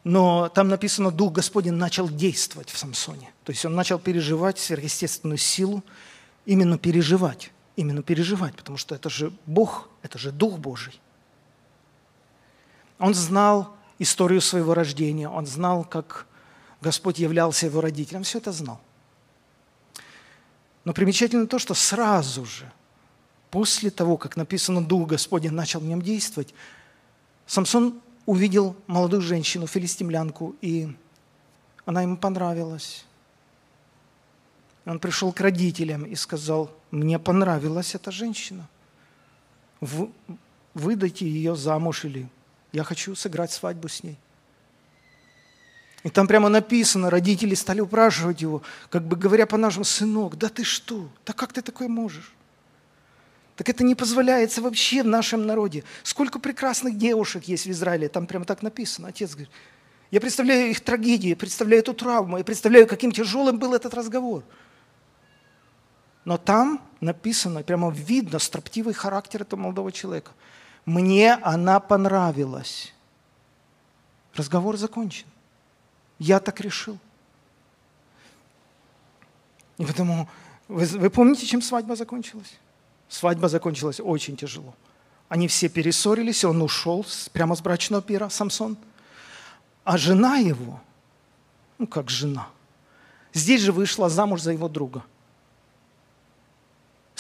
Но 0.04 0.50
там 0.50 0.68
написано, 0.68 1.10
Дух 1.10 1.34
Господень 1.34 1.74
начал 1.74 2.10
действовать 2.10 2.70
в 2.70 2.78
Самсоне. 2.78 3.32
То 3.44 3.52
есть 3.52 3.66
он 3.66 3.74
начал 3.74 3.98
переживать 3.98 4.60
сверхъестественную 4.60 5.40
силу, 5.40 5.84
именно 6.46 6.78
переживать 6.78 7.50
именно 7.76 8.04
переживать, 8.04 8.56
потому 8.56 8.78
что 8.78 8.96
это 8.96 9.10
же 9.10 9.32
Бог, 9.46 9.90
это 10.02 10.18
же 10.18 10.32
Дух 10.32 10.58
Божий. 10.58 11.00
Он 13.00 13.14
знал 13.14 13.76
историю 14.00 14.42
своего 14.42 14.74
рождения, 14.74 15.30
он 15.30 15.46
знал, 15.46 15.84
как 15.84 16.28
Господь 16.82 17.20
являлся 17.20 17.66
его 17.66 17.82
родителем, 17.82 18.24
все 18.24 18.40
это 18.40 18.52
знал. 18.52 18.82
Но 20.84 20.94
примечательно 20.94 21.48
то, 21.48 21.60
что 21.60 21.74
сразу 21.74 22.46
же, 22.46 22.72
после 23.52 23.92
того, 23.92 24.18
как 24.18 24.36
написано 24.36 24.84
«Дух 24.84 25.08
Господень 25.08 25.52
начал 25.52 25.80
в 25.80 25.86
нем 25.86 26.02
действовать», 26.02 26.54
Самсон 27.46 28.02
увидел 28.26 28.76
молодую 28.88 29.22
женщину, 29.22 29.68
филистимлянку, 29.68 30.56
и 30.62 30.96
она 31.86 32.02
ему 32.02 32.18
понравилась. 32.18 33.06
Он 34.86 35.00
пришел 35.00 35.32
к 35.32 35.40
родителям 35.40 36.06
и 36.06 36.16
сказал, 36.16 36.72
мне 36.90 37.20
понравилась 37.20 37.94
эта 37.94 38.12
женщина. 38.12 38.68
Выдайте 40.74 41.28
ее 41.28 41.56
замуж 41.56 42.06
или 42.06 42.28
я 42.72 42.84
хочу 42.84 43.16
сыграть 43.16 43.52
свадьбу 43.52 43.88
с 43.88 44.04
ней. 44.04 44.18
И 46.04 46.10
там 46.10 46.28
прямо 46.28 46.50
написано, 46.50 47.12
родители 47.12 47.54
стали 47.54 47.80
упрашивать 47.80 48.42
его, 48.42 48.64
как 48.90 49.04
бы 49.04 49.16
говоря 49.16 49.46
по-нашему, 49.46 49.86
сынок, 49.86 50.36
да 50.36 50.50
ты 50.50 50.64
что, 50.64 51.08
да 51.28 51.34
как 51.34 51.54
ты 51.54 51.62
такое 51.62 51.88
можешь? 51.88 52.34
Так 53.56 53.70
это 53.70 53.84
не 53.84 53.94
позволяется 53.94 54.64
вообще 54.64 55.04
в 55.04 55.08
нашем 55.08 55.46
народе. 55.46 55.84
Сколько 56.02 56.40
прекрасных 56.40 56.98
девушек 56.98 57.44
есть 57.44 57.68
в 57.68 57.70
Израиле, 57.70 58.10
там 58.10 58.26
прямо 58.26 58.46
так 58.46 58.64
написано. 58.64 59.10
Отец 59.10 59.32
говорит, 59.32 59.52
я 60.10 60.20
представляю 60.20 60.72
их 60.72 60.82
трагедию, 60.82 61.32
я 61.32 61.36
представляю 61.36 61.84
эту 61.84 61.94
травму, 61.94 62.40
я 62.40 62.44
представляю, 62.44 62.88
каким 62.88 63.12
тяжелым 63.12 63.60
был 63.60 63.76
этот 63.76 63.94
разговор– 63.94 64.44
но 66.26 66.38
там 66.38 66.82
написано, 67.00 67.64
прямо 67.64 67.90
видно 67.92 68.40
строптивый 68.40 68.94
характер 68.94 69.42
этого 69.42 69.60
молодого 69.60 69.92
человека. 69.92 70.32
Мне 70.86 71.34
она 71.34 71.80
понравилась. 71.80 72.94
Разговор 74.36 74.78
закончен. 74.78 75.26
Я 76.20 76.40
так 76.40 76.62
решил. 76.62 76.98
И 79.78 79.86
потому, 79.86 80.30
вы, 80.68 80.86
вы 80.86 81.10
помните, 81.10 81.46
чем 81.46 81.62
свадьба 81.62 81.96
закончилась? 81.96 82.60
Свадьба 83.10 83.50
закончилась 83.50 84.00
очень 84.00 84.38
тяжело. 84.38 84.76
Они 85.28 85.48
все 85.48 85.70
перессорились, 85.70 86.44
он 86.46 86.62
ушел 86.62 87.06
прямо 87.34 87.56
с 87.56 87.62
брачного 87.62 88.04
пира, 88.04 88.30
Самсон. 88.30 88.78
А 89.84 89.98
жена 89.98 90.38
его, 90.38 90.80
ну 91.80 91.88
как 91.88 92.10
жена, 92.10 92.48
здесь 93.34 93.62
же 93.62 93.72
вышла 93.72 94.10
замуж 94.10 94.42
за 94.42 94.52
его 94.52 94.70
друга– 94.70 95.04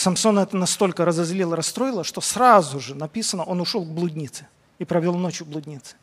Самсон 0.01 0.39
это 0.39 0.57
настолько 0.57 1.05
разозлило, 1.05 1.55
расстроило, 1.55 2.03
что 2.03 2.21
сразу 2.21 2.79
же 2.79 2.95
написано, 2.95 3.43
он 3.43 3.61
ушел 3.61 3.85
к 3.85 3.87
блуднице 3.87 4.47
и 4.79 4.85
провел 4.85 5.13
ночь 5.13 5.41
у 5.41 5.45
блудницы. 5.45 5.95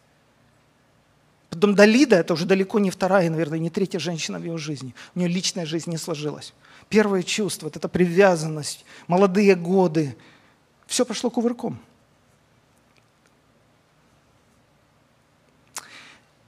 Потом 1.50 1.74
Далида, 1.74 2.14
это 2.14 2.34
уже 2.34 2.46
далеко 2.46 2.78
не 2.78 2.90
вторая, 2.90 3.28
наверное, 3.28 3.58
не 3.58 3.70
третья 3.70 3.98
женщина 3.98 4.38
в 4.38 4.44
его 4.44 4.56
жизни. 4.56 4.94
У 5.16 5.18
нее 5.18 5.28
личная 5.28 5.66
жизнь 5.66 5.90
не 5.90 5.96
сложилась. 5.96 6.54
Первое 6.88 7.24
чувство, 7.24 7.66
вот 7.66 7.76
эта 7.76 7.88
привязанность, 7.88 8.84
молодые 9.08 9.56
годы, 9.56 10.16
все 10.86 11.04
пошло 11.04 11.28
кувырком. 11.28 11.80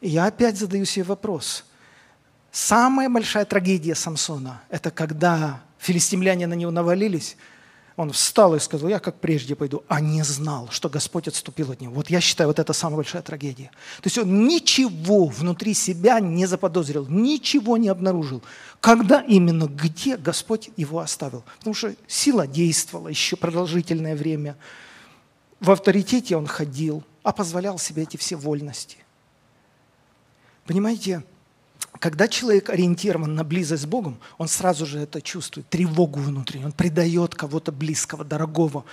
И 0.00 0.08
я 0.08 0.26
опять 0.26 0.56
задаю 0.56 0.84
себе 0.84 1.04
вопрос. 1.04 1.64
Самая 2.52 3.08
большая 3.08 3.44
трагедия 3.44 3.96
Самсона– 3.96 4.62
это 4.68 4.92
когда 4.92 5.62
филистимляне 5.80 6.46
на 6.46 6.54
него 6.54 6.70
навалились, 6.70 7.36
он 7.96 8.12
встал 8.12 8.54
и 8.54 8.60
сказал, 8.60 8.88
я 8.88 8.98
как 8.98 9.20
прежде 9.20 9.54
пойду, 9.54 9.82
а 9.88 10.00
не 10.00 10.22
знал, 10.22 10.68
что 10.70 10.88
Господь 10.88 11.28
отступил 11.28 11.72
от 11.72 11.80
него. 11.80 11.92
Вот 11.92 12.08
я 12.08 12.20
считаю, 12.20 12.48
вот 12.48 12.58
это 12.58 12.72
самая 12.72 12.96
большая 12.96 13.20
трагедия. 13.20 13.70
То 13.96 14.06
есть 14.06 14.16
он 14.16 14.46
ничего 14.46 15.26
внутри 15.26 15.74
себя 15.74 16.18
не 16.20 16.46
заподозрил, 16.46 17.06
ничего 17.08 17.76
не 17.76 17.88
обнаружил. 17.88 18.42
Когда 18.80 19.20
именно, 19.20 19.64
где 19.64 20.16
Господь 20.16 20.70
его 20.76 21.00
оставил? 21.00 21.44
Потому 21.58 21.74
что 21.74 21.94
сила 22.06 22.46
действовала 22.46 23.08
еще 23.08 23.36
продолжительное 23.36 24.16
время. 24.16 24.56
В 25.58 25.70
авторитете 25.70 26.36
он 26.36 26.46
ходил, 26.46 27.04
а 27.22 27.32
позволял 27.32 27.78
себе 27.78 28.04
эти 28.04 28.16
все 28.16 28.36
вольности. 28.36 28.96
Понимаете, 30.64 31.22
когда 32.00 32.28
человек 32.28 32.70
ориентирован 32.70 33.34
на 33.34 33.44
близость 33.44 33.82
с 33.82 33.86
Богом, 33.86 34.18
он 34.38 34.48
сразу 34.48 34.86
же 34.86 34.98
это 34.98 35.20
чувствует, 35.20 35.68
тревогу 35.68 36.18
внутри, 36.18 36.64
он 36.64 36.72
предает 36.72 37.34
кого-то 37.34 37.72
близкого, 37.72 38.24
дорогого. 38.24 38.86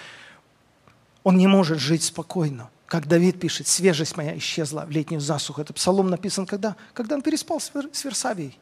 Он 1.24 1.38
не 1.38 1.48
может 1.48 1.80
жить 1.80 2.04
спокойно. 2.04 2.70
Как 2.86 3.08
Давид 3.08 3.40
пишет, 3.40 3.68
свежесть 3.68 4.18
моя 4.18 4.38
исчезла 4.38 4.86
в 4.86 4.92
летнюю 4.92 5.22
засуху. 5.22 5.62
Это 5.62 5.74
псалом 5.74 6.10
написан 6.10 6.46
когда? 6.46 6.76
Когда 6.94 7.16
он 7.16 7.22
переспал 7.22 7.62
с 7.62 7.72
Версавией. 8.04 8.60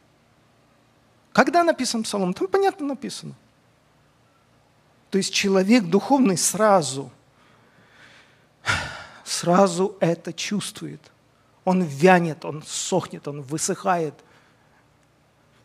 Когда 1.32 1.64
написан 1.64 2.04
псалом? 2.04 2.32
Там 2.32 2.46
понятно 2.46 2.86
написано. 2.86 3.34
То 5.10 5.18
есть 5.18 5.34
человек 5.34 5.84
духовный 5.84 6.36
сразу, 6.36 7.10
сразу 9.24 9.96
это 9.98 10.32
чувствует. 10.32 11.00
Он 11.64 11.82
вянет, 11.82 12.44
он 12.44 12.62
сохнет, 12.64 13.26
он 13.26 13.42
высыхает 13.42 14.14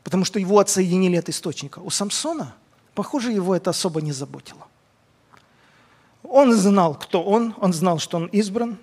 потому 0.04 0.26
что 0.26 0.40
его 0.40 0.60
отсоединили 0.60 1.16
от 1.16 1.30
источника. 1.30 1.80
У 1.80 1.90
Самсона, 1.90 2.56
похоже, 2.94 3.32
его 3.32 3.56
это 3.56 3.70
особо 3.70 4.02
не 4.02 4.12
заботило. 4.12 4.68
Он 6.24 6.54
знал, 6.54 6.96
кто 6.96 7.24
он, 7.24 7.56
он 7.60 7.74
знал, 7.74 8.00
что 8.00 8.18
он 8.18 8.28
избран, 8.28 8.78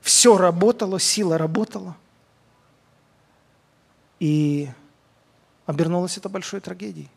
все 0.00 0.36
работало, 0.36 0.98
сила 0.98 1.38
работала. 1.38 1.96
И 4.18 4.68
обернулось 5.66 6.16
это 6.16 6.28
большой 6.28 6.60
трагедией. 6.60 7.08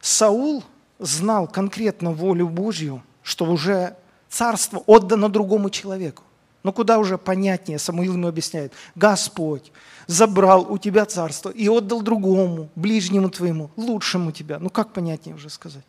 Саул 0.00 0.64
знал 0.98 1.46
конкретно 1.46 2.12
волю 2.12 2.48
Божью, 2.48 3.02
что 3.22 3.44
уже 3.44 3.96
царство 4.28 4.82
отдано 4.86 5.28
другому 5.28 5.70
человеку. 5.70 6.22
Но 6.66 6.72
куда 6.72 6.98
уже 6.98 7.16
понятнее, 7.16 7.78
Самуил 7.78 8.14
ему 8.14 8.26
объясняет, 8.26 8.72
Господь 8.96 9.70
забрал 10.08 10.66
у 10.68 10.78
тебя 10.78 11.06
царство 11.06 11.48
и 11.48 11.68
отдал 11.68 12.02
другому, 12.02 12.70
ближнему 12.74 13.30
твоему, 13.30 13.70
лучшему 13.76 14.32
тебя. 14.32 14.58
Ну 14.58 14.68
как 14.68 14.92
понятнее 14.92 15.36
уже 15.36 15.48
сказать? 15.48 15.84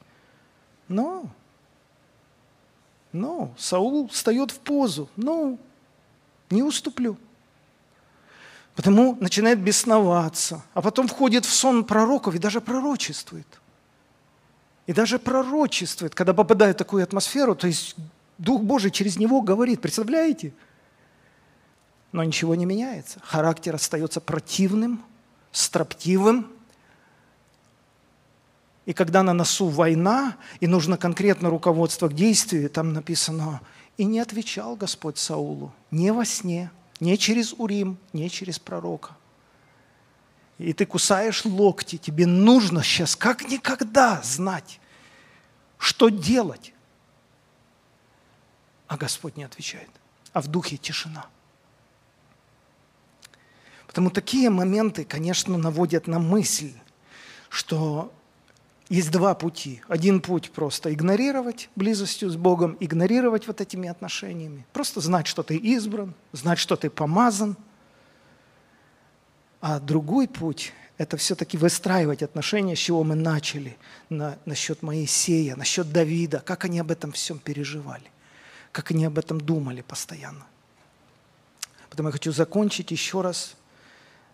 Но, 0.88 1.26
но, 3.12 3.56
Саул 3.58 4.08
встает 4.10 4.52
в 4.52 4.60
позу, 4.60 5.10
ну, 5.16 5.58
не 6.52 6.62
уступлю. 6.62 7.18
Потому 8.76 9.18
начинает 9.20 9.60
бесноваться, 9.60 10.62
а 10.76 10.84
потом 10.84 11.08
входит 11.08 11.46
в 11.46 11.52
сон 11.52 11.86
пророков 11.86 12.36
и 12.36 12.38
даже 12.38 12.62
пророчествует. 12.62 13.48
И 14.86 14.94
даже 14.94 15.18
пророчествует, 15.18 16.14
когда 16.14 16.36
попадает 16.36 16.76
в 16.76 16.78
такую 16.78 17.02
атмосферу, 17.02 17.56
то 17.56 17.66
есть 17.66 17.96
Дух 18.38 18.62
Божий 18.62 18.92
через 18.92 19.18
него 19.18 19.42
говорит, 19.42 19.82
представляете? 19.82 20.54
Но 22.12 22.24
ничего 22.24 22.56
не 22.56 22.66
меняется. 22.66 23.20
Характер 23.24 23.76
остается 23.76 24.22
противным, 24.22 25.04
строптивым. 25.52 26.52
И 28.86 28.94
когда 28.94 29.24
на 29.24 29.34
носу 29.34 29.68
война, 29.68 30.38
и 30.60 30.68
нужно 30.68 30.98
конкретно 30.98 31.50
руководство 31.50 32.08
к 32.08 32.14
действию, 32.14 32.70
там 32.70 32.94
написано, 32.94 33.62
и 33.98 34.06
не 34.06 34.20
отвечал 34.20 34.76
Господь 34.76 35.18
Саулу, 35.18 35.74
не 35.92 36.12
во 36.14 36.24
сне, 36.24 36.72
не 37.00 37.18
через 37.18 37.54
Урим, 37.54 37.98
не 38.14 38.30
через 38.30 38.60
пророка. 38.60 39.16
И 40.58 40.74
ты 40.74 40.86
кусаешь 40.86 41.44
локти, 41.46 41.98
тебе 41.98 42.26
нужно 42.26 42.82
сейчас 42.82 43.16
как 43.16 43.48
никогда 43.50 44.22
знать, 44.24 44.80
что 45.78 46.10
делать. 46.10 46.74
А 48.88 48.96
Господь 48.96 49.36
не 49.36 49.44
отвечает, 49.44 49.90
а 50.32 50.42
в 50.42 50.48
духе 50.48 50.78
тишина– 50.78 51.26
Поэтому 53.98 54.12
такие 54.12 54.52
моменты, 54.52 55.06
конечно, 55.06 55.58
наводят 55.58 56.06
на 56.06 56.20
мысль, 56.20 56.72
что 57.50 58.14
есть 58.90 59.10
два 59.10 59.34
пути. 59.34 59.82
Один 59.88 60.22
путь 60.22 60.52
просто 60.52 60.94
игнорировать 60.94 61.72
близостью 61.76 62.30
с 62.30 62.36
Богом, 62.36 62.78
игнорировать 62.80 63.48
вот 63.48 63.60
этими 63.60 63.90
отношениями. 63.90 64.68
Просто 64.72 65.02
знать, 65.02 65.26
что 65.26 65.42
ты 65.42 65.56
избран, 65.58 66.14
знать, 66.32 66.60
что 66.60 66.76
ты 66.76 66.92
помазан. 66.92 67.58
А 69.62 69.80
другой 69.80 70.28
путь– 70.28 70.74
это 71.00 71.18
все-таки 71.18 71.58
выстраивать 71.58 72.22
отношения, 72.22 72.76
с 72.76 72.80
чего 72.80 73.04
мы 73.04 73.16
начали, 73.16 73.78
на, 74.12 74.38
насчет 74.46 74.84
Моисея, 74.84 75.56
насчет 75.56 75.92
Давида, 75.92 76.42
как 76.42 76.66
они 76.66 76.78
об 76.78 76.92
этом 76.92 77.14
всем 77.14 77.40
переживали, 77.40 78.12
как 78.72 78.92
они 78.92 79.06
об 79.06 79.18
этом 79.18 79.42
думали 79.42 79.82
постоянно. 79.82 80.46
Поэтому 81.90 82.10
я 82.10 82.14
хочу 82.14 82.32
закончить 82.32 82.92
еще 82.92 83.22
раз 83.22 83.57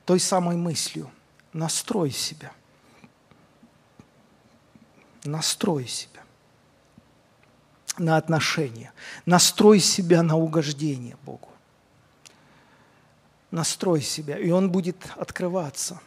той 0.06 0.20
самой 0.20 0.56
мыслью. 0.56 1.10
Настрой 1.54 2.12
себя. 2.12 2.52
Настрой 5.24 5.88
себя 5.88 6.22
на 7.98 8.18
отношения. 8.18 8.92
Настрой 9.26 9.80
себя 9.80 10.24
на 10.24 10.36
угождение 10.36 11.18
Богу. 11.24 11.50
Настрой 13.52 14.02
себя, 14.02 14.38
и 14.38 14.50
Он 14.50 14.72
будет 14.72 14.98
открываться. 15.16 16.02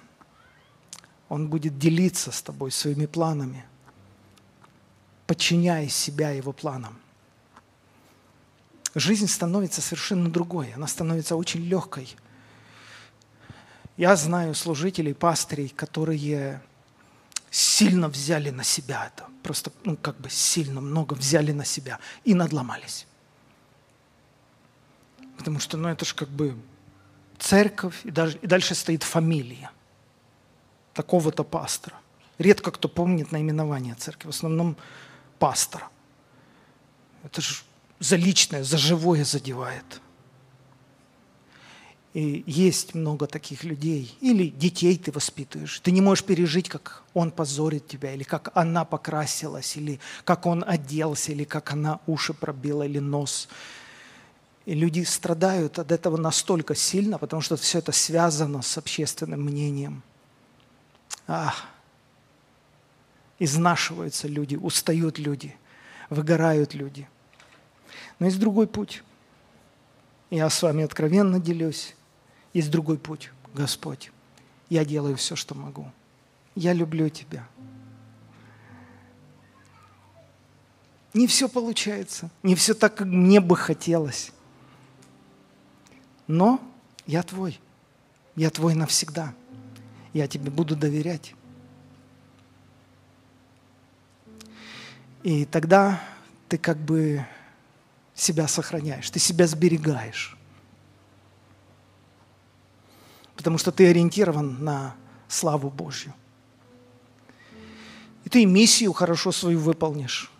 Он 1.28 1.48
будет 1.48 1.78
делиться 1.78 2.32
с 2.32 2.42
тобой 2.42 2.72
своими 2.72 3.06
планами, 3.06 3.64
подчиняя 5.26 5.88
себя 5.88 6.30
Его 6.30 6.52
планам. 6.52 6.98
Жизнь 8.94 9.28
становится 9.28 9.80
совершенно 9.80 10.28
другой, 10.28 10.72
она 10.72 10.86
становится 10.86 11.36
очень 11.36 11.60
легкой– 11.60 12.16
я 13.96 14.14
знаю 14.16 14.54
служителей, 14.54 15.14
пастырей, 15.14 15.68
которые 15.68 16.60
сильно 17.50 18.08
взяли 18.08 18.50
на 18.50 18.64
себя 18.64 19.06
это. 19.06 19.28
Просто, 19.42 19.72
ну, 19.84 19.96
как 19.96 20.16
бы 20.20 20.28
сильно 20.28 20.80
много 20.80 21.14
взяли 21.14 21.52
на 21.52 21.64
себя 21.64 21.98
и 22.24 22.34
надломались. 22.34 23.06
Потому 25.38 25.60
что, 25.60 25.76
ну, 25.76 25.88
это 25.88 26.04
же 26.04 26.14
как 26.14 26.28
бы 26.28 26.56
церковь, 27.38 28.00
и, 28.04 28.10
даже, 28.10 28.38
и 28.38 28.46
дальше 28.46 28.74
стоит 28.74 29.02
фамилия 29.02 29.70
такого-то 30.92 31.44
пастора. 31.44 31.96
Редко 32.38 32.70
кто 32.70 32.88
помнит 32.88 33.32
наименование 33.32 33.94
церкви, 33.94 34.28
в 34.28 34.34
основном 34.34 34.76
пастора. 35.38 35.88
Это 37.22 37.40
же 37.40 37.62
за 37.98 38.16
личное, 38.16 38.62
за 38.62 38.76
живое 38.76 39.24
задевает– 39.24 40.02
и 42.16 42.44
есть 42.46 42.94
много 42.94 43.26
таких 43.26 43.62
людей. 43.62 44.16
Или 44.22 44.46
детей 44.46 44.96
ты 44.96 45.12
воспитываешь. 45.12 45.80
Ты 45.80 45.90
не 45.90 46.00
можешь 46.00 46.24
пережить, 46.24 46.66
как 46.66 47.02
он 47.12 47.30
позорит 47.30 47.88
тебя, 47.88 48.14
или 48.14 48.22
как 48.22 48.52
она 48.54 48.86
покрасилась, 48.86 49.76
или 49.76 50.00
как 50.24 50.46
он 50.46 50.64
оделся, 50.66 51.32
или 51.32 51.44
как 51.44 51.72
она 51.72 52.00
уши 52.06 52.32
пробила, 52.32 52.84
или 52.84 53.00
нос. 53.00 53.50
И 54.64 54.72
люди 54.72 55.04
страдают 55.04 55.78
от 55.78 55.92
этого 55.92 56.16
настолько 56.16 56.74
сильно, 56.74 57.18
потому 57.18 57.42
что 57.42 57.58
все 57.58 57.80
это 57.80 57.92
связано 57.92 58.62
с 58.62 58.78
общественным 58.78 59.42
мнением. 59.42 60.02
Ах, 61.26 61.66
изнашиваются 63.38 64.26
люди, 64.26 64.56
устают 64.56 65.18
люди, 65.18 65.54
выгорают 66.08 66.72
люди. 66.72 67.06
Но 68.18 68.24
есть 68.24 68.38
другой 68.38 68.68
путь. 68.68 69.02
Я 70.30 70.48
с 70.48 70.62
вами 70.62 70.82
откровенно 70.82 71.38
делюсь. 71.38 71.94
Есть 72.56 72.70
другой 72.70 72.96
путь. 72.96 73.30
Господь, 73.52 74.10
я 74.70 74.86
делаю 74.86 75.18
все, 75.18 75.36
что 75.36 75.54
могу. 75.54 75.92
Я 76.54 76.72
люблю 76.72 77.10
Тебя. 77.10 77.46
Не 81.12 81.26
все 81.26 81.50
получается, 81.50 82.30
не 82.42 82.54
все 82.54 82.72
так, 82.72 82.94
как 82.94 83.08
мне 83.08 83.42
бы 83.42 83.56
хотелось. 83.56 84.32
Но 86.26 86.58
Я 87.04 87.22
твой. 87.22 87.60
Я 88.36 88.48
твой 88.48 88.74
навсегда. 88.74 89.34
Я 90.14 90.26
тебе 90.26 90.50
буду 90.50 90.76
доверять. 90.76 91.34
И 95.22 95.44
тогда 95.44 96.02
ты 96.48 96.56
как 96.56 96.78
бы 96.78 97.22
себя 98.14 98.48
сохраняешь, 98.48 99.10
ты 99.10 99.18
себя 99.18 99.46
сберегаешь. 99.46 100.35
Потому 103.36 103.58
что 103.58 103.70
ты 103.72 103.88
ориентирован 103.88 104.62
на 104.64 104.94
славу 105.28 105.70
Божью. 105.70 106.12
И 108.24 108.28
ты 108.28 108.44
миссию 108.44 108.92
хорошо 108.92 109.30
свою 109.30 109.60
выполнишь, 109.60 110.30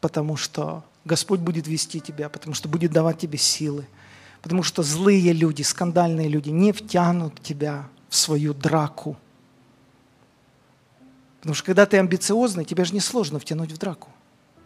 потому 0.00 0.36
что 0.36 0.84
Господь 1.04 1.40
будет 1.40 1.68
вести 1.68 2.00
тебя, 2.00 2.28
потому 2.28 2.54
что 2.54 2.68
будет 2.68 2.90
давать 2.90 3.18
тебе 3.18 3.38
силы, 3.38 3.86
потому 4.40 4.62
что 4.62 4.82
злые 4.82 5.32
люди, 5.32 5.62
скандальные 5.62 6.28
люди 6.28 6.50
не 6.50 6.72
втянут 6.72 7.40
тебя 7.40 7.88
в 8.08 8.16
свою 8.16 8.52
драку. 8.52 9.16
Потому 11.38 11.54
что 11.54 11.66
когда 11.66 11.86
ты 11.86 11.98
амбициозный, 11.98 12.64
тебя 12.64 12.84
же 12.84 12.94
несложно 12.94 13.38
втянуть 13.38 13.72
в 13.72 13.78
драку. 13.78 14.10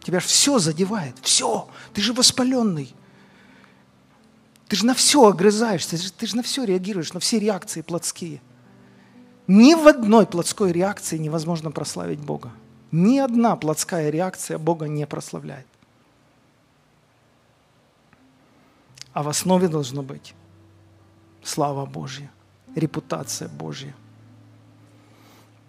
Тебя 0.01 0.19
же 0.19 0.27
все 0.27 0.59
задевает, 0.59 1.15
все. 1.21 1.67
Ты 1.93 2.01
же 2.01 2.13
воспаленный. 2.13 2.93
Ты 4.67 4.75
же 4.75 4.85
на 4.85 4.93
все 4.93 5.25
огрызаешься, 5.25 5.91
ты 5.91 5.97
же, 5.97 6.11
ты 6.11 6.27
же 6.27 6.35
на 6.35 6.43
все 6.43 6.65
реагируешь, 6.65 7.13
на 7.13 7.19
все 7.19 7.39
реакции 7.39 7.81
плотские. 7.81 8.41
Ни 9.47 9.75
в 9.75 9.87
одной 9.87 10.25
плотской 10.25 10.71
реакции 10.71 11.17
невозможно 11.17 11.71
прославить 11.71 12.19
Бога. 12.19 12.51
Ни 12.91 13.17
одна 13.17 13.55
плотская 13.55 14.09
реакция 14.09 14.57
Бога 14.57 14.87
не 14.87 15.07
прославляет. 15.07 15.67
А 19.13 19.23
в 19.23 19.29
основе 19.29 19.67
должно 19.67 20.03
быть 20.03 20.33
слава 21.43 21.85
Божья, 21.85 22.29
репутация 22.75 23.47
Божья. 23.47 23.95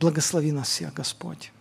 Благослови 0.01 0.53
нас 0.53 0.69
всех, 0.69 0.93
Господь. 0.93 1.53